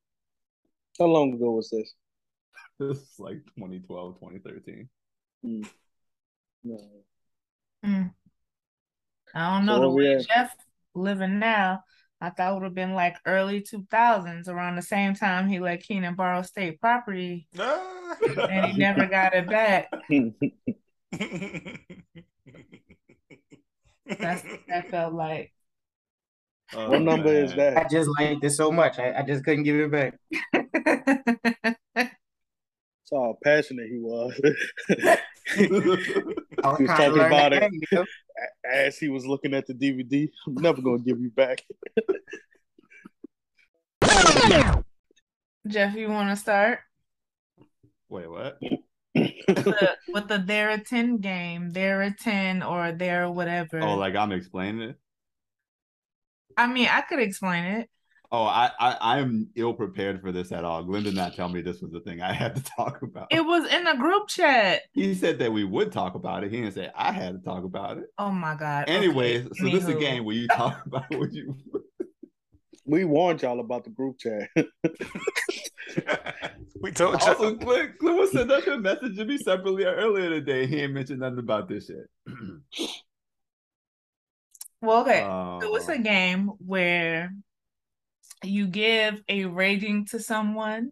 How 0.98 1.06
long 1.06 1.34
ago 1.34 1.52
was 1.52 1.70
this? 1.70 1.94
This 2.80 2.98
is 2.98 3.20
like 3.20 3.38
2012, 3.56 4.20
2013. 4.20 4.90
No. 6.64 6.80
Mm. 7.86 8.12
I 9.36 9.54
don't 9.54 9.68
know 9.68 9.76
So 9.76 9.82
the 9.82 9.90
way 9.90 10.16
at? 10.16 10.28
Jeff 10.28 10.56
living 10.96 11.38
now. 11.38 11.84
I 12.20 12.32
thought 12.32 12.52
it 12.52 12.54
would 12.56 12.64
have 12.64 12.74
been 12.74 12.94
like 12.94 13.18
early 13.28 13.62
two 13.62 13.86
thousands, 13.92 14.50
around 14.50 14.76
the 14.76 14.82
same 14.82 15.14
time 15.14 15.48
he 15.48 15.60
let 15.60 15.84
Keenan 15.84 16.16
borrow 16.16 16.42
state 16.42 16.82
property, 16.82 17.48
and 17.60 18.66
he 18.66 18.78
never 18.80 19.06
got 19.06 19.36
it 19.36 19.48
back. 19.48 19.92
That's 24.20 24.44
what 24.44 24.60
that 24.68 24.90
felt 24.90 25.14
like. 25.14 25.54
Oh, 26.74 26.90
What 26.92 27.02
number 27.02 27.34
is 27.34 27.54
that? 27.56 27.78
I 27.78 27.88
just 27.88 28.10
liked 28.20 28.44
it 28.44 28.50
so 28.52 28.72
much. 28.72 29.00
I, 29.00 29.14
I 29.20 29.22
just 29.24 29.44
couldn't 29.46 29.64
give 29.64 29.76
it 29.76 29.92
back. 29.92 30.20
Saw 33.06 33.28
how 33.28 33.38
passionate 33.44 33.90
he 33.90 34.00
was. 34.00 34.40
He 35.56 35.66
was 35.68 36.06
talking 36.60 36.90
about 37.22 37.54
it. 37.54 37.72
game. 37.90 38.04
As 38.70 38.98
he 38.98 39.08
was 39.08 39.26
looking 39.26 39.54
at 39.54 39.66
the 39.66 39.74
DVD, 39.74 40.30
I'm 40.46 40.56
never 40.56 40.82
gonna 40.82 41.00
give 41.00 41.22
you 41.22 41.30
back. 41.30 41.64
Jeff, 45.66 45.96
you 45.96 46.10
want 46.10 46.30
to 46.32 46.36
start 46.36 46.80
Wait, 48.10 48.30
what? 48.30 48.60
The, 49.48 49.96
with 50.10 50.28
the 50.28 50.38
there 50.46 50.70
a 50.70 50.80
10 50.80 51.18
game, 51.18 51.72
there 51.72 52.02
a 52.02 52.12
10 52.12 52.64
or 52.64 52.92
there 52.92 53.30
whatever? 53.30 53.80
Oh, 53.82 53.96
like 53.96 54.16
I'm 54.16 54.32
explaining 54.32 54.90
it. 54.90 54.96
I 56.56 56.68
mean, 56.68 56.88
I 56.90 57.02
could 57.02 57.20
explain 57.20 57.66
it. 57.66 57.90
Oh, 58.30 58.44
I, 58.44 58.72
I 58.78 59.20
I'm 59.20 59.50
ill 59.56 59.74
prepared 59.74 60.22
for 60.22 60.34
this 60.34 60.52
at 60.52 60.66
all. 60.66 60.84
Glenn 60.84 61.04
did 61.04 61.16
not 61.16 61.34
tell 61.34 61.48
me 61.48 61.62
this 61.62 61.82
was 61.82 61.92
the 61.92 62.02
thing 62.02 62.22
I 62.22 62.34
had 62.34 62.56
to 62.56 62.64
talk 62.78 63.02
about. 63.02 63.28
It 63.32 63.46
was 63.46 63.72
in 63.72 63.86
the 63.86 63.94
group 63.94 64.28
chat. 64.28 64.82
He 64.92 65.16
said 65.16 65.40
that 65.40 65.52
we 65.52 65.64
would 65.64 65.94
talk 65.94 66.16
about 66.16 66.44
it. 66.44 66.52
He 66.52 66.60
didn't 66.60 66.74
say 66.74 66.90
I 66.94 67.14
had 67.14 67.34
to 67.34 67.40
talk 67.40 67.64
about 67.64 68.00
it. 68.00 68.06
Oh 68.18 68.32
my 68.32 68.56
God. 68.56 68.84
Okay, 68.84 68.96
Anyways, 68.96 69.48
so 69.54 69.66
this 69.66 69.84
is 69.84 69.90
a 69.90 69.94
game 69.94 70.26
where 70.26 70.36
you 70.36 70.48
talk 70.48 70.84
about 70.86 71.06
what 71.12 71.32
you. 71.32 71.56
We 72.88 73.04
warned 73.04 73.42
y'all 73.42 73.60
about 73.60 73.84
the 73.84 73.90
group 73.90 74.18
chat. 74.18 74.50
we 76.82 76.92
told 76.92 77.16
Also, 77.16 77.50
you. 77.50 77.56
Glenn, 77.58 77.94
Glenn 78.00 78.18
was 78.18 78.32
sending 78.32 78.56
up 78.56 78.66
a 78.66 78.78
message 78.78 79.18
to 79.18 79.26
me 79.26 79.38
separately 79.38 79.84
earlier 79.84 80.30
today. 80.30 80.66
He 80.68 80.80
ain't 80.80 80.94
mentioned 80.94 81.20
nothing 81.20 81.40
about 81.40 81.68
this 81.68 81.88
shit. 81.88 82.10
Well, 84.80 85.02
okay. 85.02 85.24
Uh, 85.24 85.60
So 85.60 85.76
it's 85.76 85.90
a 85.90 85.98
game 85.98 86.52
where 86.60 87.34
you 88.44 88.68
give 88.68 89.20
a 89.28 89.46
rating 89.46 90.06
to 90.12 90.20
someone. 90.20 90.92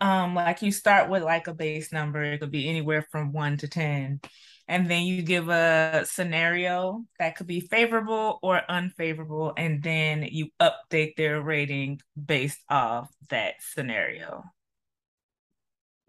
Um, 0.00 0.34
like 0.34 0.62
you 0.62 0.72
start 0.72 1.08
with 1.08 1.22
like 1.22 1.46
a 1.46 1.54
base 1.54 1.92
number, 1.92 2.20
it 2.22 2.40
could 2.40 2.50
be 2.50 2.68
anywhere 2.68 3.06
from 3.12 3.32
one 3.32 3.56
to 3.58 3.68
10. 3.68 4.20
And 4.68 4.90
then 4.90 5.04
you 5.04 5.22
give 5.22 5.48
a 5.48 6.02
scenario 6.04 7.04
that 7.18 7.36
could 7.36 7.46
be 7.46 7.60
favorable 7.60 8.38
or 8.42 8.60
unfavorable, 8.68 9.54
and 9.56 9.82
then 9.82 10.28
you 10.30 10.48
update 10.60 11.16
their 11.16 11.40
rating 11.40 12.00
based 12.22 12.60
off 12.68 13.08
that 13.30 13.54
scenario. 13.60 14.44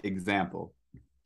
example. 0.04 0.74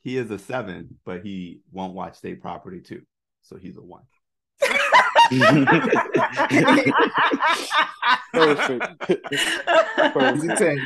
He 0.01 0.17
is 0.17 0.29
a 0.31 0.37
seven, 0.37 0.99
but 1.05 1.23
he 1.25 1.61
won't 1.71 1.93
watch 1.93 2.17
state 2.17 2.41
property 2.41 2.81
too. 2.81 3.03
So 3.41 3.57
he's 3.57 3.77
a 3.77 3.81
one. 3.81 4.03
Perfect. 8.33 8.83
He's 9.31 10.43
a 10.43 10.55
10. 10.55 10.77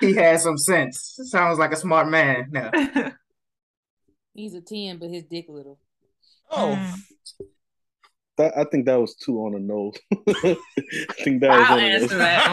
He 0.00 0.14
has 0.14 0.42
some 0.42 0.58
sense. 0.58 1.18
Sounds 1.24 1.58
like 1.58 1.72
a 1.72 1.76
smart 1.76 2.08
man. 2.08 2.48
No. 2.50 2.70
He's 4.34 4.54
a 4.54 4.60
10, 4.60 4.98
but 4.98 5.10
his 5.10 5.24
dick 5.24 5.46
little. 5.48 5.78
Oh, 6.50 6.76
Mm. 6.78 7.00
That, 8.38 8.56
I 8.56 8.64
think 8.64 8.86
that 8.86 8.98
was 8.98 9.14
two 9.14 9.36
on 9.40 9.52
the 9.52 9.58
nose. 9.60 9.94
I 10.10 11.22
think 11.22 11.42
that 11.42 11.50
was 11.50 11.66
I'll 11.68 11.76
one 11.76 11.84
of 11.84 11.92
answer 11.92 12.06
those. 12.08 12.18
that 12.18 12.50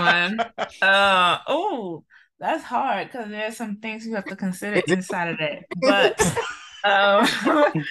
one. 0.57 0.67
Uh 0.81 1.37
oh, 1.47 2.03
that's 2.37 2.63
hard 2.65 3.07
because 3.07 3.29
there's 3.29 3.55
some 3.55 3.77
things 3.77 4.05
you 4.05 4.13
have 4.15 4.25
to 4.25 4.35
consider 4.35 4.81
inside 4.87 5.29
of 5.29 5.37
that. 5.37 5.63
But 5.81 6.21
um 6.83 7.83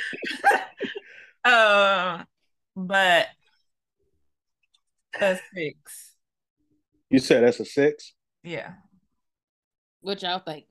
uh, 1.44 2.24
but 2.76 3.26
a 5.20 5.38
six. 5.54 6.12
You 7.08 7.20
said 7.20 7.42
that's 7.42 7.60
a 7.60 7.64
six. 7.64 8.12
Yeah. 8.42 8.72
What 10.02 10.20
y'all 10.22 10.40
think? 10.40 10.66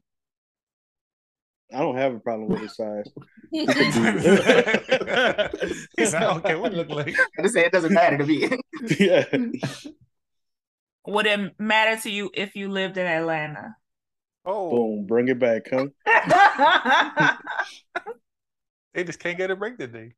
I 1.73 1.79
don't 1.79 1.97
have 1.97 2.13
a 2.13 2.19
problem 2.19 2.49
with 2.49 2.61
his 2.61 2.75
size. 2.75 3.05
he 3.51 3.65
said, 3.67 3.75
I 5.99 6.19
don't 6.19 6.43
care 6.43 6.59
what 6.59 6.73
it 6.73 6.77
look 6.77 6.89
like. 6.89 7.15
I 7.37 7.41
just 7.41 7.53
say 7.53 7.65
it 7.65 7.73
doesn't 7.73 7.93
matter 7.93 8.17
to 8.17 8.25
me. 8.25 8.49
yeah. 8.99 9.25
Would 11.05 11.25
it 11.25 11.59
matter 11.59 12.01
to 12.03 12.09
you 12.09 12.31
if 12.33 12.55
you 12.55 12.69
lived 12.69 12.97
in 12.97 13.05
Atlanta? 13.05 13.75
Oh, 14.45 14.71
Boom. 14.71 15.05
Bring 15.07 15.27
it 15.27 15.39
back, 15.39 15.67
huh? 15.69 15.87
they 18.93 19.03
just 19.03 19.19
can't 19.19 19.37
get 19.37 19.51
a 19.51 19.55
break 19.55 19.77
today. 19.77 20.13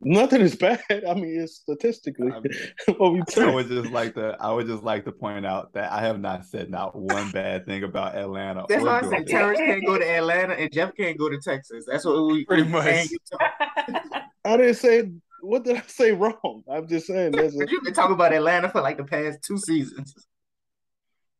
Nothing 0.00 0.42
is 0.42 0.54
bad. 0.54 0.80
I 1.08 1.14
mean, 1.14 1.40
it's 1.40 1.56
statistically 1.56 2.30
I 2.30 2.38
mean, 2.40 2.52
what 2.98 3.12
we 3.12 3.20
I 3.20 3.24
took. 3.24 3.54
would 3.54 3.68
just 3.68 3.90
like 3.90 4.14
to 4.14 4.36
I 4.40 4.52
would 4.52 4.66
just 4.68 4.84
like 4.84 5.04
to 5.06 5.12
point 5.12 5.44
out 5.44 5.72
that 5.74 5.90
I 5.90 6.00
have 6.02 6.20
not 6.20 6.44
said 6.46 6.70
not 6.70 6.94
one 6.94 7.30
bad 7.32 7.66
thing 7.66 7.82
about 7.82 8.14
Atlanta 8.16 8.64
That's 8.68 8.82
or 8.82 8.86
why 8.86 8.98
I 8.98 9.02
said 9.02 9.10
Georgia. 9.10 9.26
Terrence 9.26 9.58
can't 9.58 9.86
go 9.86 9.98
to 9.98 10.08
Atlanta 10.08 10.54
and 10.54 10.72
Jeff 10.72 10.94
can't 10.96 11.18
go 11.18 11.28
to 11.28 11.38
Texas. 11.40 11.84
That's 11.88 12.04
what 12.04 12.26
we 12.26 12.44
Pretty 12.44 12.62
much. 12.64 12.84
saying 12.84 13.08
you 13.10 13.18
talk- 13.30 14.22
I 14.44 14.56
didn't 14.56 14.74
say 14.74 15.10
what 15.40 15.64
did 15.64 15.76
I 15.76 15.82
say 15.88 16.12
wrong? 16.12 16.62
I'm 16.70 16.86
just 16.86 17.06
saying 17.08 17.32
there's 17.32 17.54
a 17.54 17.66
you've 17.68 17.82
been 17.84 17.92
talking 17.94 18.14
about 18.14 18.32
Atlanta 18.32 18.68
for 18.68 18.80
like 18.80 18.98
the 18.98 19.04
past 19.04 19.40
two 19.44 19.58
seasons. 19.58 20.14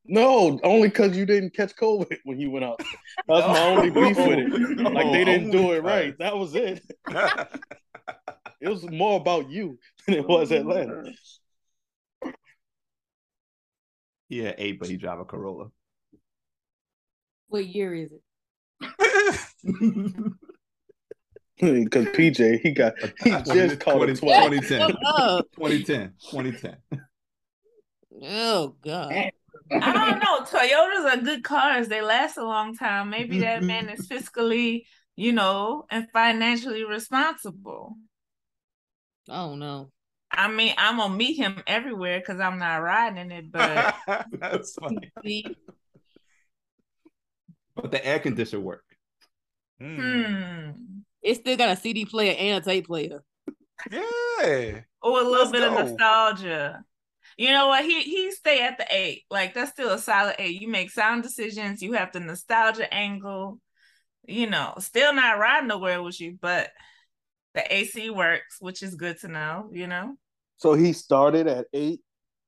no, 0.05 0.59
only 0.65 0.89
because 0.89 1.17
you 1.17 1.27
didn't 1.27 1.55
catch 1.55 1.77
COVID 1.77 2.19
when 2.25 2.41
you 2.41 2.51
went 2.51 2.65
out. 2.65 2.81
That's 3.29 3.47
my 3.47 3.61
only 3.69 3.91
beef 3.91 4.17
with 4.17 4.39
it. 4.39 4.49
No, 4.79 4.91
Like 4.91 5.13
they 5.13 5.25
didn't 5.25 5.51
do 5.51 5.73
it 5.73 5.85
right. 5.85 6.17
That 6.19 6.37
was 6.37 6.55
it. 6.57 6.83
It 8.61 8.69
was 8.69 8.89
more 8.89 9.21
about 9.21 9.51
you 9.51 9.79
than 10.07 10.17
it 10.17 10.29
was 10.29 10.51
mm-hmm. 10.51 10.69
Atlanta. 10.69 11.13
He 14.29 14.39
had 14.39 14.57
eight, 14.59 14.79
but 14.79 14.89
he 14.89 14.97
drive 14.97 15.21
a 15.21 15.25
Corolla. 15.25 15.69
What 17.49 17.67
year 17.67 17.95
is 17.95 18.13
it? 18.13 18.23
Because 21.61 22.07
PJ, 22.07 22.61
he 22.61 22.71
got 22.71 22.95
he 23.25 23.31
20 23.31 23.53
just 23.53 23.81
called 23.81 24.09
it 24.09 24.17
20 24.17 24.21
twelve. 24.21 24.53
2010. 24.53 24.97
Oh, 25.05 25.43
2010. 25.57 26.13
2010. 26.31 26.77
oh 28.23 28.77
God. 28.81 29.13
I 29.13 29.93
don't 29.93 30.21
know. 30.21 30.41
Toyotas 30.43 31.13
are 31.13 31.23
good 31.23 31.43
cars. 31.43 31.89
They 31.89 32.01
last 32.01 32.37
a 32.37 32.45
long 32.45 32.77
time. 32.77 33.11
Maybe 33.11 33.41
that 33.41 33.59
mm-hmm. 33.59 33.67
man 33.67 33.89
is 33.89 34.07
fiscally, 34.07 34.85
you 35.17 35.33
know, 35.33 35.85
and 35.91 36.07
financially 36.13 36.85
responsible. 36.85 37.97
Oh 39.29 39.55
no. 39.55 39.91
I 40.31 40.49
mean, 40.49 40.75
I'm 40.77 40.99
gonna 40.99 41.15
meet 41.15 41.37
him 41.37 41.63
everywhere 41.67 42.21
because 42.21 42.41
I'm 42.41 42.59
not 42.59 42.77
riding 42.77 43.19
in 43.19 43.33
it, 43.33 43.53
but 43.53 43.95
That's 44.33 44.75
funny. 44.75 45.11
See, 45.25 45.57
But 47.75 47.91
the 47.91 48.05
air 48.05 48.19
conditioner 48.19 48.63
work. 48.63 48.85
Hmm. 49.81 49.97
hmm. 49.97 50.71
It 51.23 51.37
still 51.37 51.57
got 51.57 51.77
a 51.77 51.77
CD 51.77 52.05
player 52.05 52.35
and 52.39 52.63
a 52.63 52.65
tape 52.65 52.87
player. 52.87 53.23
Yeah. 53.91 54.81
Or 55.03 55.21
a 55.21 55.25
little 55.25 55.51
Let's 55.51 55.51
bit 55.51 55.63
of 55.63 55.73
nostalgia. 55.73 56.85
You 57.37 57.51
know 57.51 57.69
what? 57.69 57.85
He 57.85 58.03
he 58.03 58.31
stay 58.33 58.63
at 58.63 58.79
the 58.79 58.87
eight. 58.91 59.23
Like 59.31 59.55
that's 59.55 59.71
still 59.71 59.91
a 59.91 59.99
solid 59.99 60.37
eight. 60.39 60.61
You 60.61 60.69
make 60.69 60.91
sound 60.91 61.23
decisions. 61.23 61.83
You 61.83 61.93
have 61.93 62.13
the 62.13 62.21
nostalgia 62.21 62.93
angle. 62.93 63.61
You 64.27 64.51
know, 64.51 64.75
still 64.79 65.15
not 65.15 65.39
riding 65.39 65.69
nowhere 65.69 66.03
with 66.03 66.21
you, 66.21 66.37
but 66.41 66.71
the 67.55 67.75
AC 67.75 68.11
works, 68.11 68.57
which 68.61 68.83
is 68.83 68.95
good 68.95 69.19
to 69.21 69.29
know. 69.29 69.69
You 69.73 69.87
know. 69.87 70.17
So 70.57 70.75
he 70.75 70.93
started 70.93 71.47
at 71.47 71.67
eight 71.73 72.01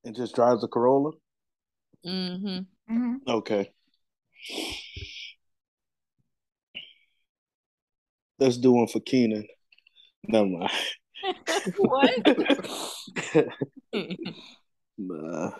and 0.04 0.14
just 0.14 0.34
drives 0.34 0.64
a 0.64 0.68
Corolla. 0.68 1.12
Mm-hmm. 2.04 2.94
hmm 2.94 3.14
Okay. 3.26 3.70
Let's 8.38 8.56
do 8.56 8.72
one 8.72 8.88
for 8.88 9.00
Keenan. 9.00 9.46
Never 10.26 10.46
mind. 10.46 10.70
what? 11.76 12.10
nah. 14.98 15.50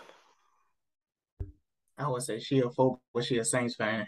I 1.97 2.07
would 2.07 2.23
say 2.23 2.39
she 2.39 2.59
a 2.59 2.69
four, 2.69 2.99
but 3.13 3.23
she 3.23 3.37
a 3.37 3.45
Saints 3.45 3.75
fan. 3.75 4.07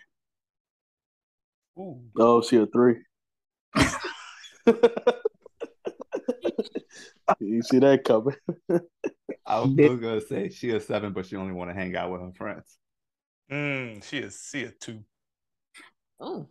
Ooh. 1.77 2.01
Oh, 2.17 2.41
she 2.41 2.57
a 2.57 2.65
three. 2.65 2.95
you 7.39 7.61
see 7.61 7.79
that 7.79 8.03
coming? 8.05 8.35
I 9.45 9.59
was 9.59 9.99
gonna 9.99 10.21
say 10.21 10.49
she 10.49 10.71
a 10.71 10.79
seven, 10.79 11.13
but 11.13 11.25
she 11.25 11.35
only 11.35 11.53
want 11.53 11.69
to 11.69 11.73
hang 11.73 11.95
out 11.95 12.11
with 12.11 12.21
her 12.21 12.31
friends. 12.35 12.77
Mm, 13.51 14.03
she 14.03 14.19
is 14.19 14.47
she 14.51 14.63
a 14.63 14.71
two. 14.71 15.03
oh, 16.19 16.47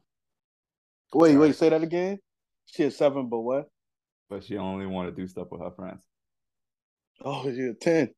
Wait, 1.15 1.37
wait, 1.37 1.55
say 1.55 1.69
that 1.69 1.83
again. 1.83 2.19
She 2.67 2.85
a 2.85 2.91
seven, 2.91 3.29
but 3.29 3.41
what? 3.41 3.69
But 4.29 4.45
she 4.45 4.57
only 4.57 4.87
want 4.87 5.09
to 5.09 5.15
do 5.21 5.27
stuff 5.27 5.49
with 5.51 5.61
her 5.61 5.71
friends. 5.71 6.03
Oh, 7.25 7.45
she 7.45 7.61
a 7.63 7.75
ten. 7.75 8.11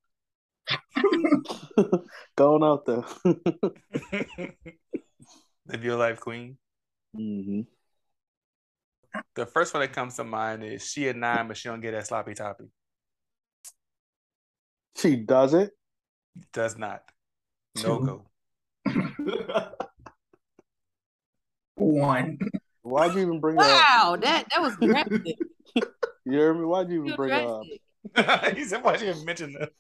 Going 2.37 2.63
out 2.63 2.87
there. 2.87 3.05
Live 5.67 5.85
your 5.85 5.97
life, 5.97 6.21
queen. 6.21 6.59
hmm 7.15 7.63
The 9.35 9.47
first 9.47 9.75
one 9.75 9.81
that 9.81 9.93
comes 9.93 10.17
to 10.17 10.25
mind 10.25 10.65
is 10.65 10.87
she 10.87 11.09
a 11.09 11.13
nine, 11.15 11.49
but 11.49 11.57
she 11.57 11.69
don't 11.69 11.81
get 11.81 11.93
that 11.93 12.07
sloppy 12.07 12.35
toppy. 12.35 12.65
She 14.97 15.17
does 15.17 15.55
it. 15.55 15.73
Does 16.53 16.77
not. 16.79 17.03
No 17.83 17.99
go. 17.99 18.27
One. 21.75 22.39
Why'd 22.83 23.15
you 23.15 23.21
even 23.21 23.41
bring 23.41 23.57
her 23.57 23.63
up? 23.63 23.69
wow, 23.69 24.17
that 24.21 24.47
that 24.51 24.63
was 24.63 24.77
drastic. 24.77 25.39
You 26.27 26.33
hear 26.39 26.55
me? 26.55 26.65
Why'd 26.65 26.89
you 26.89 27.05
even 27.05 27.09
Real 27.09 27.17
bring 27.17 27.31
her 27.31 27.61
up? 28.17 28.55
he 28.57 28.65
said, 28.65 28.83
"Why 28.83 28.97
she 28.97 29.05
didn't 29.05 29.27
mention 29.27 29.55
that?" 29.55 29.73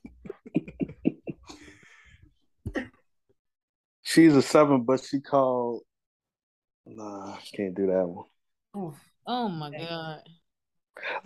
She's 4.02 4.36
a 4.36 4.42
seven, 4.42 4.82
but 4.82 5.02
she 5.02 5.20
called. 5.20 5.84
Nah, 6.84 7.38
can't 7.56 7.74
do 7.74 7.86
that 7.86 8.06
one. 8.06 8.26
Oh 9.26 9.48
my 9.48 9.70
god. 9.70 10.20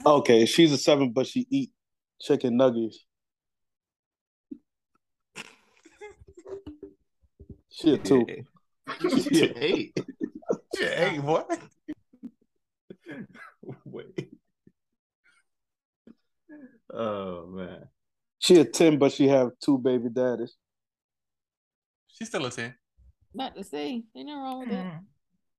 Okay, 0.06 0.46
she's 0.46 0.72
a 0.72 0.78
seven, 0.78 1.10
but 1.10 1.26
she 1.26 1.46
eat 1.50 1.72
chicken 2.20 2.56
nuggets. 2.56 3.04
She 7.70 7.92
a 7.92 7.98
two. 7.98 8.26
She 9.10 9.44
a 9.44 9.52
eight. 9.56 10.00
Yeah, 10.80 11.10
hey, 11.10 11.18
what? 11.18 11.60
Wait. 13.84 14.30
Oh 16.92 17.46
man. 17.46 17.88
She 18.38 18.58
a 18.60 18.64
ten, 18.64 18.98
but 18.98 19.12
she 19.12 19.28
have 19.28 19.50
two 19.62 19.76
baby 19.78 20.08
daddies. 20.08 20.56
She's 22.08 22.28
still 22.28 22.46
a 22.46 22.50
ten. 22.50 22.74
About 23.34 23.54
to 23.56 23.64
say, 23.64 24.02
ain't 24.16 24.26
nothing 24.26 24.40
wrong 24.40 24.60
with 24.60 24.70
that. 24.70 24.86
Mm. 24.86 25.00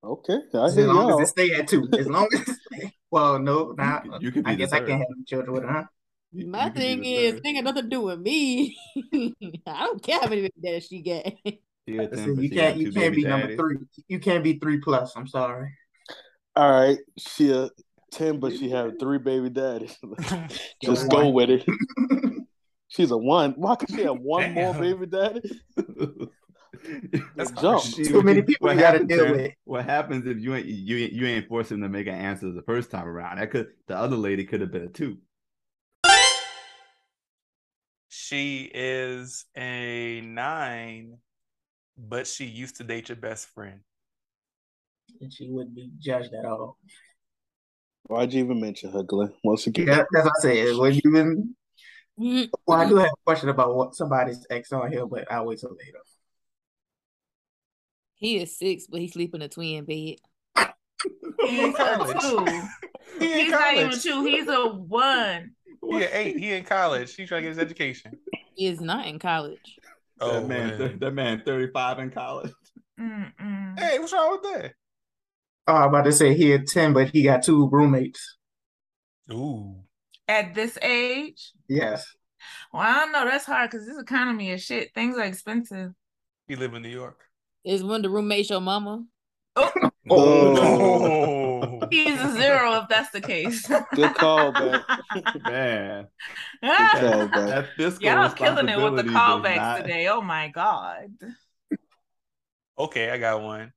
Okay, 0.04 0.38
I 0.54 0.66
As 0.66 0.78
long 0.78 1.10
y'all. 1.10 1.22
as 1.22 1.30
it 1.30 1.32
stay 1.32 1.54
at 1.54 1.68
two. 1.68 1.88
As 1.98 2.08
long 2.08 2.28
as. 2.34 2.58
Well, 3.12 3.40
no, 3.40 3.72
nah, 3.76 4.02
You 4.04 4.12
could- 4.12 4.22
you 4.22 4.32
could 4.32 4.44
be 4.46 4.52
I 4.52 4.54
the 4.54 4.58
guess 4.60 4.72
I 4.72 4.80
can't 4.82 5.00
have 5.00 5.08
children 5.26 5.52
with 5.52 5.64
her. 5.64 5.72
Huh? 5.72 5.84
You- 6.32 6.46
My 6.48 6.68
you 6.68 6.74
thing 6.74 7.04
is, 7.06 7.34
third. 7.34 7.42
ain't 7.48 7.58
got 7.58 7.64
nothing 7.74 7.84
to 7.84 7.90
do 7.90 8.02
with 8.02 8.20
me. 8.20 8.78
I 9.66 9.86
don't 9.86 10.04
care 10.04 10.20
how 10.20 10.28
many 10.30 10.42
baby 10.42 10.54
daddies 10.64 10.86
she 10.86 11.02
get. 11.02 11.36
She 11.44 11.98
Listen, 11.98 12.40
you 12.40 12.52
can't 12.52 12.78
you 12.78 12.92
can't 12.92 12.96
baby 13.16 13.24
be 13.24 13.28
number 13.28 13.56
three. 13.56 13.78
You 14.08 14.20
can't 14.20 14.44
be 14.44 14.60
three 14.60 14.80
plus. 14.80 15.16
I'm 15.16 15.26
sorry. 15.26 15.72
All 16.56 16.70
right, 16.72 17.00
she 17.18 17.52
a 17.52 17.72
ten, 18.12 18.40
but 18.40 18.54
she 18.54 18.70
have 18.70 18.94
three 19.00 19.18
baby 19.18 19.50
daddies. 19.50 19.98
Just 20.84 21.10
go 21.10 21.30
with 21.30 21.50
it. 21.50 21.66
She's 22.90 23.10
a 23.10 23.18
one. 23.18 23.54
Why 23.54 23.76
could 23.76 23.90
she 23.90 24.04
have 24.04 24.20
one 24.20 24.54
more 24.54 24.76
baby 24.76 25.08
daddy? 25.08 25.42
That's 27.36 27.52
Jump. 27.52 27.82
harsh. 27.84 27.94
Too 27.96 28.22
many 28.24 28.42
people 28.42 28.68
what 28.68 28.76
you 28.76 28.82
gotta 28.82 29.00
happens, 29.00 29.08
deal 29.10 29.32
with. 29.32 29.52
What 29.66 29.86
happens 29.86 30.26
if 30.28 30.38
you 30.40 30.56
ain't 30.56 30.66
you 30.66 30.98
ain't- 30.98 31.14
you 31.14 31.26
ain't 31.28 31.48
forcing 31.48 31.80
them 31.80 31.92
to 31.92 31.98
make 31.98 32.08
an 32.08 32.16
answer 32.16 32.52
the 32.52 32.62
first 32.64 32.92
time 32.92 33.08
around? 33.08 33.38
That 33.38 33.52
could 33.52 33.68
the 33.88 33.96
other 33.98 34.16
lady 34.16 34.46
could 34.46 34.62
have 34.62 34.72
been 34.72 34.84
a 34.84 34.88
two. 34.90 35.18
She 38.08 38.70
is 38.74 39.46
a 39.56 40.22
nine, 40.22 41.18
but 41.98 42.28
she 42.28 42.46
used 42.46 42.78
to 42.78 42.84
date 42.84 43.10
your 43.10 43.16
best 43.18 43.48
friend. 43.50 43.80
And 45.22 45.32
she 45.34 45.50
wouldn't 45.50 45.76
be 45.76 45.92
judged 46.00 46.34
at 46.34 46.46
all. 46.46 46.78
Why'd 48.04 48.34
you 48.34 48.44
even 48.44 48.60
mention 48.60 48.92
her, 48.92 49.04
Glenn? 49.04 49.34
Once 49.44 49.68
again, 49.68 49.88
Yeah, 49.88 50.04
that's 50.12 50.26
what 50.26 50.34
I 50.40 50.42
said. 50.42 50.78
When 50.78 50.94
you 50.94 51.02
been 51.12 51.56
Mhm. 52.20 52.50
well, 52.66 52.80
I 52.82 52.90
do 52.90 52.96
have 52.98 53.08
a 53.12 53.24
question 53.26 53.50
about 53.50 53.76
what 53.76 53.96
somebody's 53.96 54.46
ex 54.50 54.72
on 54.74 54.92
here, 54.92 55.06
but 55.06 55.32
I'll 55.32 55.46
wait 55.46 55.60
till 55.60 55.70
later. 55.76 56.00
He 58.20 58.38
is 58.38 58.58
six, 58.58 58.86
but 58.88 59.00
he 59.00 59.08
sleep 59.08 59.34
in 59.34 59.42
a 59.42 59.50
twin 59.50 59.86
bed. 59.86 60.16
He's 61.42 61.70
a 61.70 61.74
college. 61.74 62.20
two. 62.22 62.46
He 63.20 63.44
He's 63.44 63.52
not 63.52 63.74
even 63.76 64.00
two. 64.00 64.24
He's 64.26 64.48
a 64.48 64.68
one. 64.70 65.52
He 65.90 65.96
an 66.04 66.10
eight. 66.12 66.38
He 66.38 66.52
in 66.54 66.64
college. 66.66 67.16
He's 67.16 67.28
trying 67.28 67.44
to 67.44 67.50
get 67.50 67.58
his 67.58 67.60
education. 67.60 68.12
He 68.56 68.68
is 68.68 68.80
not 68.82 69.08
in 69.08 69.20
college. 69.20 69.78
Oh 70.20 70.34
that 70.42 70.48
man, 70.48 70.78
man. 70.78 71.00
that 71.00 71.12
man, 71.12 71.42
thirty 71.46 71.72
five 71.72 72.00
in 72.00 72.12
college. 72.12 72.52
Mm-mm. 73.00 73.80
Hey, 73.80 73.98
what's 74.00 74.12
wrong 74.12 74.32
with 74.32 74.44
that? 74.54 74.74
Oh, 75.68 75.76
I'm 75.76 75.90
about 75.90 76.04
to 76.04 76.12
say 76.12 76.34
he 76.34 76.50
had 76.50 76.68
10, 76.68 76.94
but 76.94 77.10
he 77.10 77.24
got 77.24 77.44
two 77.44 77.70
roommates. 77.70 78.38
Ooh. 79.32 79.76
At 80.28 80.56
this 80.56 80.78
age, 80.82 81.52
Yes. 81.68 82.06
well, 82.74 82.82
I 82.82 82.94
don't 82.96 83.12
know. 83.12 83.24
That's 83.26 83.46
hard 83.46 83.70
because 83.70 83.86
this 83.88 83.98
economy 84.00 84.50
is 84.50 84.64
shit. 84.64 84.94
Things 84.94 85.16
are 85.18 85.24
expensive. 85.24 85.92
He 86.48 86.56
live 86.56 86.74
in 86.74 86.82
New 86.82 86.90
York. 86.90 87.20
Is 87.66 87.84
one 87.84 87.98
of 87.98 88.04
the 88.04 88.10
roommates 88.10 88.50
your 88.50 88.62
mama? 88.62 89.04
Oh. 89.56 89.72
no. 90.06 91.88
He's 91.92 92.20
a 92.22 92.32
zero 92.34 92.76
if 92.82 92.88
that's 92.90 93.10
the 93.12 93.20
case. 93.22 93.68
good 93.96 94.14
call, 94.16 94.52
back. 94.52 94.84
Man, 95.46 96.08
Ah, 96.64 96.90
call, 97.00 97.28
back. 97.28 97.32
that 97.48 97.66
fiscal 97.76 98.06
Y'all 98.06 98.30
killing 98.30 98.70
it 98.70 98.78
with 98.80 98.96
the 98.96 99.04
responsibility 99.04 99.10
does 99.10 99.14
callbacks 99.14 99.56
not- 99.58 99.82
today. 99.82 100.08
Oh 100.08 100.22
my 100.22 100.48
god. 100.50 101.10
Okay, 102.78 103.10
I 103.10 103.18
got 103.18 103.42
one. 103.42 103.74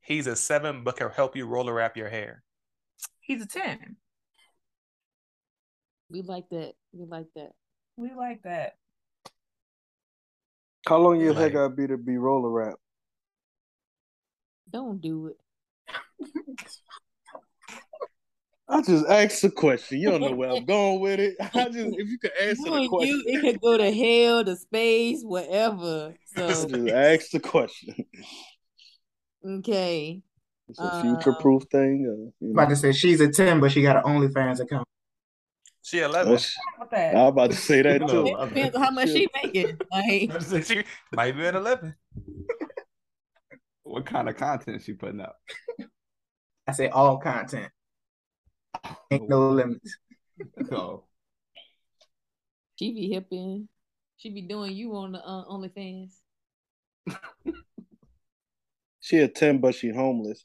He's 0.00 0.26
a 0.26 0.36
seven, 0.36 0.84
but 0.84 0.96
can 0.96 1.10
help 1.10 1.36
you 1.36 1.46
roller 1.46 1.74
wrap 1.74 1.96
your 1.96 2.08
hair. 2.08 2.42
He's 3.20 3.42
a 3.42 3.46
10. 3.46 3.96
We 6.10 6.22
like 6.22 6.48
that. 6.50 6.72
We 6.92 7.04
like 7.04 7.26
that. 7.36 7.50
We 7.98 8.10
like 8.16 8.42
that. 8.44 8.76
How 10.88 10.96
long 10.98 11.20
your 11.20 11.34
hair 11.34 11.44
Like- 11.44 11.52
gotta 11.52 11.68
be 11.74 11.86
to 11.88 11.98
be 11.98 12.16
roller 12.16 12.48
wrap? 12.50 12.74
Don't 14.70 15.00
do 15.00 15.28
it. 15.28 15.36
I 18.68 18.82
just 18.82 19.06
asked 19.08 19.42
a 19.44 19.50
question. 19.50 19.98
You 19.98 20.10
don't 20.10 20.20
know 20.22 20.34
where 20.34 20.50
I'm 20.50 20.64
going 20.66 21.00
with 21.00 21.20
it. 21.20 21.36
I 21.40 21.64
just 21.70 21.76
if 21.76 22.08
you 22.08 22.18
could 22.18 22.32
answer 22.40 22.62
You 22.68 22.82
the 22.82 22.88
question. 22.88 23.08
you, 23.08 23.22
it 23.26 23.40
could 23.40 23.60
go 23.62 23.78
to 23.78 23.90
hell, 23.90 24.44
to 24.44 24.56
space, 24.56 25.22
whatever. 25.22 26.14
I 26.36 26.40
So 26.40 26.66
just 26.68 26.88
asked 26.88 27.32
the 27.32 27.40
question. 27.40 27.94
okay. 29.46 30.20
It's 30.68 30.78
a 30.80 30.82
Uh, 30.82 31.00
future 31.00 31.32
proof 31.32 31.62
thing. 31.70 32.04
Uh, 32.06 32.30
you 32.40 32.50
I'm 32.50 32.58
about 32.58 32.68
to 32.68 32.76
say 32.76 32.92
she's 32.92 33.22
a 33.22 33.28
10, 33.30 33.58
but 33.60 33.72
she 33.72 33.80
got 33.80 33.96
an 33.96 34.02
OnlyFans 34.02 34.60
account. 34.60 34.86
She 35.82 36.00
eleven. 36.00 36.36
Sh- 36.36 36.54
What 36.76 36.90
that? 36.90 37.14
I'm 37.16 37.28
about 37.28 37.50
to 37.52 37.56
say 37.56 37.80
that 37.80 38.02
No, 38.02 38.06
too. 38.08 38.26
It 38.26 38.48
depends 38.50 38.76
on 38.76 38.82
how 38.82 38.90
much 38.90 39.08
she 39.08 39.26
making. 39.42 39.78
Like 39.90 40.30
she 40.66 40.84
might 41.14 41.34
be 41.34 41.46
an 41.46 41.56
eleven. 41.56 41.94
What 43.88 44.04
kind 44.04 44.28
of 44.28 44.36
content 44.36 44.82
she 44.82 44.92
putting 44.92 45.20
up? 45.20 45.36
I 46.66 46.72
say 46.72 46.88
all 46.88 47.16
content. 47.16 47.72
Ain't 49.10 49.28
no 49.28 49.50
limits. 49.50 49.96
Oh, 50.70 51.02
she 52.76 52.92
be 52.92 53.08
hipping. 53.08 53.68
She 54.18 54.30
be 54.30 54.42
doing 54.42 54.72
you 54.72 54.94
on 54.94 55.12
the 55.12 55.18
uh, 55.18 55.44
OnlyFans. 55.46 56.12
She 59.00 59.18
a 59.18 59.28
ten, 59.28 59.58
but 59.58 59.74
she 59.74 59.88
homeless. 59.90 60.44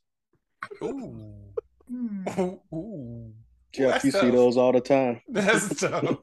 Ooh. 0.82 1.34
Hmm. 1.90 2.24
Ooh. 2.40 2.62
Ooh. 2.74 3.34
Jeff, 3.74 3.92
That's 3.92 4.06
you 4.06 4.12
see 4.12 4.30
those 4.32 4.56
all 4.56 4.72
the 4.72 4.80
time. 4.80 5.22
That's 5.28 5.82
tough. 5.82 6.18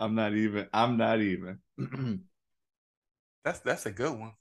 I'm 0.00 0.14
not 0.14 0.34
even. 0.34 0.68
I'm 0.72 0.96
not 0.96 1.20
even. 1.20 1.58
That's 3.44 3.60
that's 3.60 3.86
a 3.86 3.90
good 3.90 4.18
one. 4.18 4.32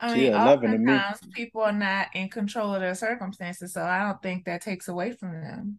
I 0.00 0.14
mean, 0.14 0.32
11 0.32 0.70
to 0.70 0.76
oftentimes 0.76 1.20
people 1.32 1.62
are 1.62 1.72
not 1.72 2.08
in 2.14 2.28
control 2.28 2.74
of 2.74 2.80
their 2.80 2.94
circumstances, 2.94 3.72
so 3.72 3.82
I 3.82 4.04
don't 4.04 4.22
think 4.22 4.44
that 4.44 4.62
takes 4.62 4.86
away 4.88 5.12
from 5.12 5.32
them. 5.32 5.78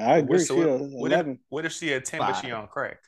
I 0.00 0.18
agree. 0.18 0.38
So 0.38 0.56
what, 0.56 0.80
what 0.80 1.12
if, 1.12 1.36
what 1.48 1.64
if 1.64 1.72
she 1.72 1.92
a 1.92 2.00
10 2.00 2.20
but 2.20 2.32
she 2.34 2.52
on 2.52 2.68
crack? 2.68 2.98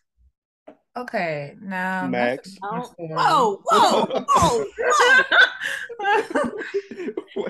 Okay, 0.97 1.57
now 1.61 2.07
Max. 2.07 2.57
that's 2.61 2.89
a. 2.91 3.09
Oh, 3.16 3.61
whoa, 3.66 4.24
whoa, 4.28 4.64
whoa, 5.99 6.51
whoa. 7.35 7.47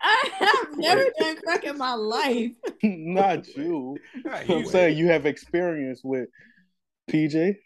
I 0.00 0.30
have 0.38 0.78
never 0.78 1.06
done 1.18 1.36
crack 1.44 1.64
in 1.64 1.78
my 1.78 1.94
life. 1.94 2.52
Not 2.82 3.48
you. 3.56 3.98
Right, 4.24 4.48
I'm 4.48 4.66
saying 4.66 4.96
you 4.96 5.08
have 5.08 5.26
experience 5.26 6.00
with 6.04 6.28
PJ. 7.10 7.56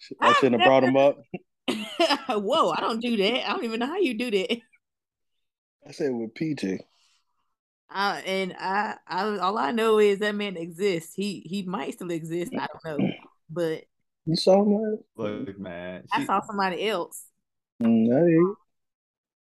Sh- 0.00 0.12
I 0.20 0.32
shouldn't 0.34 0.62
have 0.62 0.68
brought 0.68 0.84
him 0.84 0.96
up. 0.96 1.18
Whoa, 2.28 2.70
I 2.70 2.80
don't 2.80 3.00
do 3.00 3.16
that. 3.18 3.48
I 3.48 3.52
don't 3.52 3.64
even 3.64 3.80
know 3.80 3.86
how 3.86 3.98
you 3.98 4.16
do 4.16 4.30
that. 4.30 4.58
I 5.86 5.92
said 5.92 6.12
with 6.12 6.34
PJ. 6.34 6.78
I, 7.90 8.20
and 8.20 8.54
I, 8.58 8.96
I, 9.06 9.38
all 9.38 9.58
I 9.58 9.72
know 9.72 9.98
is 9.98 10.20
that 10.20 10.34
man 10.34 10.56
exists. 10.56 11.14
He, 11.14 11.40
he 11.44 11.62
might 11.62 11.94
still 11.94 12.10
exist. 12.10 12.52
I 12.56 12.66
don't 12.84 13.00
know, 13.00 13.10
but 13.50 13.82
You 14.26 14.36
saw 14.36 14.62
him? 14.62 14.98
Look, 15.16 15.58
man. 15.58 16.04
I 16.12 16.24
saw 16.24 16.40
somebody 16.46 16.88
else. 16.88 17.24
Mm, 17.82 18.06
I 18.14 18.18
hear 18.20 18.28
you. 18.28 18.56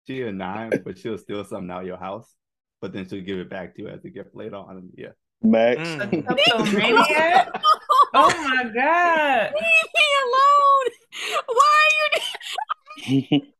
she 0.05 0.21
a 0.23 0.31
nine, 0.31 0.81
but 0.83 0.97
she'll 0.97 1.17
steal 1.17 1.45
something 1.45 1.71
out 1.71 1.81
of 1.81 1.87
your 1.87 1.97
house. 1.97 2.33
But 2.81 2.91
then 2.91 3.07
she'll 3.07 3.23
give 3.23 3.39
it 3.39 3.49
back 3.49 3.75
to 3.75 3.83
you 3.83 3.87
as 3.87 4.03
a 4.03 4.09
gift 4.09 4.35
later 4.35 4.57
on. 4.57 4.89
Yeah. 4.97 5.11
Max. 5.41 5.79
Mm. 5.79 6.27
Kleptomaniac? 8.13 8.15
Oh 8.15 8.47
my 8.47 8.63
god. 8.73 9.53
Leave 9.61 9.89
me 9.95 10.07
alone. 10.23 11.45
Why 11.47 11.89
are 11.99 13.19
you? 13.31 13.41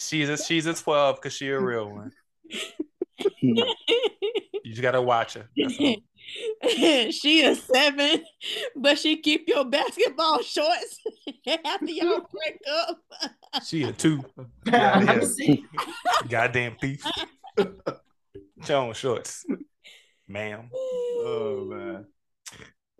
She's 0.00 0.28
a 0.28 0.36
she's 0.36 0.66
a 0.66 0.74
12 0.74 1.16
because 1.16 1.32
she 1.32 1.48
a 1.48 1.58
real 1.58 1.88
one. 1.88 2.12
You 3.40 3.64
just 4.66 4.82
gotta 4.82 5.00
watch 5.00 5.34
her. 5.34 5.48
She 7.10 7.42
is 7.42 7.62
seven, 7.62 8.24
but 8.74 8.98
she 8.98 9.18
keep 9.18 9.46
your 9.46 9.66
basketball 9.66 10.40
shorts 10.42 11.00
after 11.64 11.90
y'all 11.90 12.26
break 12.32 12.58
up. 12.72 12.98
She 13.62 13.82
a 13.82 13.92
two. 13.92 14.24
Goddamn, 14.64 15.68
goddamn 16.28 16.76
thief. 16.80 17.04
Joan 18.62 18.94
shorts. 18.94 19.44
Ma'am. 20.26 20.70
Oh 20.72 21.66
man. 21.68 22.06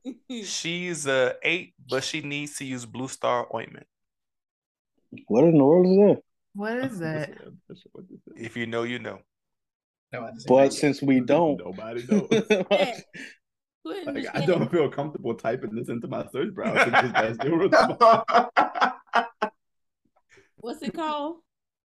She's 0.45 1.07
a 1.07 1.37
eight, 1.43 1.75
but 1.89 2.05
she 2.05 2.21
needs 2.21 2.57
to 2.57 2.65
use 2.65 2.87
Blue 2.87 3.09
Star 3.09 3.47
ointment. 3.55 3.87
what 5.29 5.45
in 5.45 5.59
the 5.59 5.65
world 5.65 5.87
is 5.87 5.97
that? 5.97 6.23
What 6.55 6.77
is 6.77 6.99
that? 6.99 7.31
What 7.93 8.05
is 8.11 8.19
it? 8.27 8.33
If 8.37 8.57
you 8.57 8.67
know, 8.67 8.83
you 8.83 8.99
know. 8.99 9.21
But 10.47 10.73
since 10.73 11.03
we 11.03 11.21
don't, 11.21 11.59
Nobody 11.59 12.05
knows. 12.09 12.29
What 13.83 13.99
in 13.99 14.15
the 14.15 14.21
Like, 14.23 14.35
I 14.35 14.47
don't 14.47 14.71
feel 14.71 14.89
comfortable 14.89 15.35
typing 15.35 15.75
this 15.75 15.91
into 15.91 16.09
my 16.09 16.27
search 16.33 16.55
browser 16.55 16.87
because 16.87 17.13
that's 17.13 17.37
the 17.39 17.51
response. 17.51 18.49
What's 20.57 20.83
it 20.83 20.95
called? 20.95 21.41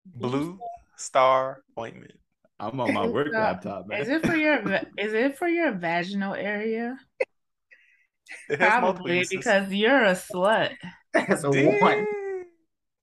Blue 0.04 0.58
Star 0.96 1.62
ointment. 1.78 2.18
I'm 2.58 2.80
on 2.80 2.94
my 2.94 3.06
work 3.06 3.28
laptop, 3.32 3.86
man. 3.86 4.00
Is 4.00 4.08
it 4.08 4.26
for 4.26 4.34
your 4.34 4.58
is 4.98 5.12
it 5.12 5.38
for 5.38 5.46
your 5.46 5.70
vaginal 5.72 6.34
area? 6.34 6.98
It 8.48 8.60
has 8.60 8.68
Probably 8.80 9.18
uses. 9.18 9.30
because 9.30 9.72
you're 9.72 10.04
a 10.04 10.12
slut. 10.12 10.74
That's 11.12 11.44
a 11.44 11.50
Damn. 11.50 11.80
one. 11.80 12.06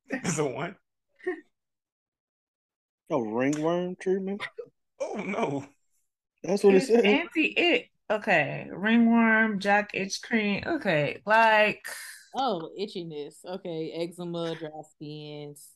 It's 0.10 0.38
a 0.38 0.46
one. 0.46 0.76
oh, 3.10 3.20
ringworm 3.22 3.96
treatment? 3.96 4.42
Oh 5.00 5.16
no. 5.26 5.66
That's 6.44 6.64
what 6.64 6.74
it 6.76 6.78
It's 6.78 6.88
said. 6.88 7.06
anti-it. 7.06 7.86
Okay. 8.10 8.68
Ringworm, 8.72 9.60
jack 9.60 9.92
itch 9.94 10.22
cream. 10.22 10.64
Okay. 10.66 11.22
Like 11.26 11.86
Oh, 12.36 12.72
itchiness. 12.80 13.44
Okay, 13.46 13.92
eczema, 13.94 14.56
dry 14.56 14.70
skins, 14.96 15.68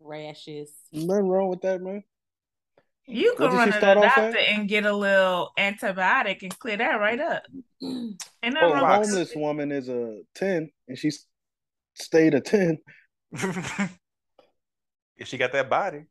rashes. 0.00 0.70
Nothing 0.92 1.28
wrong 1.28 1.48
with 1.48 1.62
that, 1.62 1.80
man. 1.80 2.04
You 3.06 3.34
What 3.36 3.36
could 3.36 3.52
run 3.52 3.68
she 3.68 3.78
to 3.78 3.86
the 3.86 3.94
doctor 3.94 4.38
and 4.38 4.68
get 4.68 4.84
a 4.84 4.94
little 4.94 5.50
antibiotic 5.58 6.42
and 6.42 6.58
clear 6.58 6.76
that 6.78 7.00
right 7.00 7.20
up. 7.20 7.44
And 7.80 8.18
nothing 8.42 8.58
Oh, 8.62 8.72
wrong 8.72 8.82
wow. 8.82 8.98
with 9.00 9.08
Homeless 9.08 9.32
it. 9.32 9.38
woman 9.38 9.72
is 9.72 9.88
a 9.88 10.22
10 10.34 10.70
and 10.88 10.98
she 10.98 11.10
stayed 11.94 12.34
a 12.34 12.40
10. 12.40 12.78
if 15.16 15.26
she 15.28 15.38
got 15.38 15.52
that 15.52 15.70
body, 15.70 16.04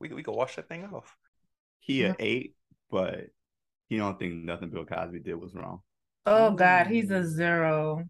we 0.00 0.08
we 0.08 0.22
can 0.22 0.34
wash 0.34 0.56
that 0.56 0.68
thing 0.68 0.84
off. 0.84 1.16
He 1.80 2.02
a 2.02 2.10
mm-hmm. 2.10 2.16
eight, 2.20 2.54
but 2.90 3.26
he 3.88 3.96
don't 3.96 4.18
think 4.18 4.44
nothing 4.44 4.70
Bill 4.70 4.84
Cosby 4.84 5.20
did 5.20 5.34
was 5.36 5.54
wrong. 5.54 5.80
Oh 6.26 6.50
God, 6.52 6.86
he's 6.88 7.10
a 7.10 7.24
zero. 7.24 8.04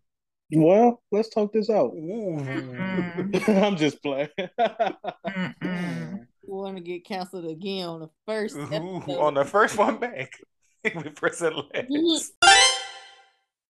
Well, 0.52 1.02
let's 1.10 1.28
talk 1.28 1.52
this 1.52 1.68
out. 1.68 1.92
I'm 3.48 3.76
just 3.76 4.02
playing. 4.02 4.28
Want 6.46 6.76
to 6.76 6.82
get 6.82 7.04
canceled 7.04 7.46
again 7.46 7.88
on 7.88 8.00
the 8.00 8.10
first 8.26 8.56
episode. 8.56 9.18
on 9.18 9.34
the 9.34 9.44
first 9.44 9.76
one 9.76 9.98
back. 9.98 10.32
we 10.84 11.10
press 11.10 11.42
it 11.42 11.52
last. 11.52 12.32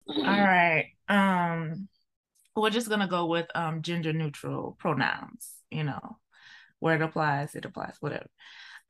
All 0.09 0.23
right. 0.23 0.87
Um, 1.07 1.87
we're 2.55 2.69
just 2.69 2.89
gonna 2.89 3.07
go 3.07 3.25
with 3.25 3.47
um 3.55 3.81
gender 3.81 4.13
neutral 4.13 4.75
pronouns. 4.79 5.51
You 5.69 5.83
know, 5.83 6.17
where 6.79 6.95
it 6.95 7.01
applies, 7.01 7.55
it 7.55 7.65
applies. 7.65 7.95
Whatever. 7.99 8.27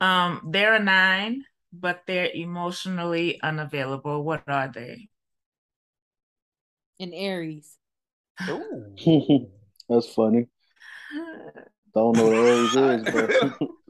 Um, 0.01 0.49
they're 0.51 0.75
a 0.75 0.83
nine, 0.83 1.45
but 1.71 2.03
they're 2.07 2.29
emotionally 2.33 3.41
unavailable. 3.41 4.23
What 4.23 4.43
are 4.47 4.71
they? 4.73 5.09
And 6.99 7.13
Aries. 7.13 7.77
Ooh. 8.49 9.49
That's 9.89 10.07
funny. 10.13 10.47
Don't 11.93 12.17
know 12.17 12.23
what 12.25 12.33
Aries 12.33 12.75
is, 12.75 13.03
but 13.11 13.31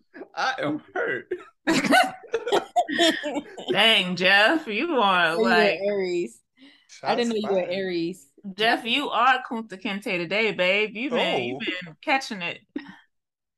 I 0.36 0.54
am 0.60 0.82
hurt. 0.94 1.32
Dang, 3.72 4.16
Jeff, 4.16 4.68
you 4.68 4.98
are 5.00 5.36
You 5.38 5.44
like 5.44 5.80
Aries. 5.86 6.40
I 7.02 7.16
didn't 7.16 7.30
know 7.30 7.50
you 7.50 7.56
were 7.56 7.66
Aries. 7.70 8.28
Jeff. 8.56 8.86
You 8.86 9.10
are 9.10 9.42
Kunta 9.50 9.82
Kinte 9.82 10.04
today, 10.04 10.52
babe. 10.52 10.96
You've 10.96 11.14
been 11.14 11.44
you've 11.44 11.56
Oh. 11.56 11.60
been 11.60 11.96
catching 12.02 12.42
it 12.42 12.60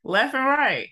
left 0.04 0.36
and 0.36 0.46
right. 0.46 0.90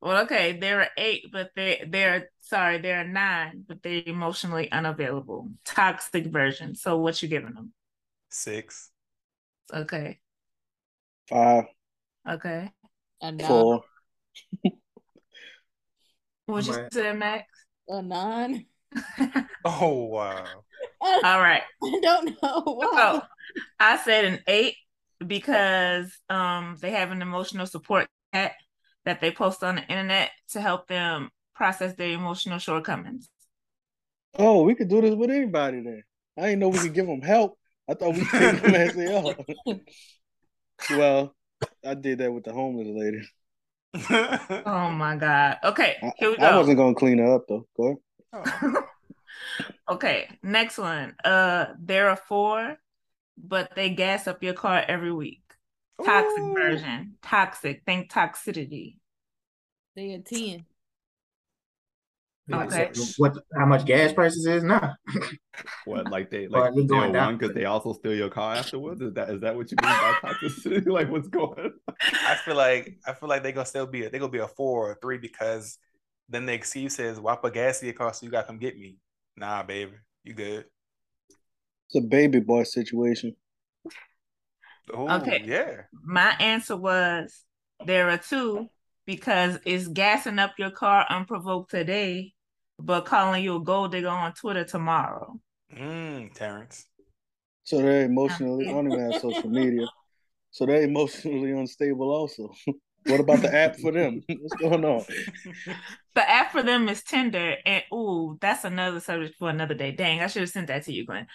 Well, 0.00 0.24
okay, 0.24 0.58
there 0.58 0.80
are 0.82 0.88
eight, 0.98 1.26
but 1.32 1.50
they 1.56 1.84
they're 1.88 2.30
sorry, 2.40 2.78
they're 2.78 3.06
nine, 3.06 3.64
but 3.66 3.82
they're 3.82 4.02
emotionally 4.06 4.70
unavailable. 4.70 5.50
Toxic 5.64 6.26
version. 6.26 6.74
So 6.74 6.98
what 6.98 7.22
you 7.22 7.28
giving 7.28 7.54
them? 7.54 7.72
Six. 8.28 8.90
Okay. 9.72 10.20
five, 11.28 11.64
Okay. 12.28 12.70
A 13.20 13.32
nine. 13.32 13.46
four. 13.46 13.84
What 16.46 16.66
you 16.66 16.72
Right. 16.72 16.92
said, 16.92 17.18
Max? 17.18 17.46
A 17.88 18.02
nine. 18.02 18.66
Oh 19.64 20.04
wow. 20.06 20.64
All 21.00 21.40
right. 21.40 21.62
I 21.82 21.98
don't 22.02 22.42
know 22.42 22.62
why. 22.64 22.88
So 22.96 23.22
I 23.80 23.96
said 23.98 24.24
an 24.24 24.40
eight 24.46 24.76
because 25.26 26.16
um 26.28 26.76
they 26.80 26.90
have 26.92 27.10
an 27.10 27.22
emotional 27.22 27.66
support 27.66 28.08
cat 28.32 28.52
that 29.04 29.20
they 29.20 29.30
post 29.30 29.62
on 29.64 29.76
the 29.76 29.82
internet 29.82 30.30
to 30.50 30.60
help 30.60 30.88
them 30.88 31.30
process 31.54 31.94
their 31.94 32.10
emotional 32.10 32.58
shortcomings. 32.58 33.28
Oh, 34.38 34.62
we 34.62 34.74
could 34.74 34.88
do 34.88 35.00
this 35.00 35.14
with 35.14 35.30
anybody 35.30 35.80
then. 35.82 36.02
I 36.36 36.42
didn't 36.42 36.58
know 36.60 36.68
we 36.68 36.80
could 36.80 36.94
give 36.94 37.06
them 37.06 37.22
help. 37.22 37.58
I 37.88 37.94
thought 37.94 38.14
we 38.14 38.24
could 38.26 38.36
take 38.36 38.60
them 38.60 38.74
as 38.74 38.94
they 38.94 39.06
are. 39.08 39.34
well, 40.88 41.34
I 41.84 41.94
did 41.94 42.18
that 42.18 42.32
with 42.32 42.44
the 42.44 42.52
homeless 42.52 42.88
lady. 42.88 43.22
Oh 44.66 44.90
my 44.90 45.16
God. 45.16 45.58
Okay, 45.64 45.96
I, 46.02 46.12
here 46.18 46.30
we 46.30 46.36
I 46.38 46.56
wasn't 46.56 46.76
gonna 46.76 46.94
clean 46.94 47.18
her 47.18 47.34
up 47.34 47.46
though. 47.48 47.66
Go 47.76 48.00
ahead. 48.32 48.74
Okay, 49.88 50.28
next 50.42 50.78
one. 50.78 51.14
Uh, 51.24 51.66
there 51.78 52.08
are 52.10 52.16
four, 52.16 52.76
but 53.38 53.70
they 53.76 53.90
gas 53.90 54.26
up 54.26 54.42
your 54.42 54.52
car 54.52 54.84
every 54.86 55.12
week. 55.12 55.42
Toxic 56.04 56.42
Ooh. 56.42 56.54
version. 56.54 57.14
Toxic. 57.22 57.82
Think 57.86 58.10
toxicity. 58.10 58.96
They 59.94 60.12
a 60.12 60.18
10. 60.18 60.64
Okay. 62.52 62.90
What? 63.18 63.36
How 63.56 63.66
much 63.66 63.84
gas 63.84 64.12
prices 64.12 64.46
is 64.46 64.62
now? 64.62 64.94
What 65.84 66.10
like 66.10 66.30
they 66.30 66.48
like 66.48 66.74
you're 66.74 66.86
they're 66.86 67.00
going 67.00 67.12
down. 67.12 67.26
one 67.26 67.38
because 67.38 67.54
they 67.54 67.64
also 67.64 67.92
steal 67.94 68.14
your 68.14 68.28
car 68.28 68.54
afterwards? 68.54 69.00
Is 69.00 69.14
that 69.14 69.30
is 69.30 69.40
that 69.40 69.56
what 69.56 69.70
you 69.70 69.76
mean 69.82 69.90
by 69.90 70.12
toxicity? 70.22 70.86
like 70.98 71.10
what's 71.10 71.28
going 71.28 71.58
on? 71.58 71.72
I 72.26 72.34
feel 72.34 72.56
like 72.56 72.98
I 73.06 73.14
feel 73.14 73.28
like 73.28 73.42
they're 73.42 73.52
gonna 73.52 73.66
still 73.66 73.86
be 73.86 74.04
a, 74.04 74.10
they're 74.10 74.20
gonna 74.20 74.30
be 74.30 74.38
a 74.38 74.48
four 74.48 74.88
or 74.88 74.92
a 74.92 74.96
three 74.96 75.18
because 75.18 75.78
then 76.28 76.44
the 76.44 76.52
excuse 76.52 76.98
is 76.98 77.18
well, 77.18 77.34
I 77.34 77.38
put 77.38 77.54
gas 77.54 77.80
in 77.80 77.86
your 77.86 77.94
car, 77.94 78.12
so 78.12 78.26
you 78.26 78.30
gotta 78.32 78.46
come 78.46 78.58
get 78.58 78.78
me. 78.78 78.98
Nah, 79.36 79.62
baby, 79.62 79.92
you 80.24 80.34
good. 80.34 80.66
It's 81.88 81.96
a 81.96 82.06
baby 82.06 82.40
boy 82.40 82.64
situation. 82.64 83.34
Oh, 84.92 85.08
Okay. 85.20 85.42
yeah. 85.46 85.82
My 86.04 86.36
answer 86.38 86.76
was 86.76 87.44
there 87.86 88.10
are 88.10 88.18
two 88.18 88.68
because 89.06 89.58
it's 89.64 89.88
gassing 89.88 90.38
up 90.38 90.52
your 90.58 90.70
car 90.70 91.06
unprovoked 91.08 91.70
today, 91.70 92.34
but 92.78 93.04
calling 93.04 93.42
you 93.42 93.56
a 93.56 93.60
gold 93.60 93.92
digger 93.92 94.08
on 94.08 94.32
Twitter 94.34 94.64
tomorrow. 94.64 95.38
Mm, 95.74 96.32
Terrence. 96.34 96.86
So 97.64 97.82
they're 97.82 98.04
emotionally. 98.04 98.68
I 98.68 98.72
don't 98.72 98.92
even 98.92 99.12
have 99.12 99.20
social 99.20 99.50
media. 99.50 99.86
So 100.50 100.66
they're 100.66 100.82
emotionally 100.82 101.50
unstable. 101.50 102.10
Also, 102.10 102.52
what 103.06 103.20
about 103.20 103.42
the 103.42 103.54
app 103.54 103.76
for 103.76 103.92
them? 103.92 104.22
What's 104.28 104.54
going 104.54 104.84
on? 104.84 105.04
The 106.14 106.30
app 106.30 106.52
for 106.52 106.62
them 106.62 106.88
is 106.88 107.02
Tinder, 107.02 107.56
and 107.66 107.82
ooh, 107.92 108.38
that's 108.40 108.64
another 108.64 109.00
subject 109.00 109.36
for 109.38 109.50
another 109.50 109.74
day. 109.74 109.92
Dang, 109.92 110.22
I 110.22 110.28
should 110.28 110.42
have 110.42 110.50
sent 110.50 110.68
that 110.68 110.84
to 110.84 110.92
you, 110.92 111.04
Glenn. 111.04 111.26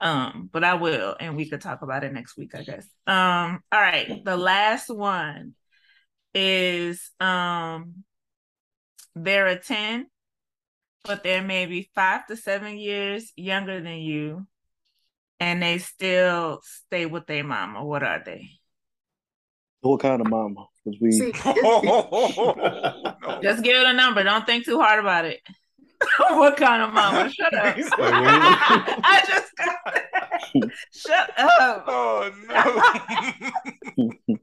Um, 0.00 0.50
but 0.52 0.62
I 0.62 0.74
will, 0.74 1.16
and 1.18 1.36
we 1.36 1.48
could 1.48 1.62
talk 1.62 1.82
about 1.82 2.04
it 2.04 2.12
next 2.12 2.36
week, 2.36 2.54
I 2.54 2.62
guess. 2.62 2.86
Um, 3.06 3.62
all 3.72 3.80
right, 3.80 4.22
the 4.24 4.36
last 4.36 4.90
one 4.90 5.54
is 6.34 7.10
um, 7.18 8.04
they're 9.14 9.58
ten, 9.58 10.06
but 11.06 11.22
they're 11.22 11.42
maybe 11.42 11.90
five 11.94 12.26
to 12.26 12.36
seven 12.36 12.78
years 12.78 13.32
younger 13.36 13.80
than 13.80 13.98
you, 13.98 14.46
and 15.40 15.62
they 15.62 15.78
still 15.78 16.60
stay 16.62 17.06
with 17.06 17.26
their 17.26 17.44
mama. 17.44 17.84
What 17.84 18.02
are 18.02 18.22
they? 18.24 18.50
What 19.80 20.00
kind 20.00 20.20
of 20.20 20.28
mama? 20.28 20.66
Because 20.84 21.00
we 21.00 21.12
See. 21.12 21.32
Oh, 23.28 23.40
just 23.42 23.62
give 23.62 23.76
it 23.76 23.86
a 23.86 23.92
number. 23.92 24.22
Don't 24.22 24.46
think 24.46 24.64
too 24.64 24.80
hard 24.80 25.00
about 25.00 25.24
it. 25.24 25.40
what 26.30 26.56
kind 26.56 26.82
of 26.82 26.92
mama? 26.92 27.30
Shut 27.30 27.54
up. 27.54 27.76
Wait, 27.76 27.84
what 27.84 28.00
was? 28.00 29.00
I 29.04 29.22
just 29.26 29.56
got 29.56 29.76
Shut 30.92 31.30
up. 31.38 31.84
Oh 31.86 32.30
no. 33.96 34.42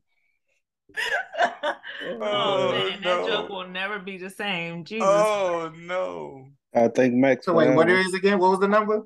oh, 1.63 1.75
Oh, 2.21 2.71
man, 2.71 3.01
no. 3.01 3.25
that 3.25 3.27
joke 3.31 3.49
will 3.49 3.67
never 3.67 3.99
be 3.99 4.17
the 4.17 4.29
same. 4.29 4.83
Jesus. 4.83 5.07
oh 5.07 5.71
no. 5.75 6.47
I 6.75 6.87
think 6.87 7.13
Max. 7.13 7.45
so 7.45 7.53
wait, 7.53 7.73
what 7.75 7.87
Brown- 7.87 8.15
again? 8.15 8.39
What 8.39 8.51
was 8.51 8.59
the 8.59 8.67
number? 8.67 9.01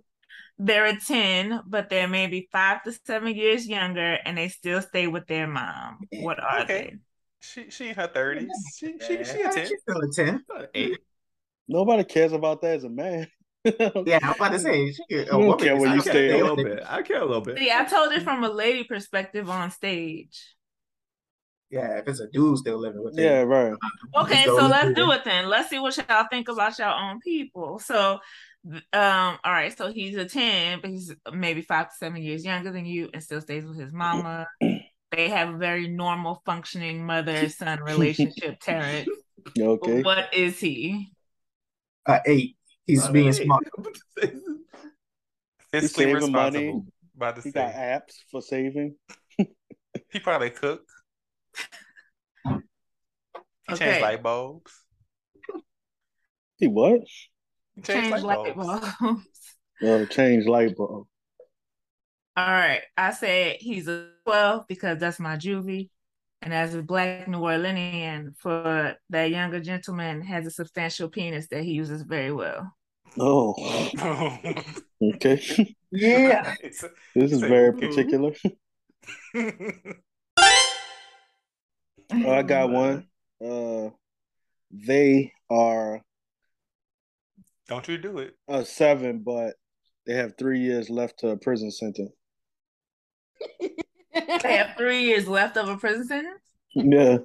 They're 0.59 0.85
a 0.88 0.99
10, 0.99 1.61
but 1.67 1.89
they're 1.89 2.07
maybe 2.07 2.49
five 2.51 2.83
to 2.83 2.91
seven 3.05 3.35
years 3.35 3.67
younger 3.67 4.17
and 4.25 4.38
they 4.38 4.47
still 4.47 4.81
stay 4.81 5.05
with 5.07 5.27
their 5.27 5.45
mom. 5.47 5.99
What 6.13 6.41
are 6.41 6.61
Okay. 6.61 6.95
She 7.39 7.69
she 7.69 7.89
in 7.89 7.95
her 7.95 8.07
thirties. 8.07 8.49
She 8.77 8.95
she 8.99 9.23
she 9.23 9.41
a 9.41 9.51
ten. 9.51 9.67
She's 9.67 9.81
still 9.81 10.01
a 10.01 10.11
ten. 10.11 10.43
Eight. 10.73 10.97
Nobody 11.67 12.03
cares 12.03 12.33
about 12.33 12.61
that 12.61 12.77
as 12.77 12.83
a 12.83 12.89
man. 12.89 13.27
Yeah, 14.05 14.19
I'm 14.23 14.33
about 14.33 14.53
to 14.53 14.59
say 14.59 14.91
she. 14.93 15.25
A 15.29 15.38
woman 15.38 15.57
care 15.59 15.75
is 15.75 15.81
where 15.81 15.93
you 15.93 15.99
still 16.01 16.13
stay. 16.13 16.29
a 16.31 16.38
a 16.38 16.39
little 16.41 16.55
bit. 16.55 16.83
I 16.88 17.01
care 17.01 17.21
a 17.21 17.25
little 17.25 17.41
bit. 17.41 17.57
See, 17.57 17.69
I 17.69 17.83
told 17.83 18.13
it 18.13 18.23
from 18.23 18.43
a 18.43 18.49
lady 18.49 18.85
perspective 18.85 19.49
on 19.49 19.69
stage. 19.71 20.41
Yeah, 21.70 21.97
if 21.99 22.07
it's 22.07 22.20
a 22.22 22.28
dude 22.28 22.57
still 22.59 22.78
living 22.80 23.03
with 23.03 23.18
yeah, 23.20 23.39
her. 23.39 23.45
right. 23.45 23.74
Okay, 24.15 24.45
so 24.45 24.68
let's 24.68 24.93
do 24.93 25.11
it 25.11 25.24
then. 25.26 25.49
Let's 25.49 25.70
see 25.70 25.80
what 25.80 25.97
y'all 25.97 26.26
think 26.30 26.47
about 26.47 26.80
your 26.80 26.88
own 26.93 27.20
people. 27.20 27.80
So, 27.80 28.20
um, 28.93 29.38
all 29.43 29.51
right, 29.51 29.78
so 29.78 29.91
he's 29.91 30.15
a 30.15 30.26
10, 30.26 30.80
but 30.82 30.89
he's 30.89 31.13
maybe 31.34 31.61
five 31.61 31.89
to 31.89 31.95
seven 31.95 32.22
years 32.24 32.45
younger 32.45 32.72
than 32.72 32.86
you 32.86 33.09
and 33.13 33.22
still 33.22 33.41
stays 33.41 33.65
with 33.65 33.78
his 33.80 33.91
mama. 33.93 34.47
They 35.09 35.30
have 35.30 35.53
a 35.53 35.57
very 35.57 35.88
normal 35.88 36.41
functioning 36.45 37.05
mother 37.05 37.47
son 37.47 37.80
relationship, 37.82 38.59
Terrence. 38.61 39.07
Okay. 39.57 40.01
What 40.01 40.34
is 40.34 40.59
he? 40.59 41.13
Uh, 42.05 42.20
eight. 42.26 42.57
He's 42.86 43.05
Uh, 43.05 43.11
being 43.13 43.28
hey, 43.28 43.45
smart. 43.45 43.63
Fiscally 45.74 45.88
saving 45.89 46.15
responsible. 46.15 46.34
money. 46.34 46.82
About 47.15 47.38
to 47.38 47.41
He 47.41 47.51
got 47.51 47.74
apps 47.74 48.15
for 48.30 48.41
saving. 48.41 48.95
He 49.38 50.20
probably 50.22 50.49
cook. 50.49 50.82
He 53.68 53.74
Okay. 53.74 53.86
changed 53.86 54.01
light 54.01 54.24
bulbs. 54.24 54.72
He 56.58 56.68
what? 56.68 57.01
He 57.76 57.82
changed 57.82 58.10
Change 58.10 58.24
light 58.24 58.38
light 58.38 58.55
bulbs. 58.55 59.01
bulbs. 59.01 59.28
Uh, 59.84 60.05
change 60.05 60.45
light 60.47 60.76
bulb. 60.76 61.08
All 62.36 62.45
right, 62.47 62.82
I 62.95 63.12
said 63.12 63.58
he's 63.60 63.88
a 63.88 64.10
12 64.26 64.68
because 64.68 64.99
that's 64.99 65.20
my 65.20 65.38
juvie. 65.38 65.89
And 66.43 66.53
as 66.53 66.76
a 66.76 66.84
black 66.84 67.28
New 67.28 67.39
Orleanian, 67.39 68.38
for 68.38 68.95
that 69.10 69.30
younger 69.32 69.60
gentleman 69.60 70.22
has 70.22 70.45
a 70.45 70.51
substantial 70.51 71.10
penis 71.10 71.47
that 71.47 71.64
he 71.64 71.72
uses 71.72 72.03
very 72.03 72.32
well. 72.32 72.72
Oh, 73.20 73.55
okay. 75.16 75.76
Yeah. 75.91 76.55
It's- 76.64 76.86
This 77.16 77.32
is 77.32 77.39
very 77.41 77.70
okay. 77.70 77.88
particular. 77.88 78.34
Oh, 82.12 82.32
I 82.32 82.41
got 82.43 82.70
one. 82.70 83.08
Uh, 83.43 83.89
they 84.72 85.32
are 85.49 86.01
Don't 87.68 87.88
you 87.88 87.97
do 87.97 88.20
it. 88.20 88.36
a 88.47 88.66
seven, 88.66 89.20
but 89.20 89.55
they 90.05 90.14
have 90.14 90.38
three 90.38 90.60
years 90.60 90.89
left 90.89 91.20
to 91.20 91.30
a 91.30 91.38
prison 91.38 91.72
sentence. 91.72 92.12
They 94.43 94.55
have 94.58 94.76
three 94.78 95.03
years 95.03 95.28
left 95.28 95.58
of 95.58 95.70
a 95.70 95.78
prison 95.78 96.05
sentence? 96.08 96.41
Yeah, 96.74 97.20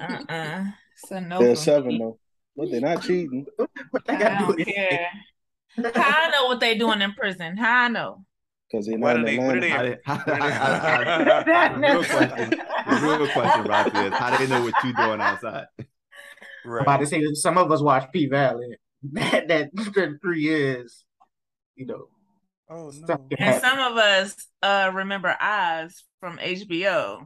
Uh-uh. 0.00 0.64
So 0.96 1.20
no 1.20 1.40
they're 1.40 1.56
seven 1.56 1.88
me. 1.90 1.98
though, 1.98 2.18
but 2.56 2.70
they're 2.70 2.80
not 2.80 3.02
cheating 3.02 3.46
What 3.90 4.04
they 4.06 4.14
I 4.14 4.18
got 4.18 4.30
to 4.30 4.36
do 4.38 4.46
don't 4.56 4.64
care. 4.64 5.08
How 5.94 6.26
I 6.26 6.30
know 6.30 6.46
what 6.46 6.60
they 6.60 6.76
doing 6.76 7.02
in 7.02 7.12
prison? 7.14 7.56
How 7.56 7.84
I 7.84 7.88
know? 7.88 8.25
Because 8.70 8.86
they're 8.86 8.98
What 8.98 9.16
not 9.16 9.24
are 9.24 9.28
in 9.28 9.36
they- 9.36 9.38
what 9.38 9.56
are 9.56 9.58
Atlanta. 9.58 9.88
they- 9.90 9.98
How 10.04 10.16
they, 10.16 10.32
how, 10.32 10.48
how, 10.48 11.44
how, 11.44 11.74
the 11.74 11.80
real 11.80 12.04
question, 12.04 12.50
the 12.50 13.00
real 13.02 13.28
question, 13.32 13.64
Rocky, 13.64 13.98
is 13.98 14.14
how 14.14 14.36
they 14.36 14.46
know 14.46 14.62
what 14.62 14.74
you're 14.84 14.92
doing 14.92 15.20
outside? 15.20 15.66
I'm 15.78 15.86
about 16.72 16.86
Right. 16.86 17.00
to 17.00 17.06
say 17.06 17.22
some 17.34 17.58
of 17.58 17.70
us 17.70 17.80
watch 17.80 18.10
P 18.12 18.26
Valley. 18.26 18.76
That 19.12 19.46
that 19.48 19.70
spent 19.84 20.20
three 20.20 20.40
years, 20.40 21.04
you 21.76 21.86
know. 21.86 22.08
Oh 22.68 22.90
no. 23.06 23.26
And 23.38 23.60
some 23.60 23.78
of 23.78 23.96
us 23.96 24.34
uh 24.62 24.90
remember 24.92 25.36
Oz 25.40 26.02
from 26.18 26.38
HBO. 26.38 27.24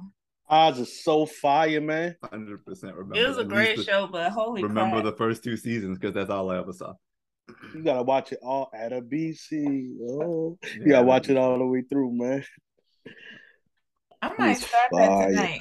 Oz 0.51 0.79
is 0.79 1.03
so 1.03 1.25
fire, 1.25 1.81
man. 1.81 2.17
Hundred 2.31 2.67
percent 2.67 2.95
remember. 2.97 3.17
It 3.17 3.27
was 3.27 3.39
a 3.39 3.45
great 3.45 3.81
show, 3.81 4.09
but 4.13 4.31
holy 4.33 4.63
Remember 4.63 5.01
crap. 5.01 5.05
the 5.05 5.17
first 5.17 5.43
two 5.43 5.57
seasons 5.57 5.97
because 5.99 6.13
that's 6.13 6.29
all 6.29 6.51
I 6.51 6.59
ever 6.59 6.73
saw. 6.75 6.93
You 7.75 7.83
gotta 7.83 8.03
watch 8.03 8.33
it 8.33 8.39
all 8.43 8.71
at 8.75 8.93
a 8.93 9.01
BC. 9.01 9.97
Oh, 10.09 10.59
you 10.75 10.83
Yeah. 10.83 10.89
gotta 10.89 11.07
watch 11.07 11.29
it 11.29 11.37
all 11.37 11.59
the 11.59 11.67
way 11.67 11.83
through, 11.83 12.13
man. 12.13 12.45
I 14.23 14.33
might 14.39 14.51
It's 14.53 14.67
start 14.67 14.91
that 14.93 15.27
tonight 15.29 15.61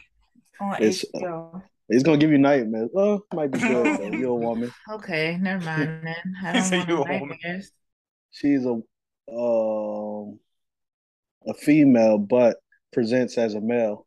on 0.59 0.73
It's- 0.75 1.05
HBO. 1.15 1.63
It's 1.91 2.03
gonna 2.03 2.17
give 2.19 2.29
you 2.31 2.37
nightmares. 2.37 2.89
Well, 2.93 3.25
might 3.33 3.49
be 3.51 3.59
good 3.59 3.85
though. 3.99 4.17
You're 4.17 4.29
a 4.29 4.35
woman. 4.47 4.71
Okay, 4.91 5.37
never 5.37 5.63
mind 5.65 6.05
then. 6.05 6.35
I 6.43 6.53
don't 6.53 6.61
said 6.63 6.77
want 6.79 6.89
you 6.89 6.95
no 6.95 7.01
a 7.03 7.19
woman. 7.19 7.29
nightmares. 7.41 7.71
She's 8.31 8.63
a 8.65 8.73
um 9.33 10.39
a 11.47 11.53
female, 11.55 12.17
but 12.19 12.57
presents 12.91 13.37
as 13.39 13.55
a 13.55 13.61
male. 13.61 14.05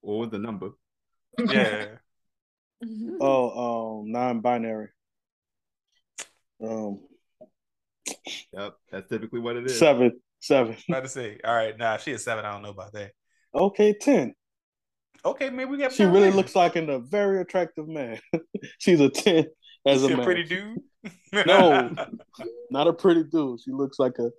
What 0.00 0.14
was 0.18 0.30
the 0.30 0.38
number? 0.38 0.70
Yeah. 1.38 1.86
Oh, 3.20 4.00
um, 4.00 4.10
non-binary. 4.10 4.88
Um, 6.62 7.00
Yep, 8.52 8.74
that's 8.90 9.08
typically 9.08 9.40
what 9.40 9.56
it 9.56 9.66
is. 9.66 9.78
seven, 9.78 10.20
seven. 10.40 10.76
About 10.88 11.04
to 11.04 11.08
say. 11.08 11.38
All 11.44 11.54
right. 11.54 11.76
Nah, 11.78 11.96
she 11.96 12.12
is 12.12 12.24
seven. 12.24 12.44
I 12.44 12.52
don't 12.52 12.62
know 12.62 12.70
about 12.70 12.92
that. 12.92 13.12
Okay, 13.54 13.94
ten. 13.98 14.34
Okay, 15.24 15.50
maybe 15.50 15.70
we 15.70 15.78
got. 15.78 15.92
She 15.92 16.04
really 16.04 16.30
looks 16.30 16.54
like 16.56 16.74
an, 16.76 16.90
a 16.90 16.98
very 16.98 17.40
attractive 17.40 17.86
man. 17.88 18.18
She's 18.78 19.00
a 19.00 19.08
ten 19.08 19.46
as 19.86 20.02
a 20.02 20.08
She 20.08 20.12
a 20.14 20.16
man. 20.16 20.24
pretty 20.26 20.44
dude. 20.44 20.78
No. 21.46 21.94
Not 22.70 22.88
a 22.88 22.92
pretty 22.92 23.24
dude. 23.24 23.60
She 23.60 23.70
looks 23.70 23.98
like 23.98 24.18
a 24.18 24.30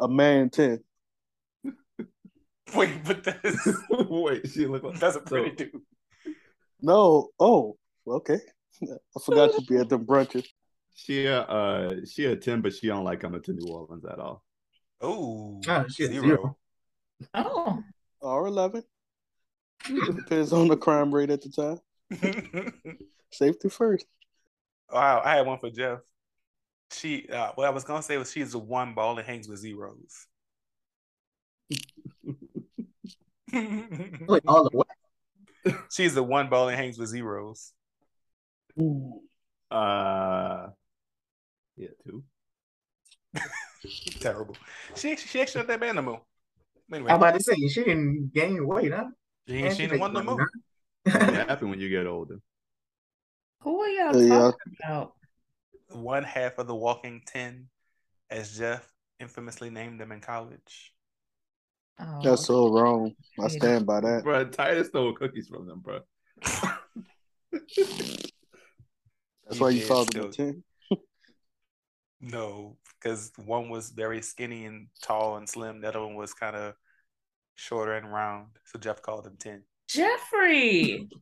a 0.00 0.08
man 0.08 0.50
ten. 0.50 0.80
Wait, 2.74 3.04
but 3.04 3.22
that's 3.22 3.68
Wait, 3.90 4.48
she 4.50 4.66
look 4.66 4.82
like 4.82 4.98
that's 4.98 5.16
a 5.16 5.20
pretty 5.20 5.50
so- 5.50 5.54
dude. 5.66 5.82
No. 6.82 7.28
Oh, 7.38 7.76
okay. 8.06 8.38
I 8.82 9.20
forgot 9.24 9.52
to 9.54 9.62
be 9.62 9.76
at 9.78 9.88
the 9.88 9.98
brunches. 9.98 10.46
She 10.94 11.26
a 11.26 11.40
uh 11.42 11.94
she 12.08 12.24
a 12.26 12.36
ten, 12.36 12.60
but 12.60 12.72
she 12.74 12.86
don't 12.86 13.04
like 13.04 13.20
coming 13.20 13.42
to 13.42 13.52
New 13.52 13.66
Orleans 13.72 14.04
at 14.04 14.18
all. 14.18 14.44
Oh, 15.00 15.60
Oh, 15.66 15.84
shit, 15.88 16.10
zero. 16.12 16.24
zero. 16.26 16.56
Oh. 17.34 17.82
Or 18.20 18.46
eleven. 18.46 18.82
It 19.88 20.16
Depends 20.16 20.52
on 20.52 20.68
the 20.68 20.76
crime 20.76 21.14
rate 21.14 21.30
at 21.30 21.42
the 21.42 21.50
time. 21.50 22.72
Safety 23.32 23.68
first. 23.68 24.06
wow, 24.90 25.20
I 25.24 25.36
had 25.36 25.46
one 25.46 25.58
for 25.58 25.68
Jeff. 25.70 25.98
She, 26.92 27.28
uh, 27.28 27.50
what 27.56 27.66
I 27.66 27.70
was 27.70 27.82
gonna 27.84 28.02
say 28.02 28.16
was 28.16 28.30
she's 28.30 28.52
the 28.52 28.58
one 28.60 28.94
ball 28.94 29.16
that 29.16 29.26
hangs 29.26 29.48
with 29.48 29.58
zeros. 29.58 30.26
Wait, 33.52 34.42
all 34.46 34.68
the 34.70 34.76
way. 34.76 35.74
she's 35.90 36.14
the 36.14 36.22
one 36.22 36.48
ball 36.48 36.66
that 36.66 36.76
hangs 36.76 36.98
with 36.98 37.08
zeros. 37.08 37.72
Ooh. 38.80 39.20
Uh, 39.70 40.68
yeah, 41.76 41.88
two. 42.06 42.22
Terrible. 44.20 44.56
She 44.94 45.16
she 45.16 45.40
actually 45.40 45.60
not 45.62 45.68
that 45.68 45.80
bad 45.80 45.94
no 45.96 46.02
more. 46.02 46.20
Anyway, 46.92 47.10
I'm 47.10 47.16
about 47.18 47.34
to 47.34 47.40
say 47.42 47.54
she 47.68 47.82
didn't 47.84 48.32
gain 48.34 48.66
weight, 48.66 48.92
huh? 48.92 49.06
she, 49.48 49.62
And 49.62 49.76
she 49.76 49.82
didn't 49.86 50.00
want 50.00 50.12
no 50.12 50.20
make 50.20 50.26
money, 50.26 50.38
more. 50.38 50.50
What 51.20 51.48
happen 51.48 51.70
when 51.70 51.80
you 51.80 51.88
get 51.88 52.06
older? 52.06 52.38
Who 53.60 53.80
are 53.80 53.88
y'all 53.88 54.16
oh, 54.16 54.20
Yeah. 54.20 54.38
talking 54.38 54.76
about? 54.84 55.12
One 55.90 56.24
half 56.24 56.58
of 56.58 56.66
the 56.66 56.74
Walking 56.74 57.22
Ten, 57.26 57.68
as 58.30 58.56
Jeff 58.58 58.90
infamously 59.20 59.70
named 59.70 60.00
them 60.00 60.12
in 60.12 60.20
college. 60.20 60.92
Oh, 62.00 62.20
That's 62.22 62.44
so 62.46 62.68
wrong. 62.70 63.14
I 63.40 63.48
stand 63.48 63.86
by 63.86 64.00
that. 64.00 64.24
Bro, 64.24 64.46
Titus 64.50 64.88
stole 64.88 65.14
cookies 65.14 65.48
from 65.48 65.66
them, 65.66 65.80
bro. 65.80 66.00
That's 67.52 67.62
He 69.52 69.58
why 69.58 69.70
you 69.70 69.82
saw 69.82 69.94
called 69.94 70.10
still- 70.10 70.22
them 70.24 70.32
ten. 70.32 70.64
No, 72.20 72.76
because 73.00 73.32
one 73.44 73.68
was 73.68 73.90
very 73.90 74.22
skinny 74.22 74.64
and 74.64 74.88
tall 75.02 75.36
and 75.36 75.48
slim. 75.48 75.80
The 75.80 75.88
other 75.88 76.00
one 76.00 76.14
was 76.14 76.32
kind 76.32 76.56
of 76.56 76.74
shorter 77.54 77.94
and 77.94 78.12
round. 78.12 78.48
So 78.64 78.78
Jeff 78.78 79.02
called 79.02 79.26
him 79.26 79.36
ten. 79.38 79.62
Jeffrey. 79.88 81.08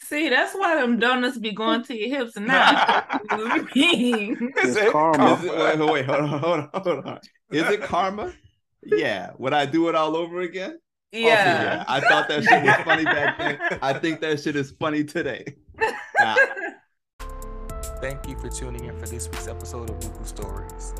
See, 0.00 0.28
that's 0.28 0.54
why 0.54 0.76
them 0.76 0.98
donuts 0.98 1.38
be 1.38 1.52
going 1.52 1.82
to 1.84 1.96
your 1.96 2.18
hips 2.18 2.36
now. 2.36 3.06
not. 3.30 3.68
It's 3.74 4.76
it 4.76 4.92
karma. 4.92 5.34
Is 5.34 5.44
it, 5.44 5.78
wait, 5.78 5.90
wait, 5.90 6.04
hold 6.04 6.20
on, 6.20 6.28
hold 6.28 6.60
on, 6.60 6.70
hold 6.74 7.06
on. 7.06 7.20
Is 7.50 7.68
it 7.70 7.82
karma? 7.82 8.32
Yeah. 8.84 9.30
Would 9.38 9.54
I 9.54 9.64
do 9.64 9.88
it 9.88 9.94
all 9.94 10.14
over 10.16 10.40
again? 10.40 10.78
Also, 11.14 11.26
yeah. 11.26 11.84
I 11.88 12.00
thought 12.00 12.28
that 12.28 12.44
shit 12.44 12.62
was 12.62 12.74
funny 12.84 13.04
back 13.04 13.38
then. 13.38 13.78
I 13.80 13.94
think 13.94 14.20
that 14.20 14.40
shit 14.40 14.56
is 14.56 14.72
funny 14.72 15.04
today. 15.04 15.56
Nah. 16.20 16.36
Thank 18.04 18.28
you 18.28 18.36
for 18.36 18.50
tuning 18.50 18.84
in 18.84 18.98
for 18.98 19.06
this 19.06 19.30
week's 19.30 19.48
episode 19.48 19.88
of 19.88 19.98
Buku 19.98 20.26
Stories. 20.26 20.92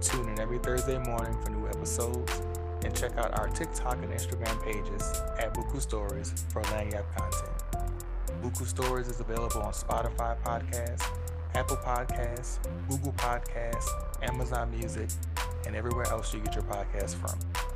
Tune 0.00 0.28
in 0.28 0.38
every 0.38 0.60
Thursday 0.60 0.96
morning 0.96 1.36
for 1.42 1.50
new 1.50 1.66
episodes 1.66 2.40
and 2.84 2.94
check 2.94 3.16
out 3.16 3.36
our 3.36 3.48
TikTok 3.48 3.94
and 3.94 4.12
Instagram 4.12 4.62
pages 4.62 5.02
at 5.40 5.52
Buku 5.54 5.80
Stories 5.80 6.32
for 6.52 6.62
lagniappe 6.62 7.16
content. 7.16 7.90
Buku 8.40 8.64
Stories 8.64 9.08
is 9.08 9.18
available 9.18 9.60
on 9.60 9.72
Spotify 9.72 10.40
Podcasts, 10.44 11.04
Apple 11.56 11.78
Podcasts, 11.78 12.60
Google 12.88 13.12
Podcasts, 13.14 13.88
Amazon 14.22 14.70
Music, 14.70 15.08
and 15.66 15.74
everywhere 15.74 16.06
else 16.10 16.32
you 16.32 16.38
get 16.38 16.54
your 16.54 16.62
podcasts 16.62 17.16
from. 17.16 17.71